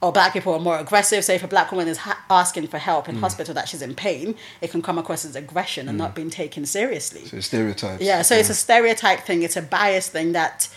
or 0.00 0.12
black 0.12 0.32
people 0.32 0.54
are 0.54 0.60
more 0.60 0.78
aggressive. 0.78 1.24
So, 1.24 1.32
if 1.32 1.42
a 1.42 1.48
black 1.48 1.72
woman 1.72 1.88
is 1.88 1.98
ha- 1.98 2.22
asking 2.30 2.68
for 2.68 2.78
help 2.78 3.08
in 3.08 3.16
mm. 3.16 3.20
hospital 3.20 3.54
that 3.54 3.68
she's 3.68 3.82
in 3.82 3.94
pain, 3.94 4.36
it 4.60 4.70
can 4.70 4.82
come 4.82 4.98
across 4.98 5.24
as 5.24 5.34
aggression 5.34 5.86
mm. 5.86 5.90
and 5.90 5.98
not 5.98 6.14
being 6.14 6.30
taken 6.30 6.66
seriously. 6.66 7.24
So, 7.24 7.40
stereotypes. 7.40 8.02
Yeah, 8.02 8.22
so 8.22 8.34
yeah. 8.34 8.40
it's 8.40 8.50
a 8.50 8.54
stereotype 8.54 9.20
thing, 9.20 9.42
it's 9.42 9.56
a 9.56 9.62
bias 9.62 10.08
thing 10.08 10.32
that 10.32 10.68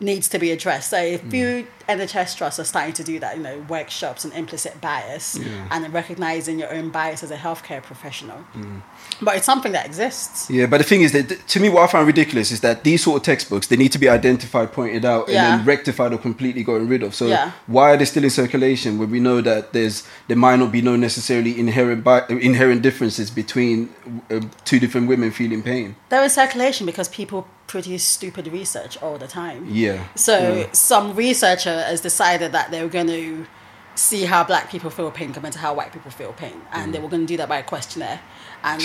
needs 0.00 0.28
to 0.30 0.38
be 0.38 0.50
addressed. 0.50 0.90
So, 0.90 0.98
if 0.98 1.22
mm. 1.24 1.32
you 1.32 1.66
NHS 1.88 2.36
trusts 2.36 2.60
are 2.60 2.64
starting 2.64 2.92
to 2.94 3.02
do 3.04 3.18
that, 3.18 3.36
you 3.36 3.42
know, 3.42 3.64
workshops 3.68 4.24
and 4.24 4.32
implicit 4.34 4.80
bias, 4.80 5.38
and 5.70 5.92
recognizing 5.92 6.58
your 6.58 6.72
own 6.72 6.90
bias 6.90 7.22
as 7.22 7.30
a 7.30 7.36
healthcare 7.36 7.82
professional. 7.82 8.44
Mm. 8.54 8.82
But 9.22 9.36
it's 9.36 9.46
something 9.46 9.72
that 9.72 9.86
exists. 9.86 10.50
Yeah, 10.50 10.66
but 10.66 10.78
the 10.78 10.84
thing 10.84 11.02
is 11.02 11.12
that 11.12 11.46
to 11.48 11.60
me, 11.60 11.68
what 11.70 11.82
I 11.84 11.86
find 11.92 12.06
ridiculous 12.06 12.50
is 12.50 12.60
that 12.60 12.84
these 12.84 13.02
sort 13.02 13.16
of 13.16 13.22
textbooks 13.24 13.66
they 13.68 13.76
need 13.76 13.92
to 13.92 13.98
be 13.98 14.08
identified, 14.08 14.72
pointed 14.72 15.04
out, 15.04 15.24
and 15.28 15.34
Yeah. 15.34 15.56
then 15.56 15.64
rectified 15.66 16.12
or 16.12 16.18
completely 16.18 16.62
gotten 16.62 16.88
rid 16.88 17.02
of. 17.02 17.14
So 17.14 17.26
Yeah. 17.26 17.52
why 17.66 17.92
are 17.92 17.96
they 17.96 18.04
still 18.04 18.24
in 18.24 18.30
circulation 18.30 18.98
when 18.98 19.10
we 19.10 19.20
know 19.20 19.40
that 19.40 19.72
there's 19.72 20.02
there 20.28 20.36
might 20.36 20.58
not 20.58 20.70
be 20.70 20.82
no 20.82 20.94
necessarily 20.96 21.58
inherent 21.58 22.04
bi- 22.04 22.24
inherent 22.28 22.82
differences 22.82 23.30
between 23.30 23.88
uh, 24.30 24.40
two 24.64 24.78
different 24.78 25.08
women 25.08 25.30
feeling 25.30 25.62
pain? 25.62 25.96
They're 26.10 26.22
in 26.24 26.30
circulation 26.30 26.84
because 26.86 27.08
people 27.08 27.46
produce 27.66 28.02
stupid 28.02 28.46
research 28.48 28.96
all 29.02 29.18
the 29.18 29.26
time. 29.26 29.66
Yeah. 29.70 29.98
So 30.14 30.36
Yeah. 30.38 30.66
some 30.72 31.14
has 31.86 32.00
decided 32.00 32.52
that 32.52 32.70
they 32.70 32.82
were 32.82 32.88
going 32.88 33.06
to 33.08 33.46
see 33.94 34.24
how 34.24 34.44
black 34.44 34.70
people 34.70 34.90
feel 34.90 35.10
pain 35.10 35.32
compared 35.32 35.52
to 35.52 35.58
how 35.58 35.74
white 35.74 35.92
people 35.92 36.10
feel 36.10 36.32
pain, 36.32 36.60
and 36.72 36.90
Mm. 36.90 36.92
they 36.92 36.98
were 37.00 37.08
going 37.08 37.22
to 37.22 37.26
do 37.26 37.36
that 37.36 37.48
by 37.48 37.58
a 37.58 37.62
questionnaire, 37.62 38.20
and 38.62 38.82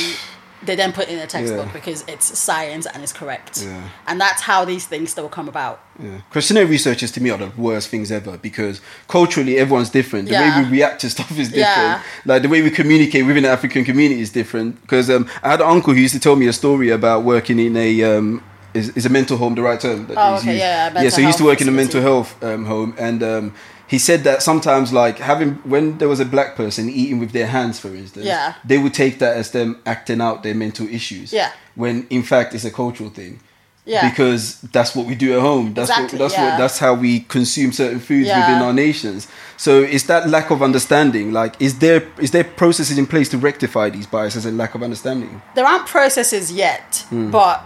they 0.66 0.76
then 0.76 0.94
put 0.94 1.04
it 1.10 1.10
in 1.10 1.20
a 1.20 1.28
textbook 1.28 1.66
Yeah. 1.68 1.74
because 1.74 2.06
it's 2.08 2.40
science 2.40 2.86
and 2.88 3.04
it's 3.04 3.12
correct, 3.14 3.62
Yeah. 3.64 3.82
and 4.08 4.20
that's 4.20 4.42
how 4.44 4.64
these 4.66 4.86
things 4.86 5.12
still 5.12 5.28
come 5.30 5.48
about. 5.50 5.82
Yeah. 6.02 6.22
Questionnaire 6.32 6.66
researchers 6.66 7.12
to 7.12 7.22
me 7.22 7.30
are 7.32 7.38
the 7.38 7.52
worst 7.58 7.90
things 7.90 8.12
ever 8.12 8.38
because 8.38 8.80
culturally 9.08 9.58
everyone's 9.60 9.90
different. 9.90 10.30
The 10.30 10.32
Yeah. 10.36 10.58
way 10.58 10.64
we 10.64 10.70
react 10.78 11.02
to 11.02 11.10
stuff 11.10 11.32
is 11.38 11.50
different. 11.50 11.68
Yeah. 11.78 12.00
Like 12.26 12.42
the 12.44 12.50
way 12.50 12.62
we 12.62 12.72
communicate 12.72 13.26
within 13.26 13.44
the 13.44 13.50
African 13.50 13.84
community 13.86 14.22
is 14.22 14.30
different. 14.32 14.82
Because 14.82 15.10
um, 15.12 15.28
I 15.44 15.50
had 15.52 15.60
an 15.62 15.68
uncle 15.70 15.94
who 15.94 16.00
used 16.00 16.14
to 16.16 16.20
tell 16.20 16.36
me 16.38 16.48
a 16.48 16.54
story 16.54 16.90
about 16.90 17.24
working 17.24 17.60
in 17.60 17.76
a 17.78 18.02
um, 18.04 18.42
is, 18.74 18.90
is 18.98 19.06
a 19.06 19.10
mental 19.10 19.38
home 19.38 19.56
the 19.56 19.62
right 19.62 19.80
term? 19.80 20.08
That 20.08 20.18
Oh, 20.18 20.36
okay, 20.38 20.48
used? 20.54 20.60
yeah, 20.60 20.88
yeah. 20.88 20.94
mental 20.94 21.12
So 21.12 21.22
he 21.22 21.28
used 21.28 21.38
to 21.40 21.46
work 21.46 21.62
in 21.62 21.68
a 21.68 21.72
mental 21.72 22.02
health 22.02 22.44
um, 22.44 22.66
home, 22.66 22.96
and 22.98 23.22
um, 23.24 23.54
he 23.88 24.00
said 24.00 24.24
that 24.24 24.42
sometimes, 24.42 24.92
like 24.92 25.20
having 25.20 25.56
when 25.64 25.98
there 26.00 26.08
was 26.10 26.20
a 26.20 26.26
black 26.26 26.56
person 26.56 26.90
eating 26.90 27.20
with 27.20 27.32
their 27.32 27.48
hands, 27.48 27.80
for 27.80 27.90
instance, 27.96 28.26
Yeah. 28.26 28.54
they 28.66 28.78
would 28.78 28.94
take 28.94 29.20
that 29.20 29.38
as 29.38 29.52
them 29.52 29.80
acting 29.86 30.22
out 30.22 30.44
their 30.44 30.56
mental 30.56 30.88
issues. 30.88 31.32
Yeah. 31.34 31.52
When 31.76 32.08
in 32.10 32.24
fact 32.24 32.54
it's 32.56 32.66
a 32.66 32.72
cultural 32.72 33.10
thing 33.10 33.40
Yeah. 33.86 34.10
because 34.10 34.62
that's 34.72 34.96
what 34.96 35.06
we 35.06 35.16
do 35.16 35.34
at 35.36 35.42
home. 35.42 35.74
That's 35.74 35.90
Exactly, 35.90 36.18
what 36.18 36.24
that's 36.26 36.34
yeah. 36.38 36.50
what 36.52 36.58
that's 36.58 36.80
how 36.80 36.94
we 36.94 37.20
consume 37.22 37.72
certain 37.74 38.00
foods 38.00 38.28
Yeah. 38.28 38.40
within 38.40 38.64
our 38.64 38.74
nations. 38.74 39.28
So 39.58 39.82
it's 39.84 40.06
that 40.06 40.30
lack 40.30 40.50
of 40.52 40.62
understanding. 40.64 41.32
Like, 41.34 41.54
is 41.60 41.80
there 41.80 42.02
is 42.20 42.32
there 42.32 42.44
processes 42.46 42.98
in 42.98 43.06
place 43.06 43.30
to 43.30 43.38
rectify 43.38 43.90
these 43.90 44.08
biases 44.08 44.46
and 44.46 44.58
lack 44.58 44.74
of 44.76 44.82
understanding? 44.82 45.42
there 45.56 45.66
aren't 45.66 45.86
processes 45.88 46.52
yet, 46.52 47.06
Hmm. 47.10 47.30
but 47.30 47.58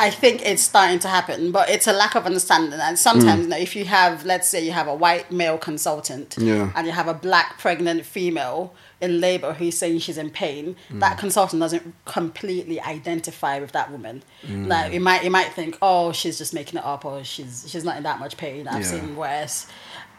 I 0.00 0.10
think 0.10 0.42
it's 0.44 0.62
starting 0.62 0.98
to 1.00 1.08
happen. 1.08 1.52
But 1.52 1.68
it's 1.68 1.86
a 1.86 1.92
lack 1.92 2.14
of 2.14 2.24
understanding, 2.26 2.80
and 2.80 2.98
sometimes, 2.98 3.40
mm. 3.40 3.42
you 3.44 3.48
know, 3.48 3.56
if 3.58 3.76
you 3.76 3.84
have, 3.84 4.24
let's 4.24 4.48
say, 4.48 4.64
you 4.64 4.72
have 4.72 4.88
a 4.88 4.94
white 4.94 5.30
male 5.30 5.58
consultant, 5.58 6.36
Yeah. 6.38 6.72
and 6.74 6.86
you 6.86 6.92
have 6.92 7.08
a 7.08 7.14
black 7.14 7.58
pregnant 7.58 8.04
female 8.04 8.72
in 9.00 9.20
labor 9.20 9.52
who's 9.54 9.76
saying 9.78 9.98
she's 10.00 10.18
in 10.18 10.30
pain, 10.30 10.76
that 10.90 11.18
consultant 11.18 11.60
doesn't 11.60 11.94
completely 12.04 12.80
identify 12.80 13.58
with 13.58 13.72
that 13.72 13.90
woman. 13.90 14.22
Like 14.48 14.92
you 14.92 15.00
might, 15.00 15.24
you 15.24 15.30
might 15.30 15.52
think, 15.52 15.78
oh, 15.80 16.12
she's 16.12 16.38
just 16.38 16.52
making 16.54 16.78
it 16.78 16.84
up, 16.84 17.04
or 17.04 17.24
she's 17.24 17.66
she's 17.68 17.84
not 17.84 17.96
in 17.96 18.02
that 18.04 18.18
much 18.18 18.36
pain. 18.36 18.68
I've 18.68 18.82
Yeah. 18.82 18.86
seen 18.86 19.16
worse. 19.16 19.66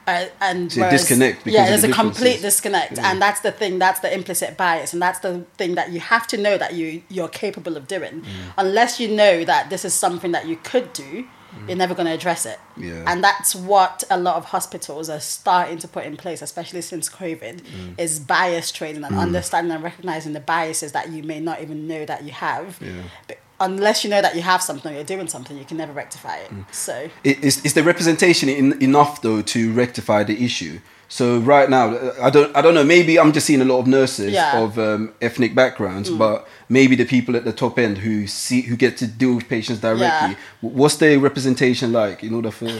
Uh, 0.07 0.25
and 0.41 0.71
So 0.71 0.81
whereas- 0.81 1.01
disconnect 1.01 1.43
because 1.43 1.53
yeah, 1.59 1.69
there's 1.69 1.83
the 1.83 1.91
a 1.91 1.93
complete 1.93 2.41
disconnect, 2.41 2.97
and 2.97 3.21
that's 3.21 3.41
the 3.41 3.51
thing. 3.51 3.77
That's 3.77 3.99
the 3.99 4.11
implicit 4.11 4.57
bias, 4.57 4.93
and 4.93 5.01
that's 5.01 5.19
the 5.19 5.45
thing 5.59 5.75
that 5.75 5.91
you 5.91 5.99
have 5.99 6.25
to 6.27 6.37
know 6.37 6.57
that 6.57 6.73
you 6.73 7.03
you're 7.07 7.27
capable 7.27 7.77
of 7.77 7.87
doing. 7.87 8.21
Mm. 8.21 8.25
Unless 8.57 8.99
you 8.99 9.07
know 9.09 9.45
that 9.45 9.69
this 9.69 9.85
is 9.85 9.93
something 9.93 10.31
that 10.31 10.47
you 10.47 10.55
could 10.63 10.91
do, 10.93 11.25
you're 11.67 11.77
never 11.77 11.93
going 11.93 12.07
to 12.07 12.13
address 12.13 12.45
it. 12.45 12.59
Mm. 12.77 12.83
Yeah. 12.83 13.03
And 13.07 13.23
that's 13.23 13.55
what 13.55 14.03
a 14.09 14.19
lot 14.19 14.35
of 14.35 14.45
hospitals 14.45 15.09
are 15.09 15.19
starting 15.19 15.77
to 15.79 15.87
put 15.87 16.05
in 16.05 16.17
place, 16.17 16.41
especially 16.41 16.81
since 16.81 17.09
COVID, 17.09 17.61
Mm. 17.61 17.99
is 17.99 18.19
bias 18.19 18.71
training 18.71 19.03
and 19.03 19.15
understanding 19.17 19.71
and 19.73 19.83
recognizing 19.83 20.33
the 20.33 20.39
biases 20.39 20.91
that 20.93 21.09
you 21.09 21.23
may 21.23 21.39
not 21.39 21.61
even 21.61 21.87
know 21.87 22.05
that 22.05 22.23
you 22.23 22.31
have. 22.31 22.77
Yeah. 22.81 23.03
But 23.27 23.37
unless 23.59 24.03
you 24.03 24.09
know 24.09 24.21
that 24.21 24.35
you 24.35 24.41
have 24.41 24.61
something, 24.61 24.91
or 24.91 24.95
you're 24.95 25.03
doing 25.03 25.27
something, 25.27 25.57
you 25.57 25.65
can 25.65 25.77
never 25.77 25.93
rectify 25.93 26.37
it. 26.37 26.51
Mm. 26.51 26.65
So. 26.73 27.09
Is 27.23 27.63
is 27.65 27.73
the 27.73 27.83
representation 27.83 28.49
in, 28.49 28.81
enough 28.81 29.21
though 29.21 29.41
to 29.41 29.71
rectify 29.73 30.23
the 30.23 30.43
issue? 30.43 30.79
So 31.13 31.39
right 31.39 31.69
now, 31.69 31.85
I 32.21 32.29
don't 32.29 32.55
I 32.55 32.61
don't 32.61 32.73
know. 32.73 32.85
Maybe 32.85 33.19
I'm 33.19 33.33
just 33.33 33.45
seeing 33.45 33.59
a 33.61 33.65
lot 33.65 33.79
of 33.79 33.87
nurses 33.87 34.31
Yeah. 34.31 34.53
Mm. 34.53 34.63
of 34.63 34.79
um, 34.79 35.13
ethnic 35.21 35.53
backgrounds, 35.53 36.09
but 36.09 36.47
maybe 36.69 36.95
the 36.95 37.03
people 37.05 37.35
at 37.35 37.43
the 37.43 37.51
top 37.51 37.77
end 37.77 37.97
who 37.97 38.27
see 38.27 38.61
who 38.61 38.77
get 38.77 38.95
to 38.97 39.07
deal 39.07 39.35
with 39.35 39.49
patients 39.49 39.79
directly. 39.81 40.37
W- 40.61 40.79
What's 40.81 40.95
their 40.95 41.19
representation 41.19 41.91
like 41.91 42.23
in 42.23 42.33
order 42.33 42.49
for? 42.51 42.71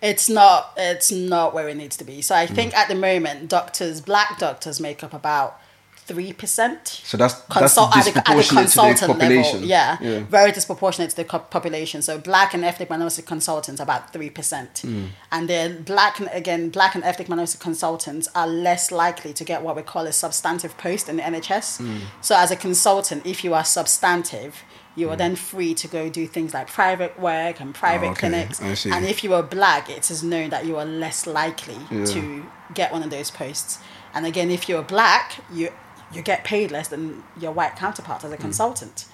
it's 0.00 0.28
not 0.28 0.72
it's 0.76 1.10
not 1.12 1.54
where 1.54 1.68
it 1.68 1.76
needs 1.76 1.96
to 1.96 2.04
be. 2.04 2.22
So 2.22 2.34
Mm. 2.34 2.38
I 2.38 2.46
think 2.46 2.76
at 2.76 2.86
the 2.88 2.94
moment, 2.94 3.48
doctors, 3.48 4.00
black 4.00 4.38
doctors, 4.38 4.78
make 4.80 5.02
up 5.02 5.12
about 5.14 5.58
three 6.06 6.32
percent. 6.32 6.86
So 7.04 7.16
that's 7.16 7.34
that's 7.34 7.78
at 7.78 7.90
the, 7.92 7.98
at 7.98 8.04
the 8.04 8.10
disproportionate 8.10 8.48
to 8.48 8.54
the 8.54 8.82
consultant 8.82 9.12
population. 9.12 9.52
level, 9.54 9.68
yeah, 9.68 9.98
yeah. 10.00 10.18
very 10.20 10.50
disproportionate 10.52 11.10
to 11.10 11.16
the 11.16 11.24
co- 11.24 11.38
population. 11.38 12.02
So 12.02 12.18
black 12.18 12.54
and 12.54 12.64
ethnic 12.64 12.90
minority 12.90 13.22
consultants 13.22 13.80
are 13.80 13.84
about 13.84 14.12
three 14.12 14.30
percent, 14.30 14.80
Hmm. 14.80 15.06
and 15.30 15.48
then 15.48 15.82
black 15.82 16.18
and 16.20 16.28
again 16.32 16.70
black 16.70 16.94
and 16.94 17.04
ethnic 17.04 17.28
minority 17.28 17.58
consultants 17.58 18.28
are 18.34 18.46
less 18.46 18.90
likely 18.90 19.32
to 19.32 19.44
get 19.44 19.62
what 19.62 19.76
we 19.76 19.82
call 19.82 20.06
a 20.06 20.12
substantive 20.12 20.76
post 20.76 21.08
in 21.08 21.16
the 21.16 21.22
NHS. 21.22 21.78
Hmm. 21.78 21.98
So 22.20 22.36
as 22.36 22.50
a 22.50 22.56
consultant, 22.56 23.24
if 23.26 23.44
you 23.44 23.54
are 23.54 23.64
substantive. 23.64 24.62
You 24.94 25.08
are 25.08 25.16
then 25.16 25.36
free 25.36 25.72
to 25.72 25.88
go 25.88 26.10
do 26.10 26.26
things 26.26 26.52
like 26.52 26.66
private 26.66 27.18
work 27.18 27.60
and 27.60 27.74
private. 27.74 28.08
Oh, 28.08 28.10
okay. 28.10 28.28
clinics. 28.28 28.60
And 28.84 29.06
if 29.06 29.24
you 29.24 29.32
are 29.32 29.42
black, 29.42 29.88
it 29.88 30.10
is 30.10 30.22
known 30.22 30.50
that 30.50 30.66
you 30.66 30.76
are 30.76 30.84
less 30.84 31.26
likely 31.26 31.78
Yeah. 31.90 32.04
to 32.04 32.44
get 32.74 32.92
one 32.92 33.02
of 33.02 33.08
those 33.08 33.30
posts. 33.30 33.78
And 34.12 34.26
again, 34.26 34.50
if 34.50 34.68
you're 34.68 34.82
black, 34.82 35.38
you 35.50 35.70
you 36.12 36.22
get 36.22 36.44
paid 36.44 36.70
less 36.70 36.88
than 36.88 37.22
your 37.40 37.52
white 37.52 37.76
counterpart 37.76 38.24
as 38.24 38.32
a 38.32 38.36
consultant. 38.36 39.06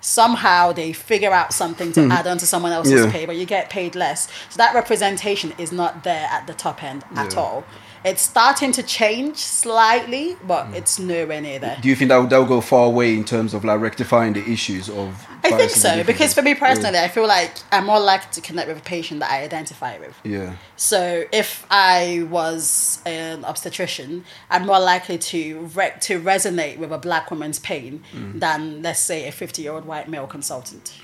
Somehow 0.00 0.72
they 0.72 0.92
figure 0.92 1.32
out 1.32 1.52
something 1.52 1.90
to 1.92 2.02
add 2.12 2.26
on 2.28 2.38
to 2.38 2.46
someone 2.46 2.70
else's. 2.72 3.04
Yeah. 3.06 3.10
pay, 3.10 3.26
but 3.26 3.34
you 3.36 3.44
get 3.46 3.68
paid 3.68 3.96
less. 3.96 4.28
So 4.48 4.56
that 4.58 4.72
representation 4.74 5.52
is 5.58 5.72
not 5.72 6.04
there 6.04 6.28
at 6.30 6.46
the 6.46 6.54
top 6.54 6.84
end 6.84 7.04
at 7.16 7.32
Yeah. 7.34 7.40
all. 7.40 7.64
It's 8.04 8.22
starting 8.22 8.70
to 8.72 8.82
change 8.84 9.38
slightly, 9.38 10.36
but 10.46 10.66
Hmm. 10.66 10.74
it's 10.74 11.00
nowhere 11.00 11.40
near 11.40 11.58
there. 11.58 11.78
Do 11.80 11.88
you 11.88 11.96
think 11.96 12.10
that 12.10 12.18
would, 12.18 12.30
that 12.30 12.38
will 12.38 12.44
go 12.46 12.60
far 12.60 12.86
away 12.86 13.14
in 13.16 13.24
terms 13.24 13.54
of 13.54 13.64
like 13.64 13.80
rectifying 13.80 14.34
the 14.34 14.48
issues 14.48 14.88
of? 14.88 15.26
I 15.54 15.56
think 15.56 15.70
so 15.70 16.04
because 16.04 16.34
for 16.34 16.42
me 16.42 16.54
personally, 16.54 16.98
I 16.98 17.08
feel 17.08 17.26
like 17.26 17.52
I'm 17.72 17.86
more 17.86 18.00
likely 18.00 18.30
to 18.32 18.40
connect 18.40 18.68
with 18.68 18.78
a 18.78 18.82
patient 18.82 19.20
that 19.20 19.30
I 19.30 19.42
identify 19.42 19.98
with. 19.98 20.14
Yeah. 20.24 20.56
So 20.76 21.24
if 21.32 21.66
I 21.70 22.26
was 22.30 23.00
an 23.06 23.44
obstetrician, 23.44 24.24
I'm 24.50 24.66
more 24.66 24.80
likely 24.80 25.18
to 25.18 25.70
re- 25.74 25.94
to 26.00 26.20
resonate 26.20 26.78
with 26.78 26.92
a 26.92 26.98
black 26.98 27.30
woman's 27.30 27.58
pain 27.58 28.02
than 28.34 28.82
let's 28.82 29.00
say 29.00 29.26
a 29.28 29.32
50 29.32 29.62
year 29.62 29.72
old 29.72 29.84
white 29.84 30.08
male 30.08 30.26
consultant. 30.26 30.94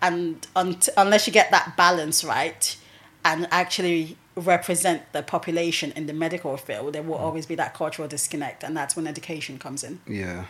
And 0.00 0.46
un- 0.54 0.78
unless 0.96 1.26
you 1.26 1.32
get 1.32 1.50
that 1.50 1.76
balance 1.76 2.22
right 2.22 2.76
and 3.24 3.48
actually 3.50 4.16
represent 4.36 5.02
the 5.12 5.22
population 5.22 5.92
in 5.96 6.06
the 6.06 6.12
medical 6.12 6.56
field, 6.56 6.92
there 6.92 7.02
will 7.02 7.16
always 7.16 7.46
be 7.46 7.56
that 7.56 7.74
cultural 7.74 8.06
disconnect, 8.06 8.62
and 8.62 8.76
that's 8.76 8.94
when 8.94 9.06
education 9.08 9.58
comes 9.58 9.82
in. 9.82 10.00
Yeah, 10.06 10.44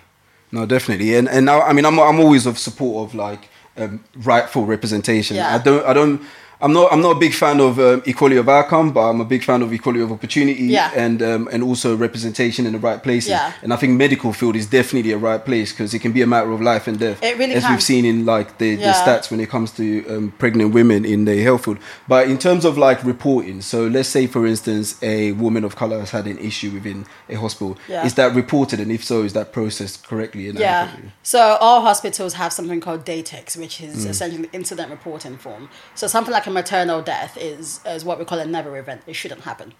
no, 0.52 0.66
definitely, 0.66 1.14
and 1.14 1.28
and 1.28 1.46
now 1.46 1.60
I 1.62 1.72
mean 1.72 1.84
I'm 1.84 1.98
I'm 1.98 2.20
always 2.20 2.46
of 2.46 2.58
support 2.58 3.08
of 3.08 3.14
like 3.14 3.48
um, 3.76 4.04
rightful 4.16 4.66
representation. 4.66 5.36
Yeah. 5.36 5.54
I 5.54 5.58
don't 5.58 5.84
I 5.86 5.92
don't. 5.92 6.22
I'm 6.60 6.72
not. 6.72 6.92
I'm 6.92 7.00
not 7.00 7.16
a 7.16 7.18
big 7.18 7.34
fan 7.34 7.60
of 7.60 7.78
um, 7.78 8.02
equality 8.04 8.36
of 8.36 8.48
outcome, 8.48 8.92
but 8.92 9.02
I'm 9.08 9.20
a 9.20 9.24
big 9.24 9.44
fan 9.44 9.62
of 9.62 9.72
equality 9.72 10.02
of 10.02 10.10
opportunity 10.10 10.64
Yeah. 10.64 10.90
and 10.94 11.22
um, 11.22 11.48
and 11.52 11.62
also 11.62 11.96
representation 11.96 12.66
in 12.66 12.72
the 12.72 12.78
right 12.80 13.00
places. 13.00 13.30
Yeah. 13.30 13.52
And 13.62 13.72
I 13.72 13.76
think 13.76 13.92
medical 13.96 14.32
field 14.32 14.56
is 14.56 14.66
definitely 14.66 15.12
a 15.12 15.18
right 15.18 15.44
place 15.44 15.70
because 15.72 15.94
it 15.94 16.00
can 16.00 16.10
be 16.12 16.20
a 16.22 16.26
matter 16.26 16.50
of 16.50 16.60
life 16.60 16.88
and 16.88 16.98
death. 16.98 17.22
It 17.22 17.38
really 17.38 17.54
as 17.54 17.62
can. 17.62 17.72
we've 17.72 17.82
seen 17.82 18.04
in 18.04 18.24
like 18.26 18.58
the, 18.58 18.74
the 18.74 18.82
stats 18.86 19.30
when 19.30 19.38
it 19.38 19.48
comes 19.48 19.70
to 19.72 20.04
um, 20.08 20.32
pregnant 20.38 20.74
women 20.74 21.04
in 21.04 21.26
the 21.26 21.40
health 21.42 21.64
field. 21.66 21.78
But 22.08 22.28
in 22.28 22.38
terms 22.38 22.64
of 22.64 22.76
like 22.76 23.04
reporting, 23.04 23.60
so 23.62 23.86
let's 23.86 24.08
say 24.08 24.26
for 24.26 24.44
instance 24.46 25.00
a 25.02 25.32
woman 25.32 25.62
of 25.62 25.76
color 25.76 26.00
has 26.00 26.10
had 26.10 26.26
an 26.26 26.38
issue 26.38 26.70
within 26.72 27.06
a 27.28 27.34
hospital. 27.36 27.78
Yeah. 27.88 28.04
Is 28.04 28.14
that 28.14 28.34
reported, 28.34 28.80
and 28.80 28.90
if 28.90 29.04
so, 29.04 29.22
is 29.22 29.32
that 29.34 29.52
processed 29.52 30.06
correctly 30.08 30.48
and 30.48 30.58
Yeah. 30.58 30.90
So 31.22 31.56
all 31.60 31.82
hospitals 31.82 32.34
have 32.34 32.52
something 32.52 32.80
called 32.80 33.04
Datix, 33.04 33.56
which 33.56 33.80
is 33.80 34.06
Mm. 34.06 34.10
essentially 34.10 34.48
incident 34.52 34.90
reporting 34.90 35.36
form. 35.36 35.68
So 35.94 36.06
something 36.08 36.32
like 36.32 36.47
a 36.48 36.50
maternal 36.50 37.00
death 37.02 37.36
is 37.40 37.80
is 37.86 38.04
what 38.04 38.18
we 38.18 38.24
call 38.24 38.38
a 38.40 38.46
never 38.46 38.76
event. 38.76 39.02
It 39.06 39.14
shouldn't 39.14 39.42
happen. 39.42 39.74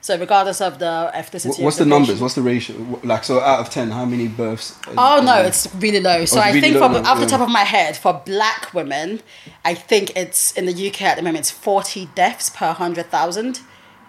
So 0.00 0.18
regardless 0.18 0.60
of 0.62 0.78
the 0.78 1.10
ethnicity, 1.14 1.62
What's 1.62 1.76
the 1.76 1.84
numbers? 1.84 2.08
patient- 2.08 2.20
What's 2.22 2.34
the 2.34 2.42
ratio? 2.42 2.76
Like 3.04 3.22
so, 3.24 3.40
out 3.40 3.60
of 3.60 3.68
ten, 3.70 3.90
how 3.90 4.04
many 4.06 4.26
births? 4.26 4.78
Oh 4.96 5.20
no, 5.22 5.40
um, 5.40 5.46
it's 5.46 5.68
really 5.74 6.00
low. 6.00 6.24
So 6.24 6.38
Oh, 6.38 6.42
I 6.42 6.48
really 6.48 6.60
think 6.62 6.74
low 6.76 6.80
from 6.88 7.04
off 7.06 7.20
the 7.20 7.26
top 7.26 7.40
of 7.42 7.50
my 7.50 7.64
head, 7.76 7.96
for 7.96 8.14
black 8.24 8.72
women, 8.72 9.20
I 9.64 9.74
think 9.74 10.16
it's 10.16 10.52
in 10.52 10.64
the 10.66 10.72
UK 10.88 11.02
at 11.02 11.16
the 11.16 11.22
moment 11.22 11.40
it's 11.40 11.50
forty 11.50 12.08
deaths 12.14 12.48
per 12.50 12.72
hundred 12.72 13.06
thousand. 13.10 13.60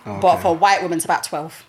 but 0.05 0.23
Oh, 0.23 0.37
for 0.37 0.55
white 0.55 0.81
women 0.81 0.97
it's 0.97 1.05
about 1.05 1.23
12 1.23 1.65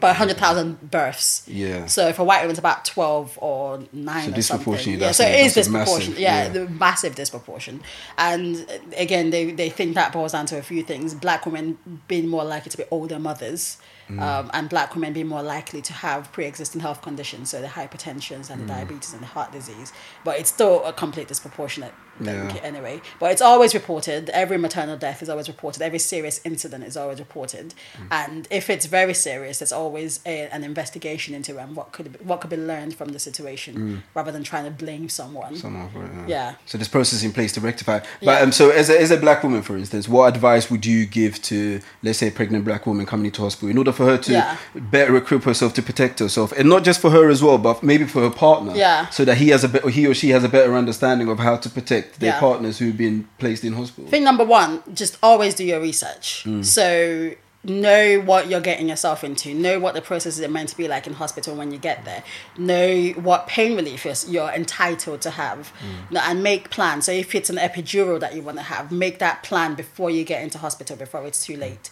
but 0.00 0.08
100,000 0.08 0.90
births. 0.90 1.44
Yeah. 1.48 1.86
So 1.86 2.12
for 2.12 2.24
white 2.24 2.38
women, 2.38 2.50
it's 2.50 2.58
about 2.58 2.84
12 2.84 3.38
or 3.40 3.78
9 3.92 4.24
So 4.24 4.30
or 4.30 4.42
something. 4.42 4.64
Yeah, 5.00 5.12
so 5.12 5.24
it 5.24 5.46
is 5.46 5.54
disproportionate. 5.54 6.18
yeah, 6.18 6.44
yeah. 6.44 6.48
the 6.50 6.68
massive 6.68 7.14
disproportion. 7.14 7.80
And 8.18 8.66
again, 8.96 9.30
they, 9.30 9.50
they 9.52 9.70
think 9.70 9.94
that 9.94 10.12
boils 10.12 10.32
down 10.32 10.46
to 10.46 10.58
a 10.58 10.62
few 10.62 10.82
things. 10.82 11.14
Black 11.14 11.46
women 11.46 11.78
being 12.08 12.28
more 12.28 12.44
likely 12.44 12.70
to 12.70 12.76
be 12.76 12.84
older 12.90 13.18
mothers. 13.18 13.78
Mm. 14.08 14.20
Um, 14.20 14.50
and 14.52 14.68
black 14.68 14.94
women 14.94 15.12
being 15.12 15.26
more 15.28 15.42
likely 15.42 15.80
to 15.82 15.92
have 15.92 16.30
pre-existing 16.32 16.80
health 16.80 17.00
conditions, 17.02 17.50
so 17.50 17.60
the 17.60 17.68
hypertensions 17.68 18.46
Mm. 18.46 18.50
and 18.50 18.62
the 18.62 18.66
diabetes 18.66 19.12
and 19.12 19.22
the 19.22 19.26
heart 19.26 19.52
disease. 19.52 19.92
But 20.24 20.38
it's 20.38 20.50
still 20.52 20.84
a 20.84 20.92
complete 20.92 21.28
disproportionate 21.28 21.94
thing 22.22 22.50
Yeah. 22.50 22.60
anyway. 22.62 23.00
But 23.18 23.32
it's 23.32 23.42
always 23.42 23.74
reported. 23.74 24.28
Every 24.30 24.56
maternal 24.56 24.96
death 24.96 25.20
is 25.22 25.28
always 25.28 25.48
reported. 25.48 25.82
Every 25.82 25.98
serious 25.98 26.40
incident 26.44 26.84
is 26.84 26.96
always 26.96 27.18
reported. 27.18 27.74
Mm. 27.98 28.06
And 28.10 28.48
if 28.50 28.70
it's 28.70 28.86
very 28.86 29.14
serious, 29.14 29.58
there's 29.58 29.72
always 29.72 30.20
a, 30.24 30.48
an 30.50 30.62
investigation 30.64 31.34
into 31.34 31.60
um, 31.60 31.74
what 31.74 31.92
could 31.92 32.18
what 32.24 32.40
could 32.40 32.50
be 32.50 32.56
learned 32.56 32.94
from 32.94 33.08
the 33.08 33.18
situation, 33.18 34.02
rather 34.14 34.30
than 34.30 34.42
trying 34.44 34.64
to 34.64 34.70
blame 34.70 35.08
someone. 35.08 35.54
Mm. 35.56 35.94
Right, 35.94 36.28
Yeah. 36.28 36.54
So 36.66 36.78
there's 36.78 36.88
process 36.88 37.22
in 37.24 37.32
place 37.32 37.52
to 37.52 37.60
rectify. 37.60 37.98
But 37.98 38.06
Yeah. 38.20 38.38
um, 38.40 38.52
so 38.52 38.70
as 38.70 38.90
a, 38.90 39.00
as 39.00 39.10
a 39.10 39.16
black 39.16 39.42
woman, 39.42 39.62
for 39.62 39.76
instance, 39.76 40.08
what 40.08 40.26
advice 40.34 40.70
would 40.70 40.86
you 40.86 41.06
give 41.06 41.40
to, 41.42 41.80
let's 42.02 42.18
say, 42.18 42.28
a 42.28 42.30
pregnant 42.30 42.64
black 42.64 42.86
woman 42.86 43.06
coming 43.06 43.26
into 43.26 43.42
hospital 43.42 43.68
in 43.70 43.78
order 43.78 43.92
for 43.92 44.03
her 44.04 44.16
to 44.18 44.32
Yeah. 44.32 44.56
better 44.74 45.16
equip 45.16 45.44
herself 45.44 45.74
to 45.74 45.82
protect 45.82 46.18
herself, 46.20 46.52
and 46.56 46.68
not 46.68 46.84
just 46.84 47.00
for 47.00 47.10
her 47.10 47.28
as 47.28 47.42
well, 47.42 47.58
but 47.58 47.82
maybe 47.82 48.04
for 48.04 48.20
her 48.22 48.30
partner. 48.30 48.72
Yeah. 48.76 49.08
So 49.10 49.24
that 49.24 49.36
he 49.38 49.48
has 49.50 49.64
a 49.64 49.68
bit, 49.68 49.84
or 49.84 49.90
he 49.90 50.06
or 50.06 50.14
she 50.14 50.30
has 50.30 50.44
a 50.44 50.48
better 50.48 50.74
understanding 50.74 51.28
of 51.28 51.38
how 51.38 51.56
to 51.56 51.68
protect 51.68 52.20
their 52.20 52.34
Yeah. 52.34 52.40
partners 52.40 52.78
who've 52.78 52.96
been 52.96 53.26
placed 53.38 53.64
in 53.64 53.72
hospital. 53.74 54.10
Thing 54.10 54.24
number 54.24 54.44
one, 54.44 54.82
just 54.92 55.18
always 55.22 55.54
do 55.54 55.64
your 55.64 55.80
research. 55.80 56.44
Mm. 56.46 56.64
So 56.64 57.30
know 57.66 58.20
what 58.20 58.48
you're 58.50 58.60
getting 58.60 58.90
yourself 58.90 59.24
into. 59.24 59.54
Know 59.54 59.78
what 59.78 59.94
the 59.94 60.02
process 60.02 60.38
is 60.38 60.46
meant 60.48 60.68
to 60.68 60.76
be 60.76 60.86
like 60.86 61.06
in 61.06 61.14
hospital 61.14 61.54
when 61.54 61.72
you 61.72 61.78
get 61.78 62.04
there. 62.04 62.22
Know 62.58 63.08
what 63.22 63.46
pain 63.46 63.74
relief 63.74 64.04
is 64.04 64.26
you're 64.28 64.50
entitled 64.50 65.22
to 65.22 65.30
have, 65.30 65.72
Mm. 66.12 66.20
And 66.30 66.42
make 66.42 66.68
plans. 66.68 67.06
So 67.06 67.12
if 67.12 67.34
it's 67.34 67.48
an 67.48 67.56
epidural 67.56 68.20
that 68.20 68.34
you 68.34 68.42
want 68.42 68.58
to 68.58 68.64
have, 68.64 68.92
make 68.92 69.18
that 69.18 69.42
plan 69.42 69.74
before 69.74 70.10
you 70.10 70.24
get 70.24 70.42
into 70.42 70.58
hospital 70.58 70.94
before 70.96 71.24
it's 71.26 71.44
too 71.46 71.56
late. 71.56 71.88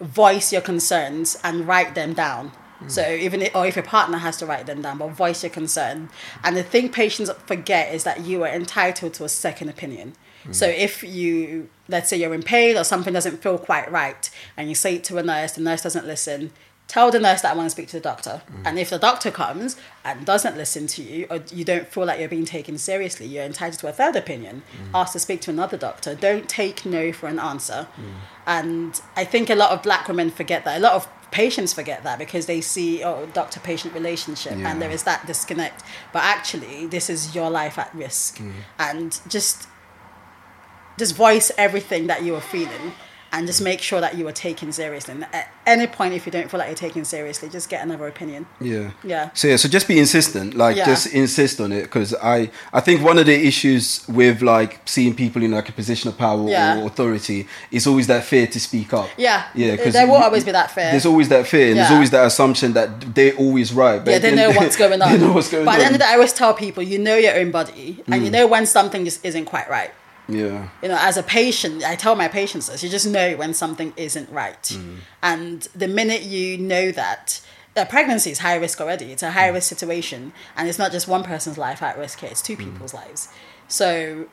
Voice 0.00 0.52
your 0.52 0.62
concerns 0.62 1.36
and 1.42 1.66
write 1.66 1.94
them 1.94 2.12
down. 2.14 2.52
Mm. 2.80 2.90
So 2.90 3.08
even 3.10 3.42
if, 3.42 3.54
or 3.54 3.66
if 3.66 3.76
your 3.76 3.84
partner 3.84 4.18
has 4.18 4.36
to 4.38 4.46
write 4.46 4.66
them 4.66 4.82
down, 4.82 4.98
but 4.98 5.08
voice 5.08 5.42
your 5.42 5.50
concern. 5.50 6.08
And 6.44 6.56
the 6.56 6.62
thing 6.62 6.90
patients 6.90 7.30
forget 7.46 7.92
is 7.92 8.04
that 8.04 8.20
you 8.20 8.44
are 8.44 8.48
entitled 8.48 9.14
to 9.14 9.24
a 9.24 9.28
second 9.28 9.68
opinion. 9.68 10.14
Mm. 10.44 10.54
So 10.54 10.66
if 10.66 11.02
you, 11.02 11.68
let's 11.88 12.08
say 12.08 12.16
you're 12.16 12.34
in 12.34 12.42
pain 12.42 12.76
or 12.76 12.84
something 12.84 13.12
doesn't 13.12 13.42
feel 13.42 13.58
quite 13.58 13.90
right, 13.90 14.30
and 14.56 14.68
you 14.68 14.74
say 14.74 14.96
it 14.96 15.04
to 15.04 15.18
a 15.18 15.22
nurse, 15.22 15.52
the 15.52 15.62
nurse 15.62 15.82
doesn't 15.82 16.06
listen, 16.06 16.52
tell 16.88 17.10
the 17.10 17.20
nurse 17.20 17.42
that 17.42 17.52
I 17.52 17.56
want 17.56 17.66
to 17.66 17.70
speak 17.70 17.88
to 17.88 17.96
the 17.98 18.00
doctor. 18.02 18.40
And 18.64 18.78
if 18.78 18.88
the 18.90 18.98
doctor 18.98 19.30
comes 19.30 19.76
and 20.04 20.24
doesn't 20.24 20.56
listen 20.56 20.86
to 20.88 21.02
you, 21.02 21.26
or 21.30 21.40
you 21.52 21.62
don't 21.64 21.86
feel 21.86 22.06
like 22.06 22.18
you're 22.18 22.30
being 22.30 22.46
taken 22.46 22.78
seriously, 22.78 23.26
you're 23.26 23.44
entitled 23.44 23.78
to 23.80 23.88
a 23.88 23.92
third 23.92 24.16
opinion. 24.16 24.62
Ask 24.94 25.12
to 25.12 25.18
speak 25.18 25.42
to 25.42 25.50
another 25.50 25.76
doctor. 25.76 26.14
Don't 26.14 26.48
take 26.48 26.86
no 26.86 27.12
for 27.12 27.26
an 27.28 27.38
answer. 27.38 27.86
And 28.46 28.98
I 29.16 29.24
think 29.24 29.50
a 29.50 29.54
lot 29.54 29.70
of 29.72 29.82
black 29.82 30.08
women 30.08 30.30
forget 30.30 30.64
that. 30.64 30.78
A 30.78 30.80
lot 30.80 30.94
of 30.94 31.06
patients 31.30 31.74
forget 31.74 32.02
that 32.04 32.18
because 32.18 32.46
they 32.46 32.62
see 32.62 33.04
oh 33.04 33.26
doctor 33.34 33.60
patient 33.60 33.92
relationship 33.92 34.56
Yeah. 34.56 34.70
and 34.72 34.80
there 34.80 34.90
is 34.90 35.02
that 35.02 35.26
disconnect 35.26 35.82
but 36.10 36.22
actually 36.22 36.86
this 36.86 37.10
is 37.10 37.34
your 37.34 37.50
life 37.50 37.78
at 37.78 37.94
risk 37.94 38.38
Mm. 38.38 38.52
and 38.78 39.20
just 39.28 39.68
just 40.98 41.14
voice 41.14 41.50
everything 41.58 42.06
that 42.06 42.22
you 42.22 42.34
are 42.34 42.40
feeling 42.40 42.92
and 43.32 43.46
just 43.46 43.60
make 43.60 43.80
sure 43.80 44.00
that 44.00 44.16
you 44.16 44.26
are 44.26 44.32
taken 44.32 44.72
seriously 44.72 45.12
and 45.14 45.24
at 45.34 45.48
any 45.66 45.86
point 45.86 46.14
if 46.14 46.24
you 46.24 46.32
don't 46.32 46.50
feel 46.50 46.58
like 46.58 46.68
you're 46.68 46.74
taken 46.88 47.04
seriously 47.04 47.48
just 47.48 47.68
get 47.68 47.82
another 47.84 48.06
opinion 48.06 48.46
Yeah. 48.60 48.90
Yeah. 49.04 49.30
So 49.34 49.48
yeah, 49.48 49.56
so 49.56 49.68
just 49.68 49.86
be 49.86 49.98
insistent, 49.98 50.54
like 50.54 50.76
Yeah. 50.76 50.86
just 50.86 51.06
insist 51.08 51.60
on 51.60 51.70
it, 51.72 51.82
because 51.82 52.14
I 52.22 52.50
I 52.72 52.80
think 52.80 53.02
one 53.02 53.18
of 53.18 53.26
the 53.26 53.34
issues 53.46 54.02
with 54.08 54.40
like 54.42 54.80
seeing 54.86 55.14
people 55.14 55.42
in 55.42 55.50
like 55.52 55.68
a 55.68 55.72
position 55.72 56.08
of 56.08 56.16
power 56.16 56.48
Yeah. 56.48 56.80
or 56.80 56.86
authority 56.86 57.46
is 57.70 57.86
always 57.86 58.06
that 58.06 58.24
fear 58.24 58.46
to 58.46 58.58
speak 58.60 58.92
up. 58.94 59.08
Yeah. 59.16 59.44
Yeah. 59.54 59.76
Because 59.76 59.92
There 59.94 60.06
will 60.06 60.16
always 60.28 60.44
be 60.44 60.52
that 60.52 60.70
fear. 60.70 60.90
There's 60.92 61.06
always 61.06 61.28
that 61.28 61.46
fear, 61.46 61.68
and 61.68 61.76
there's 61.78 61.90
always 61.90 62.10
that 62.10 62.24
assumption 62.26 62.72
that 62.72 63.14
they're 63.14 63.34
always 63.34 63.72
right. 63.72 64.02
But 64.04 64.10
yeah, 64.12 64.18
they 64.20 64.34
know 64.34 64.50
what's 64.52 64.76
going 64.84 65.00
on. 65.02 65.12
they 65.12 65.18
know 65.18 65.32
what's 65.32 65.50
going 65.50 65.64
but 65.64 65.74
at 65.74 65.78
the 65.78 65.84
end. 65.84 65.92
Mm. 65.92 65.94
of 65.96 66.00
the 66.00 66.04
day, 66.06 66.10
I 66.10 66.14
always 66.14 66.32
tell 66.32 66.54
people, 66.54 66.82
you 66.82 66.98
know 66.98 67.16
your 67.16 67.34
own 67.36 67.50
body, 67.50 68.02
and 68.08 68.24
you 68.24 68.30
know 68.30 68.46
when 68.46 68.64
something 68.66 69.04
just 69.04 69.24
isn't 69.24 69.44
quite 69.44 69.68
right. 69.68 69.90
Yeah. 70.28 70.68
you 70.82 70.88
know, 70.88 70.98
as 71.00 71.16
a 71.16 71.22
patient, 71.22 71.82
I 71.84 71.96
tell 71.96 72.14
my 72.14 72.28
patients 72.28 72.68
this: 72.68 72.82
you 72.82 72.88
just 72.88 73.06
know 73.06 73.36
when 73.36 73.54
something 73.54 73.92
isn't 73.96 74.30
right, 74.30 74.62
Mm. 74.62 74.96
and 75.22 75.62
the 75.74 75.88
minute 75.88 76.22
you 76.22 76.58
know 76.58 76.92
that. 76.92 77.40
A 77.76 77.86
pregnancy 77.86 78.32
is 78.32 78.40
high 78.40 78.56
risk 78.56 78.80
already. 78.80 79.12
It's 79.12 79.22
a 79.22 79.30
high 79.30 79.46
risk 79.46 79.68
situation, 79.68 80.32
and 80.56 80.68
it's 80.68 80.80
not 80.80 80.90
just 80.90 81.06
one 81.06 81.22
person's 81.22 81.56
life 81.56 81.80
at 81.80 81.96
risk 81.96 82.18
here; 82.18 82.28
it's 82.28 82.42
two 82.42 82.56
people's 82.56 82.92
lives. 82.92 83.28
So, 83.68 84.26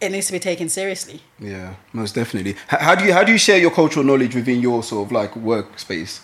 it 0.00 0.12
needs 0.12 0.26
to 0.28 0.32
be 0.32 0.38
taken 0.38 0.70
seriously. 0.70 1.20
Yeah, 1.38 1.74
most 1.92 2.14
definitely. 2.14 2.56
How 2.68 2.94
do 2.94 3.04
you 3.04 3.12
how 3.12 3.22
do 3.22 3.32
you 3.32 3.38
share 3.38 3.58
your 3.58 3.70
cultural 3.70 4.02
knowledge 4.02 4.34
within 4.34 4.60
your 4.62 4.82
sort 4.82 5.04
of 5.06 5.12
like 5.12 5.32
workspace? 5.34 6.20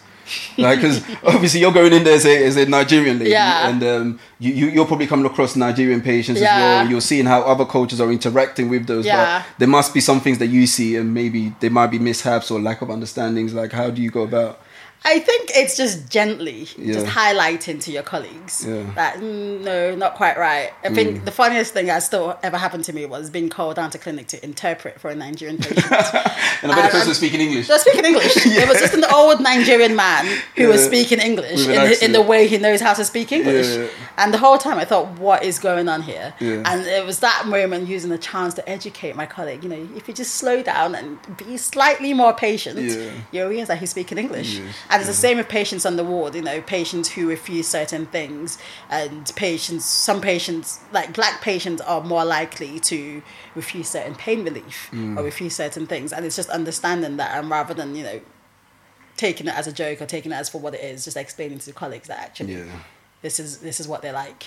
Like, 0.57 0.79
because 0.81 1.03
obviously 1.25 1.61
you're 1.61 1.73
going 1.73 1.93
in 1.93 2.05
there 2.05 2.15
as 2.15 2.25
a, 2.25 2.45
as 2.47 2.57
a 2.57 2.67
Nigerian 2.67 3.19
lady, 3.19 3.31
Yeah. 3.33 3.69
and 3.69 3.83
um, 3.83 4.21
you, 4.39 4.53
you 4.55 4.67
you're 4.69 4.87
probably 4.87 5.07
coming 5.07 5.27
across 5.27 5.57
Nigerian 5.57 6.01
patients 6.01 6.37
as 6.37 6.43
Yeah. 6.43 6.59
well. 6.83 6.91
You're 6.91 7.01
seeing 7.01 7.27
how 7.27 7.43
other 7.43 7.65
cultures 7.65 8.01
are 8.01 8.11
interacting 8.11 8.69
with 8.69 8.87
those. 8.87 9.05
Yeah. 9.05 9.41
But 9.43 9.59
there 9.59 9.69
must 9.69 9.93
be 9.93 10.01
some 10.01 10.21
things 10.21 10.39
that 10.39 10.47
you 10.47 10.67
see, 10.67 10.97
and 10.97 11.13
maybe 11.13 11.55
there 11.61 11.71
might 11.71 11.89
be 11.89 11.99
mishaps 11.99 12.51
or 12.51 12.61
lack 12.61 12.83
of 12.83 12.89
understandings. 12.91 13.53
Like, 13.53 13.73
how 13.73 13.91
do 13.91 14.01
you 14.01 14.11
go 14.11 14.23
about? 14.23 14.61
I 15.05 15.19
think 15.19 15.51
it's 15.55 15.77
just 15.77 16.09
gently, 16.09 16.69
Yeah. 16.79 16.95
just 16.95 17.07
highlighting 17.07 17.81
to 17.83 17.91
your 17.91 18.03
colleagues 18.05 18.65
Yeah. 18.67 18.85
that 18.95 19.17
mm, 19.19 19.61
no, 19.63 19.95
not 19.97 20.15
quite 20.15 20.37
right. 20.39 20.71
I 20.85 20.91
think 20.91 21.25
the 21.25 21.33
funniest 21.33 21.73
thing 21.73 21.87
that 21.87 22.03
still 22.05 22.39
ever 22.43 22.57
happened 22.57 22.85
to 22.85 22.93
me 22.93 23.05
was 23.07 23.29
being 23.31 23.49
called 23.49 23.77
down 23.77 23.91
to 23.91 23.99
clinic 23.99 24.29
to 24.29 24.45
interpret 24.45 25.01
for 25.01 25.11
a 25.11 25.15
Nigerian 25.15 25.59
patient. 25.59 25.87
And 26.63 26.71
I 26.71 26.77
bet 26.77 26.93
the 26.93 26.99
Um, 26.99 27.01
person 27.01 27.15
speaking 27.15 27.41
English. 27.41 27.67
They're 27.67 27.79
speaking 27.81 28.05
English. 28.05 28.37
It 28.47 28.69
was 28.69 28.79
just 28.79 28.95
an 28.95 29.05
old 29.13 29.41
Nigerian 29.41 29.97
man 29.97 30.25
who 30.57 30.69
was 30.69 30.85
speaking 30.85 31.19
English 31.19 31.67
in 31.67 31.73
the, 31.89 32.05
in 32.05 32.13
the 32.13 32.23
way 32.23 32.47
he 32.47 32.59
knows 32.59 32.81
how 32.81 32.95
to 32.95 33.05
speak 33.05 33.33
English. 33.33 33.67
Yeah. 33.77 33.87
And 34.19 34.33
the 34.33 34.39
whole 34.39 34.59
time 34.59 34.79
I 34.79 34.85
thought, 34.85 35.19
what 35.19 35.43
is 35.43 35.59
going 35.59 35.89
on 35.89 36.03
here? 36.03 36.33
Yeah. 36.39 36.63
And 36.65 36.87
it 36.87 37.05
was 37.05 37.19
that 37.21 37.47
moment 37.47 37.89
using 37.89 38.11
the 38.11 38.19
chance 38.19 38.55
to 38.55 38.69
educate 38.69 39.17
my 39.17 39.27
colleague. 39.27 39.65
You 39.65 39.71
know, 39.71 39.89
if 39.97 40.07
you 40.07 40.15
just 40.15 40.35
slow 40.37 40.63
down 40.63 40.95
and 40.95 41.19
be 41.37 41.57
slightly 41.57 42.15
more 42.15 42.33
patient, 42.33 42.79
Yeah. 42.79 43.11
you'll 43.33 43.49
realize 43.49 43.69
that 43.69 43.79
he's 43.79 43.91
speaking 43.91 44.19
English. 44.19 44.61
And 44.93 45.01
it's 45.01 45.09
the 45.09 45.15
same 45.17 45.39
with 45.39 45.49
patients 45.49 45.87
on 45.87 45.97
the 45.97 46.05
ward. 46.05 46.35
You 46.35 46.43
know, 46.43 46.61
patients 46.61 47.09
who 47.11 47.27
refuse 47.29 47.67
certain 47.67 48.07
things, 48.07 48.59
and 48.91 49.33
patients. 49.37 49.85
Some 49.87 50.21
patients, 50.21 50.81
like 50.93 51.15
black 51.15 51.41
patients, 51.41 51.81
are 51.83 52.03
more 52.03 52.25
likely 52.25 52.79
to 52.81 53.23
refuse 53.55 53.89
certain 53.89 54.15
pain 54.15 54.45
relief 54.45 54.91
Mm. 54.93 55.19
or 55.19 55.23
refuse 55.25 55.57
certain 55.57 55.87
things. 55.87 56.13
And 56.13 56.27
it's 56.27 56.37
just 56.37 56.51
understanding 56.51 57.17
that, 57.17 57.37
and 57.39 57.49
rather 57.51 57.75
than 57.75 57.97
you 57.97 58.05
know 58.05 58.21
taking 59.17 59.47
it 59.47 59.55
as 59.57 59.67
a 59.67 59.73
joke 59.73 60.01
or 60.03 60.07
taking 60.07 60.33
it 60.33 60.37
as 60.37 60.49
for 60.49 60.59
what 60.61 60.75
it 60.75 60.81
is, 60.83 61.05
just 61.05 61.17
explaining 61.17 61.59
to 61.59 61.67
the 61.67 61.73
colleagues 61.73 62.09
that 62.09 62.19
actually 62.19 62.55
Yeah. 62.55 62.65
Mm. 62.65 62.81
this 63.23 63.41
is 63.41 63.59
this 63.59 63.81
is 63.81 63.89
what 63.89 64.03
they're 64.03 64.13
like, 64.13 64.45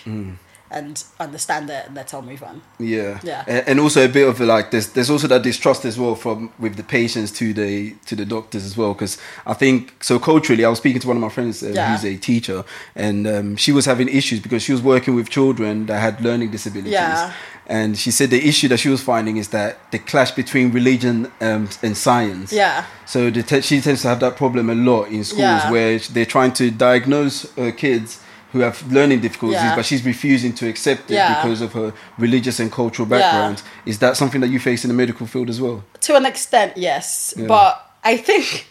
and 0.71 1.03
understand 1.19 1.69
it, 1.69 1.85
and 1.85 1.95
let's 1.95 2.13
all 2.13 2.21
move 2.23 2.41
on. 2.43 2.61
Yeah, 2.79 3.19
Yeah. 3.23 3.43
And 3.67 3.79
also 3.79 4.03
a 4.03 4.09
bit 4.09 4.27
of 4.27 4.39
like 4.39 4.71
there's 4.71 4.87
there's 4.89 5.09
also 5.09 5.27
that 5.27 5.43
distrust 5.43 5.85
as 5.85 5.97
well 5.99 6.15
from 6.15 6.51
with 6.59 6.75
the 6.75 6.83
patients 6.83 7.31
to 7.33 7.53
the 7.53 7.91
to 8.07 8.15
the 8.15 8.25
doctors 8.25 8.65
as 8.65 8.75
well 8.75 8.93
because 8.93 9.17
I 9.45 9.53
think 9.53 10.03
so 10.03 10.17
culturally 10.19 10.65
I 10.65 10.69
was 10.69 10.79
speaking 10.79 11.01
to 11.01 11.07
one 11.07 11.17
of 11.17 11.21
my 11.21 11.29
friends 11.29 11.61
uh, 11.63 11.67
Yeah. 11.69 11.91
who's 11.91 12.03
a 12.05 12.17
teacher 12.17 12.63
and 12.95 13.27
um, 13.27 13.55
she 13.57 13.71
was 13.71 13.85
having 13.85 14.09
issues 14.09 14.39
because 14.39 14.63
she 14.63 14.71
was 14.71 14.81
working 14.81 15.13
with 15.15 15.29
children 15.29 15.85
that 15.85 15.99
had 15.99 16.19
learning 16.21 16.49
disabilities 16.51 16.93
Yeah. 16.93 17.31
and 17.67 17.97
she 17.97 18.11
said 18.11 18.29
the 18.31 18.47
issue 18.47 18.67
that 18.69 18.79
she 18.79 18.89
was 18.89 19.01
finding 19.01 19.37
is 19.37 19.49
that 19.49 19.77
the 19.91 19.99
clash 19.99 20.31
between 20.31 20.71
religion 20.71 21.31
um, 21.41 21.69
and 21.83 21.95
science 21.95 22.51
Yeah. 22.51 22.85
so 23.05 23.29
the 23.29 23.43
te- 23.43 23.61
she 23.61 23.81
tends 23.81 24.01
to 24.01 24.07
have 24.07 24.19
that 24.21 24.35
problem 24.35 24.69
a 24.69 24.75
lot 24.75 25.05
in 25.09 25.23
schools 25.23 25.39
Yeah. 25.41 25.71
where 25.71 25.99
they're 25.99 26.25
trying 26.25 26.53
to 26.53 26.71
diagnose 26.71 27.45
her 27.55 27.71
kids 27.71 28.19
who 28.51 28.59
have 28.59 28.81
learning 28.91 29.19
difficulties, 29.21 29.61
Yeah. 29.61 29.75
but 29.75 29.85
she's 29.85 30.05
refusing 30.05 30.53
to 30.53 30.67
accept 30.67 31.11
it 31.11 31.15
Yeah. 31.15 31.35
because 31.35 31.61
of 31.61 31.73
her 31.73 31.93
religious 32.17 32.59
and 32.59 32.71
cultural 32.71 33.07
Yeah. 33.09 33.55
Is 33.85 33.99
that 33.99 34.15
something 34.17 34.41
that 34.41 34.49
you 34.49 34.59
face 34.59 34.83
in 34.85 34.89
the 34.89 34.93
medical 34.95 35.27
field 35.27 35.49
as 35.49 35.59
well? 35.59 35.83
To 36.01 36.15
an 36.15 36.25
extent, 36.25 36.73
yes, 36.77 37.33
but 37.47 37.81
I 38.03 38.17
think. 38.17 38.67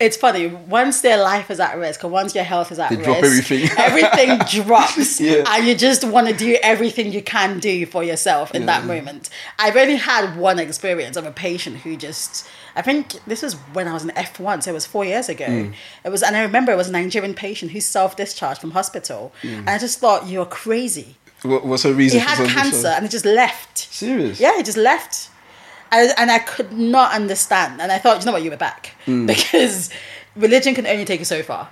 It's 0.00 0.16
funny 0.16 0.46
once 0.46 1.00
their 1.00 1.16
life 1.16 1.50
is 1.50 1.58
at 1.58 1.76
risk 1.76 2.04
or 2.04 2.08
once 2.08 2.32
your 2.32 2.44
health 2.44 2.70
is 2.70 2.78
at 2.78 2.90
They 2.90 2.96
risk. 2.96 3.04
drop 3.08 3.16
everything. 3.24 3.68
everything 3.78 4.38
drops, 4.64 5.20
Yeah. 5.28 5.42
and 5.48 5.66
you 5.66 5.74
just 5.74 6.04
want 6.04 6.28
to 6.28 6.34
do 6.34 6.56
everything 6.62 7.12
you 7.12 7.20
can 7.20 7.58
do 7.58 7.84
for 7.84 8.04
yourself 8.04 8.54
in 8.54 8.66
that 8.66 8.84
moment. 8.84 9.28
I've 9.58 9.76
only 9.76 9.96
had 9.96 10.36
one 10.36 10.60
experience 10.60 11.16
of 11.16 11.26
a 11.26 11.32
patient 11.32 11.78
who 11.78 11.96
just. 11.96 12.46
I 12.76 12.82
think 12.82 13.14
this 13.26 13.42
was 13.42 13.54
when 13.72 13.88
I 13.88 13.92
was 13.92 14.04
in 14.04 14.12
F 14.12 14.38
one, 14.38 14.62
so 14.62 14.70
it 14.70 14.74
was 14.74 14.86
four 14.86 15.04
years 15.04 15.28
ago. 15.28 15.46
Mm. 15.46 15.74
It 16.04 16.10
was, 16.10 16.22
and 16.22 16.36
I 16.36 16.42
remember 16.42 16.70
it 16.70 16.76
was 16.76 16.88
a 16.88 16.92
Nigerian 16.92 17.34
patient 17.34 17.72
who 17.72 17.80
self 17.80 18.14
discharged 18.16 18.60
from 18.60 18.70
hospital, 18.70 19.32
Mm. 19.42 19.58
and 19.58 19.70
I 19.70 19.78
just 19.78 19.98
thought 19.98 20.28
you're 20.28 20.46
crazy. 20.46 21.16
What, 21.42 21.64
what's 21.66 21.82
her 21.82 21.92
reason? 21.92 22.20
He 22.20 22.24
had 22.24 22.48
cancer, 22.48 22.86
and 22.88 23.04
he 23.04 23.08
just 23.08 23.24
left. 23.24 23.78
Serious? 23.92 24.38
Yeah, 24.38 24.56
he 24.56 24.62
just 24.62 24.78
left. 24.78 25.30
I, 25.92 26.12
and 26.18 26.30
I 26.30 26.38
could 26.38 26.72
not 26.72 27.12
understand. 27.12 27.80
And 27.80 27.90
I 27.92 27.98
thought, 27.98 28.20
you 28.20 28.26
know 28.26 28.32
what, 28.32 28.42
you 28.42 28.50
were 28.50 28.56
back 28.56 28.94
Mm. 29.06 29.26
because 29.34 29.90
religion 30.36 30.74
can 30.74 30.86
only 30.86 31.04
take 31.04 31.18
you 31.18 31.24
so 31.24 31.42
far. 31.42 31.68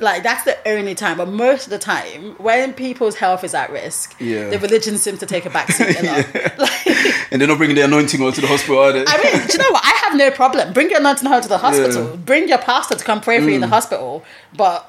Like 0.00 0.22
that's 0.22 0.44
the 0.44 0.56
only 0.66 0.94
time. 0.94 1.16
But 1.18 1.28
most 1.28 1.64
of 1.66 1.70
the 1.70 1.78
time, 1.78 2.34
when 2.38 2.72
people's 2.72 3.16
health 3.16 3.44
is 3.44 3.54
at 3.54 3.70
risk, 3.70 4.14
Yeah. 4.20 4.48
the 4.50 4.58
religion 4.58 4.96
seems 4.98 5.18
to 5.20 5.26
take 5.26 5.44
a 5.46 5.50
back 5.50 5.70
seat 5.72 5.96
a. 5.98 6.52
Like, 6.58 6.86
And 7.30 7.40
they're 7.40 7.48
not 7.48 7.58
bringing 7.58 7.76
the 7.76 7.82
anointing 7.82 8.22
oil 8.22 8.32
to 8.32 8.40
the 8.40 8.46
hospital, 8.46 8.78
are 8.78 8.92
they? 8.92 9.04
I 9.06 9.16
mean, 9.22 9.46
do 9.46 9.52
you 9.52 9.58
know 9.58 9.70
what? 9.72 9.84
I 9.84 9.94
have 10.04 10.16
no 10.16 10.30
problem. 10.30 10.72
Bring 10.72 10.88
your 10.90 11.00
anointing 11.00 11.28
home 11.28 11.42
to 11.42 11.48
the 11.48 11.58
hospital. 11.58 12.04
Yeah. 12.04 12.10
Mm. 12.16 12.24
Bring 12.24 12.48
your 12.48 12.58
pastor 12.58 12.94
to 12.94 13.04
come 13.04 13.20
pray 13.20 13.40
for 13.40 13.48
you 13.48 13.56
in 13.56 13.60
the 13.60 13.66
hospital. 13.66 14.24
But 14.56 14.88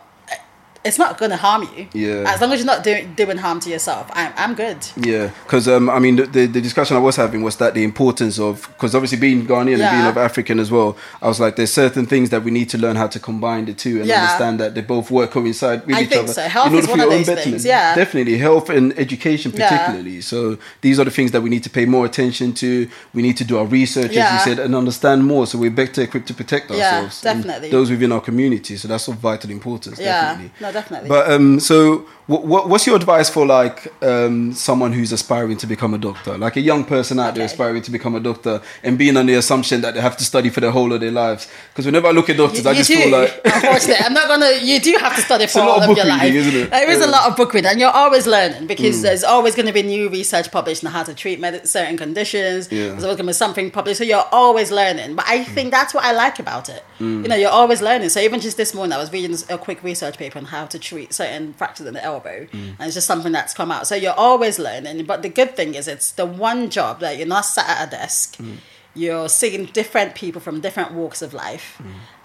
it's 0.86 0.98
not 0.98 1.18
going 1.18 1.32
to 1.32 1.38
harm 1.38 1.68
you. 1.76 1.88
Yeah. 1.94 2.24
As 2.34 2.40
long 2.42 2.52
as 2.54 2.60
you're 2.60 2.66
not 2.66 2.84
doing 2.84 3.14
doing 3.16 3.38
harm 3.38 3.60
to 3.62 3.70
yourself, 3.70 4.10
I'm 4.14 4.32
I'm 4.38 4.54
good. 4.56 4.78
Yeah, 4.98 5.32
because 5.44 5.68
um, 5.68 5.90
I 5.90 6.00
mean, 6.00 6.16
the, 6.18 6.26
the 6.26 6.46
the 6.46 6.62
discussion 6.62 6.96
I 6.96 7.00
was 7.00 7.16
having 7.16 7.42
was 7.44 7.58
that 7.58 7.74
the 7.74 7.84
importance 7.84 8.40
of 8.40 8.68
because 8.74 8.96
obviously 8.96 9.18
being 9.18 9.46
Ghanaian 9.46 9.80
and 9.82 9.92
being 9.96 10.06
of 10.06 10.18
African 10.18 10.60
as 10.60 10.72
well, 10.72 10.98
I 11.22 11.28
was 11.28 11.40
like, 11.40 11.56
there's 11.56 11.74
certain 11.74 12.06
things 12.06 12.30
that 12.30 12.44
we 12.44 12.52
need 12.52 12.70
to 12.70 12.78
learn 12.78 12.96
how 12.96 13.08
to 13.08 13.20
combine 13.20 13.66
the 13.66 13.74
two 13.74 13.98
and 14.00 14.06
Yeah. 14.08 14.22
understand 14.22 14.60
that 14.60 14.76
they 14.76 14.82
both 14.82 15.12
work 15.12 15.32
coincide 15.32 15.86
with 15.86 15.96
I 15.96 16.02
each 16.04 16.10
think 16.10 16.24
other 16.24 16.34
so. 16.34 16.42
Health 16.44 16.68
in 16.68 16.74
order 16.74 16.80
is 16.80 16.86
for 16.86 16.92
one 16.92 17.00
your 17.00 17.08
of 17.08 17.14
own 17.14 17.20
betterment. 17.26 17.44
things, 17.44 17.66
yeah. 17.66 17.96
definitely 17.96 18.38
health 18.38 18.70
and 18.70 18.98
education 18.98 19.52
Yeah. 19.56 19.70
particularly. 19.70 20.22
So 20.22 20.58
these 20.82 21.00
are 21.00 21.04
the 21.06 21.12
things 21.12 21.32
that 21.32 21.42
we 21.42 21.50
need 21.50 21.64
to 21.64 21.70
pay 21.70 21.86
more 21.86 22.06
attention 22.06 22.54
to. 22.54 22.88
We 23.14 23.22
need 23.22 23.38
to 23.38 23.44
do 23.44 23.58
our 23.58 23.66
research, 23.66 24.16
as 24.16 24.32
you 24.34 24.40
said, 24.56 24.60
and 24.64 24.76
understand 24.76 25.26
more, 25.26 25.48
so 25.48 25.58
we're 25.58 25.70
better 25.72 26.02
equipped 26.02 26.28
to 26.28 26.34
protect 26.34 26.70
Yeah, 26.70 26.76
ourselves. 26.78 27.26
and 27.26 27.44
definitely. 27.44 27.70
those 27.72 27.90
within 27.90 28.12
our 28.12 28.22
community. 28.22 28.78
So 28.78 28.88
that's 28.88 29.08
of 29.08 29.16
vital 29.16 29.50
importance. 29.52 30.00
Yeah. 30.00 30.34
definitely. 30.34 30.52
No, 30.60 30.67
definitely. 30.72 31.10
But 31.10 31.32
um, 31.32 31.60
so 31.60 32.06
what, 32.28 32.46
what 32.46 32.70
what's 32.70 32.86
your 32.86 32.96
advice 32.98 33.30
for 33.30 33.46
like 33.46 33.92
um 34.04 34.54
someone 34.54 34.92
who's 34.92 35.12
aspiring 35.12 35.58
to 35.58 35.68
become 35.68 35.94
a 35.94 35.98
doctor, 35.98 36.38
like 36.38 36.58
a 36.58 36.62
young 36.62 36.84
person 36.86 37.20
out 37.20 37.36
there 37.36 37.46
aspiring 37.46 37.82
to 37.84 37.92
become 37.92 38.16
a 38.16 38.20
doctor, 38.20 38.62
and 38.84 38.98
being 38.98 39.16
on 39.18 39.26
the 39.26 39.34
assumption 39.36 39.82
that 39.82 39.94
they 39.94 40.02
have 40.02 40.18
to 40.18 40.24
study 40.26 40.50
for 40.50 40.60
the 40.60 40.72
whole 40.72 40.92
of 40.94 41.00
their 41.00 41.12
lives? 41.12 41.50
Because 41.70 41.86
whenever 41.86 42.08
I 42.08 42.12
look 42.12 42.30
at 42.30 42.38
doctors, 42.38 42.66
I 42.66 42.72
you 42.72 42.78
just 42.78 42.90
do. 42.90 42.98
feel 42.98 43.12
like 43.12 43.42
Unfortunately, 43.46 44.06
I'm 44.06 44.14
not 44.14 44.28
gonna. 44.28 44.52
You 44.62 44.80
do 44.80 44.98
have 45.00 45.16
to 45.16 45.22
study 45.22 45.48
for 45.48 45.62
all 45.62 45.82
of 45.82 45.90
of, 45.90 45.98
your 45.98 46.06
life. 46.06 46.24
isn't 46.34 46.56
it? 46.64 46.70
There 46.70 46.90
is 46.90 47.00
Yeah. 47.00 47.06
Mm. 47.06 47.08
a 47.08 47.12
lot 47.12 47.30
of 47.30 47.38
book 47.38 47.54
reading, 47.54 47.72
and 47.72 47.80
you're 47.80 47.90
always 47.92 48.28
learning 48.28 48.68
because 48.68 49.02
there's 49.02 49.24
always 49.24 49.56
going 49.56 49.68
to 49.68 49.74
be 49.74 49.84
new 49.84 50.10
research 50.10 50.52
published 50.52 50.84
on 50.86 50.92
how 50.92 51.04
to 51.04 51.14
treat 51.14 51.40
certain 51.66 51.98
conditions. 51.98 52.70
Yeah. 52.72 52.90
There's 52.90 53.04
always 53.04 53.18
going 53.18 53.28
to 53.28 53.34
be 53.34 53.34
something 53.34 53.72
published, 53.72 54.00
so 54.00 54.04
you're 54.04 54.26
always 54.32 54.72
learning. 54.72 55.16
But 55.16 55.26
I 55.28 55.44
think 55.44 55.72
that's 55.72 55.94
what 55.94 56.04
I 56.04 56.12
like 56.12 56.40
about 56.40 56.68
it. 56.70 56.84
Mm. 57.00 57.24
You 57.24 57.30
know, 57.30 57.36
you're 57.36 57.50
always 57.52 57.82
learning. 57.82 58.10
So 58.10 58.20
even 58.20 58.40
just 58.42 58.58
this 58.58 58.74
morning, 58.74 58.94
I 58.94 58.98
was 58.98 59.12
reading 59.14 59.36
a 59.50 59.58
quick 59.58 59.82
research 59.84 60.18
paper 60.18 60.38
on 60.40 60.46
how 60.46 60.66
to 60.66 60.78
treat 60.80 61.14
certain 61.14 61.54
fractures 61.54 61.88
in 61.88 61.94
the 61.94 62.04
elbow, 62.18 62.40
Mm. 62.52 62.76
and 62.78 62.86
it's 62.88 62.96
just 63.00 63.08
something 63.08 63.32
that's 63.38 63.54
come 63.54 63.72
out. 63.76 63.84
So 63.88 63.96
you're 64.04 64.20
always 64.28 64.56
learning. 64.68 65.06
But 65.06 65.22
the 65.22 65.30
good 65.40 65.52
thing 65.56 65.76
is, 65.80 65.88
it's 65.88 66.12
the 66.12 66.26
one 66.26 66.62
job 66.70 66.94
that 67.04 67.14
you're 67.18 67.28
not 67.38 67.46
sat 67.46 67.68
at 67.70 67.88
a 67.88 67.92
desk. 67.92 68.38
Mm. 68.38 68.58
You're 69.04 69.30
seeing 69.30 69.66
different 69.82 70.16
people 70.16 70.42
from 70.42 70.60
different 70.68 70.92
walks 70.94 71.22
of 71.22 71.32
life, 71.34 71.68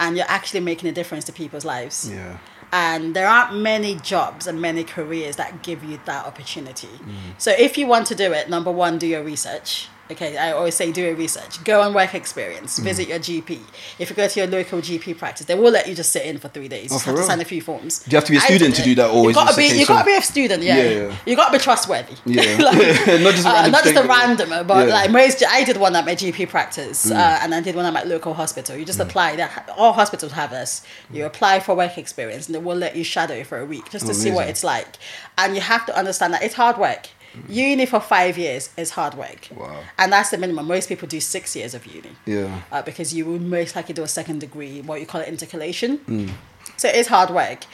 and 0.03 0.17
you're 0.17 0.31
actually 0.39 0.61
making 0.61 0.89
a 0.89 0.93
difference 1.01 1.25
to 1.27 1.33
people's 1.33 1.65
lives. 1.75 1.97
Mm. 2.09 2.15
yeah. 2.15 2.37
And 2.75 3.15
there 3.17 3.29
aren't 3.29 3.55
many 3.73 3.97
jobs 3.97 4.47
and 4.47 4.57
many 4.69 4.83
careers 4.97 5.37
that 5.37 5.51
give 5.63 5.85
you 5.85 5.97
that 6.07 6.25
opportunity. 6.31 6.89
Mm. 6.89 7.35
So 7.37 7.51
if 7.67 7.77
you 7.79 7.87
want 7.87 8.07
to 8.07 8.15
do 8.15 8.33
it, 8.33 8.49
number 8.49 8.73
one, 8.73 8.97
do 8.99 9.07
your 9.07 9.23
research. 9.23 9.89
Okay, 10.11 10.37
I 10.37 10.53
always 10.53 10.75
say 10.75 10.91
do 10.93 11.01
your 11.01 11.15
research. 11.15 11.63
Go 11.65 11.81
on 11.81 11.95
work 11.95 12.15
experience. 12.15 12.79
Mm. 12.79 12.83
Visit 12.85 13.09
your 13.09 13.19
GP. 13.19 13.61
If 13.99 14.11
you 14.11 14.17
go 14.17 14.27
to 14.29 14.41
your 14.41 14.49
local 14.49 14.81
GP 14.81 15.17
practice, 15.17 15.47
they 15.47 15.55
will 15.55 15.71
let 15.71 15.89
you 15.89 15.95
just 15.95 16.13
sit 16.13 16.27
in 16.27 16.39
for 16.39 16.49
three 16.49 16.69
days. 16.69 16.93
Oh, 16.93 16.99
for 16.99 17.11
have 17.11 17.17
to 17.17 17.23
sign 17.23 17.41
a 17.41 17.45
few 17.45 17.63
forms. 17.63 18.01
Do 18.01 18.11
you 18.11 18.17
have 18.17 18.25
to 18.25 18.33
be 18.33 18.37
a 18.37 18.41
student 18.41 18.75
to 18.77 18.83
do 18.83 18.95
that, 18.97 19.11
Always. 19.11 19.37
You 19.37 19.43
gotta 19.43 19.57
be. 19.57 19.67
You 19.67 19.87
gotta 19.87 20.05
be 20.05 20.17
a 20.17 20.21
student. 20.23 20.63
Yeah. 20.63 20.77
Yeah, 20.77 20.91
yeah. 20.91 21.17
You 21.25 21.37
gotta 21.37 21.53
be 21.53 21.59
trustworthy. 21.59 22.15
Yeah. 22.27 22.43
Like, 22.63 22.77
Not 23.23 23.35
just 23.35 23.47
a 23.47 23.51
uh, 23.51 23.67
not 23.69 23.85
just 23.85 23.97
a 23.97 24.03
randomer, 24.03 24.67
but 24.67 24.89
Yeah. 24.89 24.95
like 24.95 25.11
most. 25.11 25.43
I 25.47 25.65
did 25.65 25.77
one 25.77 25.95
at 25.97 26.05
my 26.05 26.15
GP 26.15 26.49
practice, 26.49 27.07
Mm. 27.07 27.13
uh, 27.17 27.39
and 27.43 27.55
I 27.55 27.61
did 27.61 27.75
one 27.75 27.87
at 27.87 27.93
my 27.93 28.03
local 28.03 28.35
hospital. 28.35 28.77
You 28.77 28.85
just 28.85 29.01
apply. 29.01 29.37
That 29.37 29.71
all 29.77 29.93
hospitals 29.93 30.33
have 30.33 30.51
this. 30.51 30.83
You 31.11 31.25
apply 31.27 31.61
for 31.61 31.75
work 31.75 31.97
experience, 31.97 32.47
and 32.47 32.55
they 32.55 32.59
will 32.59 32.77
let 32.77 32.97
you 32.97 33.05
shadow 33.05 33.45
for 33.45 33.59
a 33.59 33.65
week 33.65 33.91
just 33.91 34.07
to 34.07 34.15
see 34.15 34.31
what 34.31 34.49
it's 34.49 34.65
like. 34.65 34.97
And 35.39 35.55
you 35.55 35.61
have 35.61 35.87
to 35.87 35.97
understand 35.97 36.35
that 36.35 36.43
it's 36.43 36.55
hard 36.55 36.77
work. 36.77 37.07
Uni 37.49 37.87
for 37.87 38.01
five 38.01 38.37
years 38.37 38.71
is 38.77 38.91
hard 38.91 39.15
work. 39.15 39.49
Wow. 39.57 39.81
And 39.99 40.13
that's 40.13 40.31
the 40.31 40.39
minimum. 40.39 40.67
Most 40.67 40.89
people 40.89 41.09
do 41.09 41.21
six 41.21 41.57
years 41.57 41.75
of 41.75 41.87
uni. 41.87 42.11
Yeah. 42.27 42.63
Uh, 42.71 42.83
because 42.83 43.15
you 43.15 43.25
will 43.27 43.39
most 43.39 43.75
likely 43.77 43.95
do 43.95 44.03
a 44.03 44.09
second 44.09 44.41
degree, 44.41 44.81
what 44.83 45.01
you 45.01 45.07
call 45.07 45.21
it 45.21 45.29
intercalation. 45.29 45.99
Mm. 45.99 46.31
So 46.77 46.89
it 46.89 46.97
is 46.97 47.09
hard 47.09 47.31
work, 47.31 47.65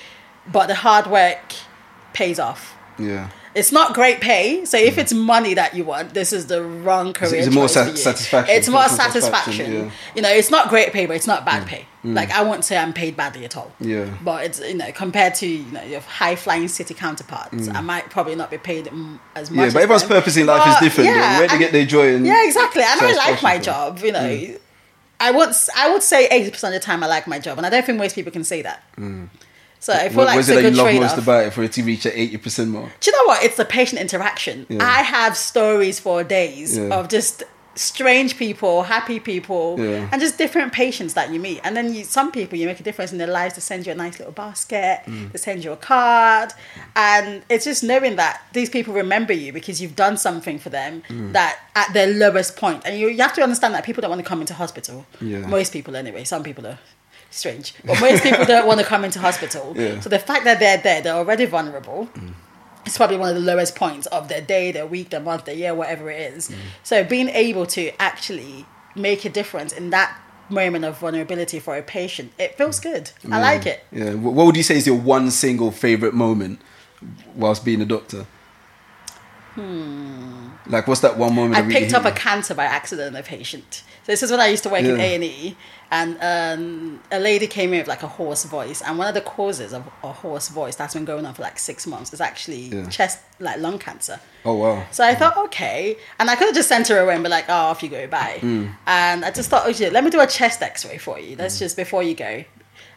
but 0.51 0.67
the 0.67 0.75
hard 0.75 1.07
work 1.07 1.53
pays 2.13 2.39
off. 2.39 2.78
Yeah. 2.99 3.31
It's 3.55 3.73
not 3.73 3.95
great 3.95 4.21
pay, 4.21 4.65
so 4.65 4.77
if 4.77 4.99
it's 4.99 5.13
money 5.13 5.55
that 5.55 5.75
you 5.75 5.85
want, 5.85 6.15
this 6.15 6.33
is 6.33 6.47
the 6.47 6.63
wrong 6.63 7.13
career. 7.13 7.35
it's 7.35 7.53
more 7.53 7.67
for 7.67 7.89
you. 7.89 7.97
satisfaction, 7.97 8.57
It's 8.57 8.69
more 8.69 8.89
satisfaction. 8.89 9.21
satisfaction, 9.23 9.73
yeah. 9.73 9.91
You 10.15 10.23
know, 10.23 10.31
it's 10.31 10.51
not 10.51 10.69
great 10.69 10.93
pay, 10.93 11.07
but 11.07 11.17
it's 11.17 11.27
not 11.27 11.45
bad 11.45 11.65
mm. 11.65 11.67
pay. 11.67 11.87
Mm. 12.05 12.15
Like 12.15 12.31
I 12.31 12.43
won't 12.43 12.65
say 12.65 12.77
I'm 12.77 12.93
paid 12.93 13.17
badly 13.17 13.45
at 13.45 13.57
all. 13.57 13.73
Yeah. 13.81 14.17
But 14.23 14.45
it's 14.45 14.61
you 14.61 14.75
know 14.75 14.93
compared 14.93 15.35
to 15.37 15.47
you 15.47 15.71
know 15.73 15.83
your 15.83 16.01
high 16.01 16.37
flying 16.37 16.69
city 16.69 16.95
counterparts, 16.95 17.69
mm. 17.69 17.75
I 17.75 17.81
might 17.81 18.11
probably 18.11 18.37
not 18.37 18.51
be 18.51 18.59
paid 18.59 18.87
mm, 18.87 19.19
as 19.35 19.51
much. 19.51 19.67
Yeah, 19.67 19.73
but 19.73 19.83
everyone's 19.83 20.03
them. 20.03 20.11
purpose 20.11 20.37
in 20.37 20.47
life 20.47 20.69
is 20.69 20.89
different. 20.89 21.11
yeah, 21.11 21.41
Where 21.41 21.49
they 21.49 21.59
get 21.59 21.73
their 21.73 21.87
joy 21.87 22.15
and 22.15 22.25
yeah, 22.25 22.45
exactly. 22.47 22.83
And 22.83 23.01
I 23.01 23.15
like 23.15 23.43
my 23.43 23.59
job. 23.59 23.99
You 23.99 24.13
know, 24.13 24.57
I 25.19 25.31
would 25.33 25.51
I 25.77 25.91
would 25.93 26.03
say 26.03 26.29
eighty 26.29 26.51
percent 26.51 26.75
of 26.77 26.81
the 26.81 26.87
time 26.87 27.03
I 27.03 27.09
like 27.09 27.27
my 27.27 27.41
job, 27.41 27.59
and 27.59 27.67
I 27.67 27.71
don't 27.71 27.85
think 27.85 27.99
most 27.99 28.15
people 28.15 28.31
can 28.31 28.45
say 28.45 28.63
that. 28.63 28.85
So 29.81 29.93
I 29.93 30.09
feel 30.09 30.19
What 30.19 30.27
like 30.27 30.37
was 30.37 30.49
it's 30.49 30.59
it 30.59 30.61
a 30.61 30.63
that 30.63 30.71
you 30.71 30.77
love 30.77 30.87
trade 30.87 31.01
most 31.01 31.19
about 31.19 31.47
it 31.47 31.53
for 31.53 31.63
it 31.63 31.73
to 31.73 31.83
reach 31.83 32.05
at 32.07 32.15
eighty 32.15 32.37
percent 32.37 32.71
more? 32.71 32.91
Do 33.01 33.11
you 33.11 33.17
know 33.17 33.27
what? 33.29 33.45
It's 33.45 33.57
the 33.57 33.65
patient 33.65 34.01
interaction. 34.01 34.67
Yeah. 34.69 34.85
I 34.85 35.03
have 35.03 35.37
stories 35.37 36.01
for 36.01 36.25
days 36.25 36.77
Yeah. 36.77 36.95
of 36.99 37.09
just 37.09 37.45
strange 37.77 38.37
people, 38.37 38.83
happy 38.83 39.21
people, 39.21 39.77
Yeah. 39.79 40.09
and 40.11 40.21
just 40.21 40.37
different 40.37 40.73
patients 40.73 41.15
that 41.15 41.33
you 41.33 41.39
meet. 41.39 41.61
And 41.63 41.77
then 41.77 41.95
you, 41.95 42.03
some 42.03 42.33
people, 42.33 42.59
you 42.59 42.67
make 42.67 42.81
a 42.81 42.83
difference 42.83 43.13
in 43.13 43.19
their 43.19 43.29
lives. 43.29 43.55
They 43.55 43.61
send 43.61 43.87
you 43.87 43.93
a 43.93 43.95
nice 43.95 44.19
little 44.19 44.33
basket. 44.33 45.03
Mm. 45.07 45.31
They 45.31 45.39
send 45.39 45.63
you 45.63 45.71
a 45.71 45.77
card, 45.77 46.53
and 46.97 47.45
it's 47.49 47.65
just 47.65 47.85
knowing 47.85 48.17
that 48.17 48.43
these 48.53 48.69
people 48.69 48.95
remember 48.95 49.33
you 49.33 49.53
because 49.53 49.81
you've 49.81 49.95
done 49.95 50.17
something 50.17 50.59
for 50.59 50.71
them 50.71 51.03
Mm. 51.09 51.33
that 51.35 51.57
at 51.77 51.93
their 51.93 52.09
lowest 52.09 52.57
point. 52.57 52.83
And 52.85 52.99
you, 52.99 53.11
you 53.11 53.19
have 53.23 53.35
to 53.35 53.43
understand 53.45 53.75
that 53.75 53.85
people 53.85 54.01
don't 54.01 54.11
want 54.11 54.23
to 54.25 54.29
come 54.29 54.41
into 54.41 54.55
hospital. 54.55 55.07
Yeah. 55.21 55.47
Most 55.47 55.73
people, 55.73 55.95
anyway. 55.95 56.25
Some 56.25 56.43
people 56.43 56.67
are 56.67 56.79
strange, 57.31 57.75
but 57.85 58.01
most 58.01 58.23
people 58.23 58.45
don't 58.45 58.67
want 58.67 58.81
to 58.81 58.87
come 58.87 59.05
into 59.05 59.19
hospital. 59.19 59.75
Yeah. 59.77 60.01
So 60.01 60.09
the 60.09 60.19
fact 60.19 60.45
that 60.45 60.59
they're 60.61 60.79
there, 60.79 61.03
they're 61.03 61.15
already 61.15 61.45
vulnerable. 61.45 62.09
It's 62.87 62.97
probably 62.97 63.19
one 63.19 63.29
of 63.29 63.35
the 63.35 63.43
lowest 63.43 63.77
points 63.77 64.07
of 64.07 64.29
their 64.29 64.41
day, 64.41 64.73
their 64.73 64.87
week, 64.87 65.11
their 65.11 65.21
month, 65.21 65.45
their 65.45 65.55
year, 65.55 65.75
whatever 65.75 66.11
it 66.11 66.21
is. 66.33 66.51
So 66.83 67.05
being 67.05 67.29
able 67.29 67.67
to 67.67 67.91
actually 68.01 68.67
make 68.97 69.25
a 69.25 69.29
difference 69.29 69.73
in 69.73 69.91
that 69.91 70.19
moment 70.49 70.85
of 70.87 70.99
vulnerability 70.99 71.61
for 71.61 71.77
a 71.77 71.83
patient, 71.83 72.33
it 72.39 72.57
feels 72.57 72.81
good. 72.81 73.11
I 73.31 73.41
like 73.41 73.67
it. 73.67 73.85
Yeah. 73.93 74.15
What 74.15 74.47
would 74.47 74.57
you 74.57 74.63
say 74.63 74.77
is 74.77 74.87
your 74.87 74.97
one 74.97 75.31
single 75.31 75.71
favorite 75.71 76.15
moment 76.15 76.61
whilst 77.35 77.65
being 77.65 77.83
a 77.83 77.87
doctor? 77.87 78.27
Hmm. 79.55 80.49
Like, 80.69 80.87
what's 80.87 81.01
that 81.01 81.17
one 81.19 81.35
moment? 81.35 81.57
I 81.57 81.71
picked 81.71 81.95
up 81.95 82.05
a 82.05 82.13
cancer 82.27 82.55
by 82.55 82.65
accident 82.65 83.15
in 83.15 83.21
a 83.21 83.23
patient. 83.25 83.83
So 84.05 84.13
this 84.13 84.23
is 84.23 84.31
when 84.31 84.41
I 84.41 84.47
used 84.49 84.63
to 84.65 84.69
work 84.71 84.81
in 84.83 84.99
A 85.01 85.15
and 85.15 85.25
E, 85.25 85.57
and 85.91 86.19
um, 86.23 87.01
a 87.11 87.19
lady 87.19 87.47
came 87.47 87.73
in 87.73 87.81
with 87.81 87.89
like 87.89 88.03
a 88.03 88.09
hoarse 88.09 88.45
voice, 88.45 88.81
and 88.83 88.99
one 88.99 89.07
of 89.09 89.15
the 89.15 89.21
causes 89.21 89.73
of 89.73 89.87
a 90.03 90.13
hoarse 90.13 90.49
voice 90.49 90.77
that's 90.77 90.95
been 90.95 91.05
going 91.05 91.27
on 91.27 91.35
for 91.35 91.43
like 91.43 91.59
six 91.59 91.87
months 91.87 92.13
is 92.13 92.21
actually 92.21 92.61
Yeah. 92.69 92.87
chest, 92.89 93.19
like 93.39 93.59
lung 93.59 93.79
cancer. 93.79 94.21
Oh 94.45 94.55
wow. 94.55 94.85
So 94.91 95.05
I 95.05 95.15
thought, 95.15 95.37
okay, 95.47 95.97
and 96.19 96.31
I 96.31 96.37
could 96.37 96.47
have 96.47 96.55
just 96.55 96.69
sent 96.69 96.89
her 96.89 96.99
away 96.99 97.15
and 97.15 97.23
be 97.25 97.29
like, 97.31 97.47
oh, 97.49 97.53
off 97.53 97.83
you 97.83 97.89
go, 97.91 98.07
bye. 98.07 98.39
Mm. 98.41 98.75
And 98.87 99.25
I 99.25 99.31
just 99.31 99.51
thought, 99.51 99.65
oh 99.67 99.73
shit, 99.73 99.93
let 99.93 100.05
me 100.05 100.11
do 100.11 100.21
a 100.21 100.27
chest 100.27 100.63
X-ray 100.63 100.99
for 100.99 101.19
you. 101.19 101.37
That's 101.37 101.59
just 101.59 101.77
before 101.77 102.03
you 102.03 102.15
go. 102.15 102.45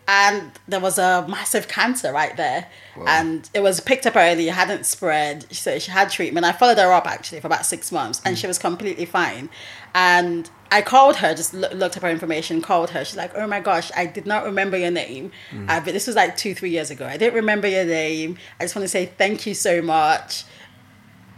And 0.08 0.52
there 0.67 0.80
was 0.80 0.98
a 0.98 1.26
massive 1.30 1.67
cancer 1.67 2.12
right 2.12 2.36
there, 2.36 2.67
and 3.08 3.50
it 3.54 3.62
was 3.62 3.80
picked 3.80 4.06
up 4.06 4.15
early. 4.17 4.50
It 4.50 4.54
hadn't 4.54 4.86
spread, 4.86 5.46
so 5.54 5.80
she 5.80 5.91
had 5.91 6.10
treatment. 6.10 6.46
I 6.46 6.52
followed 6.52 6.80
her 6.80 6.91
up 6.91 7.08
actually 7.08 7.39
for 7.39 7.48
about 7.48 7.65
six 7.65 7.91
months, 7.91 8.20
and 8.26 8.38
she 8.38 8.48
was 8.48 8.58
completely 8.58 9.06
fine. 9.06 9.50
And 9.94 10.50
I 10.72 10.82
called 10.82 11.17
her, 11.17 11.34
just 11.36 11.54
loo- 11.54 11.70
looked 11.74 11.96
up 11.98 12.04
her 12.04 12.10
information, 12.10 12.62
called 12.62 12.89
her. 12.89 13.06
She's 13.06 13.15
like, 13.15 13.32
"Oh 13.36 13.48
my 13.48 13.60
gosh, 13.60 13.91
I 13.96 14.06
did 14.06 14.26
not 14.26 14.44
remember 14.44 14.76
your 14.76 14.91
name. 14.91 15.32
Uh, 15.70 15.80
but 15.80 15.94
this 15.94 16.08
was 16.08 16.15
like 16.15 16.36
two, 16.36 16.56
three 16.56 16.72
years 16.72 16.89
ago. 16.91 17.06
I 17.06 17.17
didn't 17.17 17.36
remember 17.36 17.67
your 17.67 17.86
name. 17.86 18.38
I 18.60 18.63
just 18.63 18.76
want 18.76 18.84
to 18.84 18.89
say 18.89 19.06
thank 19.06 19.46
you 19.46 19.54
so 19.54 19.82
much." 19.82 20.44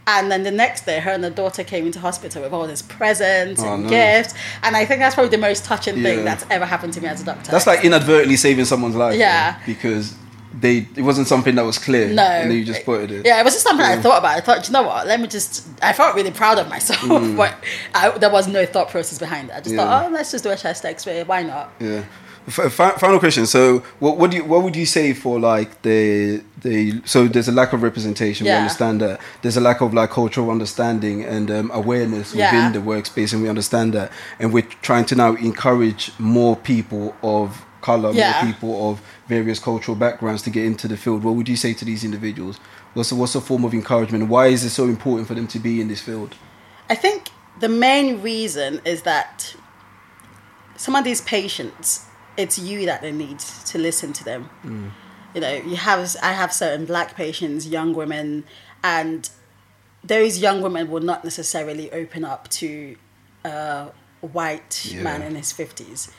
And 0.05 0.29
then 0.31 0.43
the 0.43 0.51
next 0.51 0.85
day, 0.85 0.99
her 0.99 1.11
and 1.11 1.23
her 1.23 1.29
daughter 1.29 1.63
came 1.63 1.85
into 1.85 1.99
hospital 1.99 2.41
with 2.43 2.51
all 2.51 2.67
these 2.67 2.81
presents 2.81 3.61
Oh, 3.63 3.73
and 3.75 3.83
nice. 3.83 3.91
gifts. 4.25 4.33
And 4.63 4.75
I 4.75 4.85
think 4.85 4.99
that's 4.99 5.15
probably 5.15 5.29
the 5.31 5.37
most 5.41 5.63
touching 5.65 5.97
Yeah. 5.97 6.03
thing 6.03 6.25
that's 6.25 6.45
ever 6.49 6.65
happened 6.65 6.93
to 6.93 7.01
me 7.01 7.07
as 7.07 7.21
a 7.21 7.25
doctor. 7.25 7.51
That's 7.51 7.65
like 7.67 7.85
inadvertently 7.85 8.35
saving 8.35 8.65
someone's 8.65 8.95
life. 8.95 9.17
Yeah. 9.17 9.55
Because 9.65 10.15
they 10.59 10.85
it 10.95 11.01
wasn't 11.01 11.27
something 11.27 11.55
that 11.55 11.63
was 11.65 11.77
clear. 11.79 12.09
no. 12.09 12.21
And 12.21 12.51
then 12.51 12.57
you 12.57 12.65
just 12.65 12.85
put 12.85 13.09
it. 13.09 13.25
Yeah, 13.25 13.39
it 13.39 13.43
was 13.43 13.53
just 13.53 13.63
something 13.65 13.85
I 13.85 13.99
thought 14.01 14.19
about. 14.19 14.35
I 14.37 14.41
thought, 14.41 14.67
you 14.67 14.73
know 14.73 14.83
what? 14.83 15.07
Let 15.07 15.19
me 15.19 15.27
just. 15.27 15.65
I 15.81 15.93
felt 15.93 16.15
really 16.15 16.31
proud 16.31 16.59
of 16.59 16.67
myself, 16.69 17.01
but 17.37 17.55
I, 17.95 18.09
there 18.17 18.29
was 18.29 18.47
no 18.47 18.65
thought 18.65 18.89
process 18.89 19.17
behind 19.19 19.49
it. 19.49 19.53
I 19.55 19.61
just 19.61 19.73
Mm. 19.73 19.77
Yeah. 19.79 19.85
thought, 19.85 20.05
oh, 20.05 20.13
let's 20.13 20.31
just 20.31 20.43
do 20.43 20.51
a 20.51 20.55
chest 20.57 20.85
X-ray. 20.85 21.23
Why 21.23 21.41
not? 21.43 21.71
Yeah. 21.79 22.03
F- 22.47 22.99
final 22.99 23.19
question. 23.19 23.45
So, 23.45 23.79
what, 23.99 24.17
what 24.17 24.31
do 24.31 24.37
you, 24.37 24.43
what 24.43 24.63
would 24.63 24.75
you 24.75 24.85
say 24.85 25.13
for 25.13 25.39
like 25.39 25.81
the 25.83 26.43
the 26.61 27.01
so 27.05 27.27
there's 27.27 27.47
a 27.47 27.51
lack 27.51 27.73
of 27.73 27.81
representation. 27.83 28.45
We 28.45 28.51
understand 28.51 29.01
that. 29.01 29.19
There's 29.41 29.57
a 29.57 29.61
lack 29.61 29.81
of 29.81 29.93
like 29.93 30.09
cultural 30.11 30.49
understanding 30.51 31.23
and 31.23 31.49
um, 31.51 31.71
awareness 31.73 32.33
Yeah. 32.33 32.51
within 32.53 32.73
the 32.73 32.91
workspace, 32.91 33.33
and 33.33 33.41
we 33.41 33.49
understand 33.49 33.93
that. 33.93 34.11
And 34.39 34.51
we're 34.53 34.67
trying 34.81 35.05
to 35.05 35.15
now 35.15 35.35
encourage 35.35 36.11
more 36.19 36.55
people 36.55 37.15
of 37.23 37.63
color, 37.81 38.11
Yeah. 38.13 38.31
more 38.43 38.53
people 38.53 38.89
of 38.91 39.01
various 39.27 39.59
cultural 39.59 39.95
backgrounds 39.95 40.41
to 40.43 40.49
get 40.49 40.65
into 40.65 40.87
the 40.87 40.97
field. 40.97 41.23
What 41.23 41.35
would 41.35 41.47
you 41.49 41.55
say 41.57 41.73
to 41.73 41.85
these 41.85 42.03
individuals? 42.03 42.59
What's 42.93 43.09
the, 43.09 43.15
what's 43.15 43.33
the 43.33 43.41
form 43.41 43.65
of 43.65 43.73
encouragement? 43.73 44.29
Why 44.29 44.47
is 44.47 44.63
it 44.63 44.69
so 44.69 44.85
important 44.85 45.27
for 45.27 45.33
them 45.33 45.47
to 45.47 45.59
be 45.59 45.81
in 45.81 45.87
this 45.87 46.01
field? 46.01 46.35
I 46.89 46.95
think 46.95 47.29
the 47.59 47.69
main 47.69 48.21
reason 48.21 48.81
is 48.85 49.01
that 49.03 49.55
some 50.77 50.95
of 50.95 51.03
these 51.03 51.21
patients, 51.21 52.05
it's 52.37 52.57
you 52.57 52.85
that 52.85 53.01
they 53.01 53.11
need 53.11 53.39
to 53.39 53.77
listen 53.77 54.13
to 54.13 54.23
them. 54.23 54.49
Mm. 54.63 54.91
You 55.35 55.41
know, 55.41 55.53
you 55.53 55.75
have 55.75 56.15
I 56.21 56.33
have 56.33 56.53
certain 56.53 56.85
black 56.85 57.15
patients, 57.15 57.67
young 57.67 57.93
women, 57.93 58.45
and 58.83 59.29
those 60.03 60.39
young 60.39 60.61
women 60.61 60.89
will 60.89 61.01
not 61.01 61.23
necessarily 61.23 61.91
open 61.91 62.23
up 62.25 62.49
to 62.49 62.95
a 63.43 63.87
white 64.21 64.85
Yeah. 64.85 65.01
man 65.03 65.21
in 65.21 65.35
his 65.35 65.51
fifties, 65.51 66.09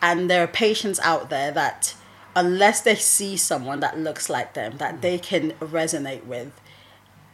and 0.00 0.30
there 0.30 0.42
are 0.44 0.46
patients 0.46 1.00
out 1.00 1.30
there 1.30 1.50
that 1.52 1.94
unless 2.36 2.80
they 2.82 2.94
see 2.94 3.36
someone 3.36 3.80
that 3.80 3.98
looks 3.98 4.30
like 4.30 4.54
them 4.54 4.76
that 4.78 5.02
they 5.02 5.18
can 5.18 5.50
resonate 5.60 6.24
with 6.24 6.52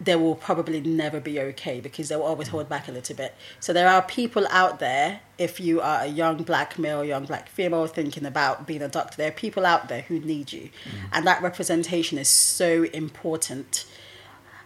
they 0.00 0.16
will 0.16 0.34
probably 0.34 0.80
never 0.80 1.20
be 1.20 1.40
okay 1.40 1.80
because 1.80 2.08
they 2.08 2.16
will 2.16 2.24
always 2.24 2.48
hold 2.48 2.68
back 2.68 2.86
a 2.86 2.92
little 2.92 3.16
bit. 3.16 3.34
So 3.60 3.72
there 3.72 3.88
are 3.88 4.02
people 4.02 4.46
out 4.50 4.78
there, 4.78 5.20
if 5.38 5.58
you 5.58 5.80
are 5.80 6.02
a 6.02 6.06
young 6.06 6.42
black 6.42 6.78
male, 6.78 7.04
young 7.04 7.24
black 7.24 7.48
female 7.48 7.86
thinking 7.86 8.26
about 8.26 8.66
being 8.66 8.82
a 8.82 8.88
doctor, 8.88 9.16
there 9.16 9.28
are 9.28 9.34
people 9.34 9.64
out 9.64 9.88
there 9.88 10.02
who 10.02 10.20
need 10.20 10.52
you. 10.52 10.64
Mm. 10.64 11.08
And 11.12 11.26
that 11.26 11.42
representation 11.42 12.18
is 12.18 12.28
so 12.28 12.84
important. 12.84 13.86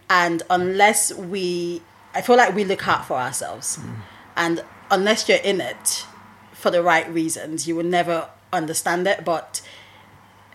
And 0.08 0.42
unless 0.50 1.14
we, 1.14 1.82
I 2.12 2.22
feel 2.22 2.36
like 2.36 2.54
we 2.54 2.64
look 2.64 2.88
out 2.88 3.06
for 3.06 3.14
ourselves. 3.14 3.78
Mm. 3.78 3.96
And 4.36 4.64
unless 4.90 5.28
you're 5.28 5.38
in 5.38 5.60
it 5.60 6.06
for 6.52 6.72
the 6.72 6.82
right 6.82 7.08
reasons, 7.12 7.68
you 7.68 7.76
will 7.76 7.84
never 7.84 8.28
understand 8.52 9.06
it. 9.06 9.24
But 9.24 9.62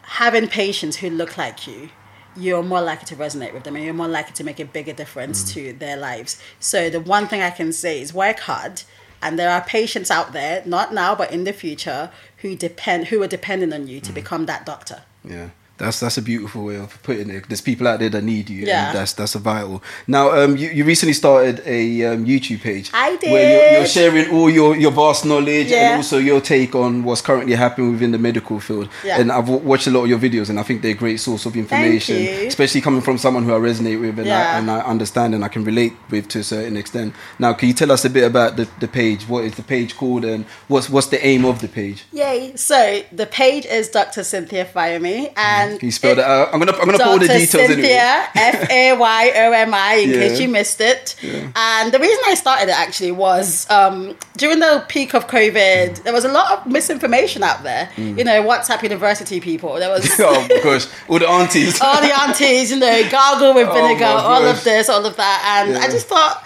having 0.01 0.49
patients 0.49 0.97
who 0.97 1.09
look 1.09 1.37
like 1.37 1.65
you, 1.65 1.89
you're 2.35 2.63
more 2.63 2.81
likely 2.81 3.05
to 3.07 3.15
resonate 3.15 3.53
with 3.53 3.63
them 3.63 3.75
and 3.75 3.85
you're 3.85 3.93
more 3.93 4.07
likely 4.07 4.33
to 4.33 4.43
make 4.43 4.59
a 4.59 4.65
bigger 4.65 4.93
difference 4.93 5.43
mm. 5.43 5.53
to 5.53 5.73
their 5.73 5.97
lives. 5.97 6.41
So 6.59 6.89
the 6.89 6.99
one 6.99 7.27
thing 7.27 7.41
I 7.41 7.49
can 7.49 7.71
say 7.71 8.01
is 8.01 8.13
work 8.13 8.39
hard. 8.39 8.83
And 9.21 9.39
there 9.39 9.49
are 9.49 9.61
patients 9.61 10.11
out 10.11 10.33
there, 10.33 10.61
not 10.65 10.93
now, 10.93 11.15
but 11.15 11.31
in 11.31 11.45
the 11.45 11.53
future, 11.53 12.11
who 12.37 12.55
depend 12.55 13.07
who 13.07 13.23
are 13.23 13.27
depending 13.27 13.73
on 13.73 13.87
you 13.87 13.99
to 14.01 14.11
mm. 14.11 14.15
become 14.15 14.45
that 14.45 14.65
doctor. 14.65 15.03
Yeah, 15.23 15.49
that's 15.77 15.99
that's 15.99 16.17
a 16.17 16.21
beautiful 16.21 16.63
way 16.65 16.77
of 16.77 17.01
putting 17.03 17.29
it. 17.29 17.47
There's 17.47 17.61
people 17.61 17.87
out 17.87 17.99
there 17.99 18.09
that 18.09 18.23
need 18.23 18.49
you. 18.49 18.65
Yeah. 18.65 18.87
and 18.89 18.97
that's 18.97 19.13
that's 19.13 19.35
a 19.35 19.39
vital. 19.39 19.83
Now, 20.07 20.31
um, 20.31 20.55
you, 20.57 20.69
you 20.69 20.83
recently 20.85 21.13
started 21.13 21.61
a 21.65 22.03
um, 22.05 22.25
YouTube 22.25 22.61
page. 22.61 22.89
I 22.93 23.15
did. 23.17 23.31
Where 23.31 23.69
you're, 23.71 23.79
you're 23.79 23.87
sharing 23.87 24.29
all 24.31 24.49
your, 24.49 24.75
your 24.75 24.91
vast 24.91 25.25
knowledge 25.25 25.67
Yeah. 25.67 25.89
and 25.91 25.95
also 25.97 26.17
your 26.17 26.39
take 26.41 26.75
on 26.75 27.03
what's 27.03 27.21
currently 27.21 27.55
happening 27.55 27.91
within 27.91 28.11
the 28.11 28.17
medical 28.17 28.59
field. 28.59 28.89
Yeah. 29.03 29.19
And 29.19 29.31
I've 29.31 29.49
watched 29.49 29.87
a 29.87 29.91
lot 29.91 30.03
of 30.03 30.09
your 30.09 30.19
videos, 30.19 30.49
and 30.49 30.59
I 30.59 30.63
think 30.63 30.81
they're 30.81 30.91
a 30.91 30.95
great 30.95 31.19
source 31.19 31.45
of 31.45 31.55
information, 31.55 32.15
especially 32.47 32.81
coming 32.81 33.01
from 33.01 33.17
someone 33.17 33.43
who 33.43 33.53
I 33.53 33.59
resonate 33.59 33.99
with 33.99 34.17
and, 34.19 34.27
Yeah. 34.27 34.53
I, 34.55 34.57
and 34.59 34.71
I 34.71 34.79
understand 34.81 35.35
and 35.35 35.43
I 35.43 35.47
can 35.49 35.63
relate 35.63 35.93
with 36.09 36.27
to 36.29 36.39
a 36.39 36.43
certain 36.43 36.77
extent. 36.77 37.13
Now, 37.39 37.53
can 37.53 37.67
you 37.67 37.73
tell 37.73 37.91
us 37.91 38.05
a 38.05 38.09
bit 38.09 38.23
about 38.23 38.55
the, 38.55 38.67
the 38.79 38.87
page? 38.87 39.27
What 39.27 39.43
is 39.43 39.55
the 39.55 39.63
page 39.63 39.97
called, 39.97 40.23
and 40.25 40.45
what's 40.67 40.89
what's 40.89 41.07
the 41.07 41.23
aim 41.25 41.45
of 41.45 41.59
the 41.61 41.67
page? 41.67 42.05
Yay! 42.13 42.55
So 42.55 43.01
the 43.11 43.25
page 43.25 43.65
is 43.65 43.89
Dr. 43.89 44.23
Cynthia 44.23 44.65
Fayomi, 44.65 45.33
and 45.35 45.64
Can 45.79 45.85
you 45.87 45.91
spell 45.91 46.11
it- 46.13 46.15
that 46.15 46.29
out? 46.29 46.53
I'm 46.53 46.59
gonna 46.59 46.71
I'm 46.73 46.85
gonna 46.85 46.97
put 46.97 47.07
all 47.07 47.19
the 47.19 47.27
details 47.27 47.53
in. 47.53 47.67
Cynthia, 47.67 48.27
F 48.35 48.69
A 48.69 48.93
Y 48.97 49.31
O 49.35 49.51
M 49.51 49.73
I, 49.73 49.93
in 49.95 50.09
Yeah. 50.09 50.15
case 50.19 50.39
you 50.39 50.47
missed 50.47 50.81
it. 50.81 51.15
And 51.55 51.91
the 51.91 51.99
reason 51.99 52.23
I 52.27 52.35
started 52.35 52.69
it 52.69 52.77
actually 52.77 53.11
was 53.11 53.69
um, 53.69 54.15
during 54.37 54.59
the 54.59 54.83
peak 54.87 55.13
of 55.13 55.27
COVID, 55.27 56.03
there 56.03 56.13
was 56.13 56.25
a 56.25 56.29
lot 56.31 56.51
of 56.51 56.67
misinformation 56.71 57.43
out 57.43 57.63
there. 57.63 57.89
Mm. 57.95 58.17
You 58.17 58.23
know, 58.23 58.43
WhatsApp 58.43 58.83
University 58.83 59.39
people. 59.39 59.75
There 59.75 59.89
was 59.89 60.05
oh 60.19 60.47
gosh, 60.63 60.87
all 61.09 61.19
the 61.19 61.27
aunties. 61.29 61.79
all 61.85 62.01
the 62.01 62.13
aunties, 62.21 62.71
you 62.71 62.79
know, 62.79 63.09
gargle 63.09 63.53
with 63.53 63.67
Oh 63.71 63.73
vinegar, 63.73 64.05
my 64.05 64.11
all 64.11 64.41
gosh. 64.41 64.57
of 64.57 64.63
this, 64.63 64.89
all 64.89 65.05
of 65.05 65.15
that. 65.17 65.63
And 65.67 65.77
I 65.77 65.87
just 65.87 66.07
thought, 66.07 66.45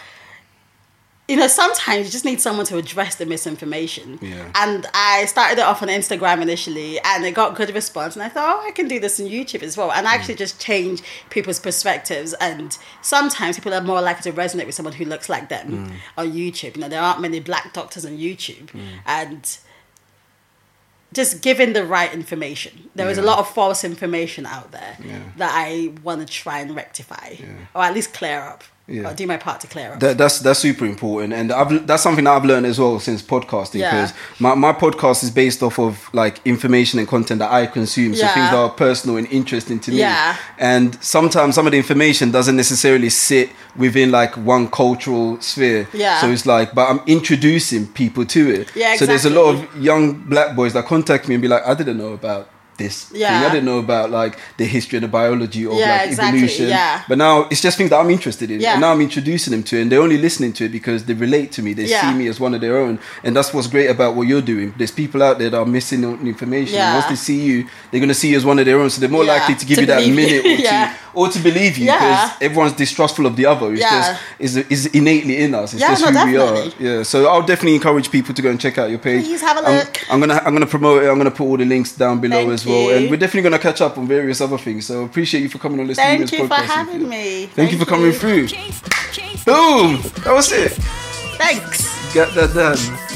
you 1.30 1.36
know, 1.38 1.47
sometimes 1.47 2.05
you 2.07 2.11
just 2.11 2.25
need 2.25 2.41
someone 2.41 2.65
to 2.65 2.77
address 2.77 3.15
the 3.15 3.25
misinformation. 3.25 4.17
Yeah. 4.21 4.51
And 4.55 4.88
I 4.95 5.25
started 5.25 5.59
it 5.59 5.61
off 5.61 5.82
on 5.84 5.88
Instagram 5.89 6.41
initially 6.41 6.99
and 7.01 7.23
it 7.23 7.34
got 7.36 7.55
good 7.55 7.73
response. 7.73 8.15
And 8.15 8.23
I 8.23 8.30
thought, 8.30 8.59
oh, 8.63 8.67
I 8.67 8.71
can 8.71 8.88
do 8.88 8.99
this 8.99 9.19
on 9.19 9.27
YouTube 9.27 9.61
as 9.61 9.77
well. 9.77 9.91
And 9.91 10.07
Mm. 10.07 10.11
actually 10.11 10.36
just 10.36 10.59
change 10.59 11.03
people's 11.30 11.59
perspectives. 11.59 12.34
And 12.41 12.75
sometimes 13.03 13.57
people 13.57 13.73
are 13.75 13.82
more 13.82 14.01
likely 14.01 14.32
to 14.32 14.36
resonate 14.36 14.65
with 14.65 14.73
someone 14.75 14.93
who 14.95 15.05
looks 15.05 15.30
like 15.30 15.49
them 15.49 15.67
Mm. 15.71 15.93
on 16.17 16.32
YouTube. 16.34 16.75
You 16.75 16.82
know, 16.82 16.89
there 16.89 17.01
aren't 17.01 17.21
many 17.21 17.39
black 17.39 17.73
doctors 17.73 18.05
on 18.05 18.17
YouTube. 18.17 18.67
Mm. 18.71 18.88
And 19.05 19.57
just 21.13 21.41
giving 21.41 21.73
the 21.73 21.84
right 21.86 22.13
information. 22.13 22.89
There 22.95 23.09
is 23.09 23.17
a 23.17 23.23
lot 23.23 23.39
of 23.39 23.49
false 23.53 23.84
information 23.84 24.45
out 24.45 24.71
there 24.71 24.95
Yeah. 25.03 25.19
that 25.38 25.51
I 25.53 25.91
want 26.03 26.25
to 26.25 26.32
try 26.32 26.59
and 26.59 26.75
rectify, 26.75 27.36
or 27.73 27.84
at 27.84 27.93
least 27.95 28.13
clear 28.13 28.41
up, 28.41 28.63
Yeah. 28.89 29.09
or 29.11 29.13
do 29.13 29.27
my 29.27 29.37
part 29.37 29.61
to 29.61 29.67
clear 29.67 29.91
up. 29.93 29.99
That, 29.99 30.17
that's 30.17 30.39
that's 30.39 30.59
super 30.59 30.85
important, 30.85 31.33
and 31.33 31.51
I've, 31.51 31.85
that's 31.87 32.01
something 32.03 32.23
that 32.25 32.31
I've 32.31 32.45
learned 32.45 32.65
as 32.65 32.79
well 32.79 32.99
since 32.99 33.21
podcasting. 33.21 33.79
Yeah. 33.81 33.91
Because 33.91 34.13
my, 34.39 34.55
my 34.55 34.73
podcast 34.73 35.23
is 35.23 35.31
based 35.31 35.61
off 35.61 35.77
of 35.79 36.09
like 36.13 36.39
information 36.45 36.99
and 36.99 37.07
content 37.07 37.39
that 37.39 37.51
I 37.51 37.67
consume, 37.67 38.15
so 38.15 38.21
Yeah. 38.25 38.33
things 38.33 38.49
that 38.49 38.55
are 38.57 38.69
personal 38.69 39.17
and 39.17 39.27
interesting 39.31 39.79
to 39.81 39.91
me. 39.91 39.99
Yeah. 39.99 40.35
And 40.57 41.01
sometimes 41.03 41.55
some 41.55 41.65
of 41.67 41.71
the 41.71 41.77
information 41.77 42.31
doesn't 42.31 42.55
necessarily 42.55 43.09
sit 43.09 43.49
within 43.75 44.11
like 44.11 44.35
one 44.37 44.69
cultural 44.69 45.39
sphere. 45.41 45.87
Yeah. 45.93 46.19
So 46.21 46.29
it's 46.31 46.45
like, 46.45 46.73
but 46.73 46.89
I'm 46.89 47.01
introducing 47.07 47.87
people 47.87 48.25
to 48.25 48.49
it. 48.61 48.75
Yeah, 48.75 48.95
So 48.95 49.05
there's 49.05 49.25
a 49.25 49.29
lot 49.29 49.53
of 49.55 49.77
young 49.77 50.13
black 50.27 50.55
boys 50.55 50.73
that 50.73 50.85
contact 50.85 51.27
me 51.27 51.35
and 51.35 51.41
be 51.41 51.47
like, 51.47 51.65
I 51.65 51.73
didn't 51.75 51.97
know 51.97 52.13
about 52.13 52.49
this 52.80 53.03
thing. 53.05 53.21
Yeah. 53.21 53.45
I 53.47 53.51
didn't 53.53 53.65
know 53.65 53.77
about 53.77 54.09
like 54.09 54.39
the 54.57 54.65
history 54.65 54.97
and 54.97 55.03
the 55.03 55.07
biology 55.07 55.65
of 55.67 55.73
Yeah, 55.73 55.97
like 55.97 56.09
exactly, 56.09 56.39
evolution. 56.39 56.67
yeah. 56.69 57.03
But 57.07 57.19
now 57.19 57.47
it's 57.51 57.61
just 57.61 57.77
things 57.77 57.91
that 57.91 57.99
I'm 57.99 58.09
interested 58.09 58.49
in. 58.49 58.59
Yeah. 58.59 58.71
And 58.73 58.82
now 58.82 58.91
I'm 58.93 59.01
introducing 59.01 59.51
them 59.51 59.61
to 59.63 59.77
it 59.77 59.82
and 59.84 59.91
they're 59.91 60.01
only 60.01 60.17
listening 60.17 60.53
to 60.53 60.65
it 60.65 60.69
because 60.71 61.05
they 61.05 61.13
relate 61.13 61.51
to 61.53 61.61
me. 61.61 61.73
They 61.73 61.86
Yeah. 61.86 62.01
see 62.09 62.17
me 62.17 62.27
as 62.27 62.39
one 62.39 62.55
of 62.55 62.61
their 62.61 62.77
own. 62.77 62.97
And 63.23 63.36
that's 63.36 63.53
what's 63.53 63.67
great 63.67 63.88
about 63.89 64.15
what 64.15 64.25
you're 64.27 64.41
doing. 64.41 64.73
There's 64.77 64.91
people 64.91 65.21
out 65.21 65.38
there 65.38 65.51
that 65.51 65.57
are 65.59 65.65
missing 65.65 66.03
information. 66.25 66.73
Yeah. 66.75 66.95
Once 66.95 67.05
they 67.07 67.15
see 67.15 67.39
you, 67.39 67.67
they're 67.91 67.99
going 67.99 68.09
to 68.09 68.15
see 68.15 68.30
you 68.32 68.38
as 68.38 68.45
one 68.45 68.57
of 68.57 68.65
their 68.65 68.80
own. 68.80 68.89
So 68.89 68.99
they're 69.01 69.09
more 69.09 69.25
likely 69.25 69.55
to 69.55 69.65
give 69.65 69.75
to 69.75 69.82
you 69.82 69.88
that 69.88 70.07
minute 70.07 70.43
you. 70.45 70.53
or 70.53 70.57
two. 70.88 70.95
Or 71.15 71.27
to 71.27 71.39
believe 71.39 71.77
you 71.80 71.86
because 71.88 72.32
everyone's 72.39 72.73
distrustful 72.73 73.25
of 73.25 73.36
the 73.36 73.45
other. 73.47 73.73
It's 73.73 73.82
just 73.82 74.19
is 74.38 74.57
is 74.57 74.86
innately 74.88 75.38
in 75.38 75.55
us. 75.55 75.73
It's 75.73 75.82
Yeah, 75.82 75.95
just 75.95 76.13
no, 76.13 76.19
who 76.19 76.32
we 76.32 76.38
are. 76.38 76.71
Yeah. 76.80 77.03
So 77.03 77.27
I'll 77.27 77.41
definitely 77.41 77.75
encourage 77.75 78.11
people 78.11 78.34
to 78.36 78.41
go 78.43 78.49
and 78.51 78.59
check 78.61 78.77
out 78.77 78.89
your 78.91 78.99
page. 78.99 79.25
Please 79.25 79.41
have 79.41 79.57
a 79.57 79.61
I'm- 79.67 79.77
look. 79.80 80.05
I'm, 80.11 80.19
gonna 80.19 80.39
I'm 80.45 80.53
gonna 80.53 80.67
promote 80.67 81.03
it. 81.03 81.09
I'm 81.09 81.17
gonna 81.17 81.32
put 81.32 81.45
all 81.45 81.57
the 81.57 81.65
links 81.65 81.93
down 81.93 82.19
below 82.21 82.38
Thank 82.38 82.51
as 82.53 82.65
well. 82.65 82.68
You. 82.70 82.89
And 82.91 83.09
we're 83.09 83.17
definitely 83.17 83.49
gonna 83.49 83.61
catch 83.61 83.82
up 83.82 83.97
on 83.97 84.07
various 84.07 84.41
other 84.41 84.57
things. 84.57 84.86
So 84.86 85.03
appreciate 85.03 85.41
you 85.41 85.49
for 85.49 85.57
coming 85.57 85.80
on 85.80 85.88
listening 85.88 86.05
to 86.05 86.28
Thank 86.28 86.30
this 86.32 86.39
you 86.39 86.47
for 86.47 86.53
having 86.55 87.09
me. 87.09 87.45
Thank, 87.47 87.72
you 87.72 87.78
for 87.78 87.86
coming 87.86 88.11
through. 88.11 88.47
Case, 88.47 88.82
case, 89.11 89.43
Boom! 89.45 90.01
That 90.24 90.34
was 90.34 90.51
it. 90.51 90.72
Thanks. 91.38 92.13
Get 92.13 92.34
that 92.36 92.53
done. 92.53 93.09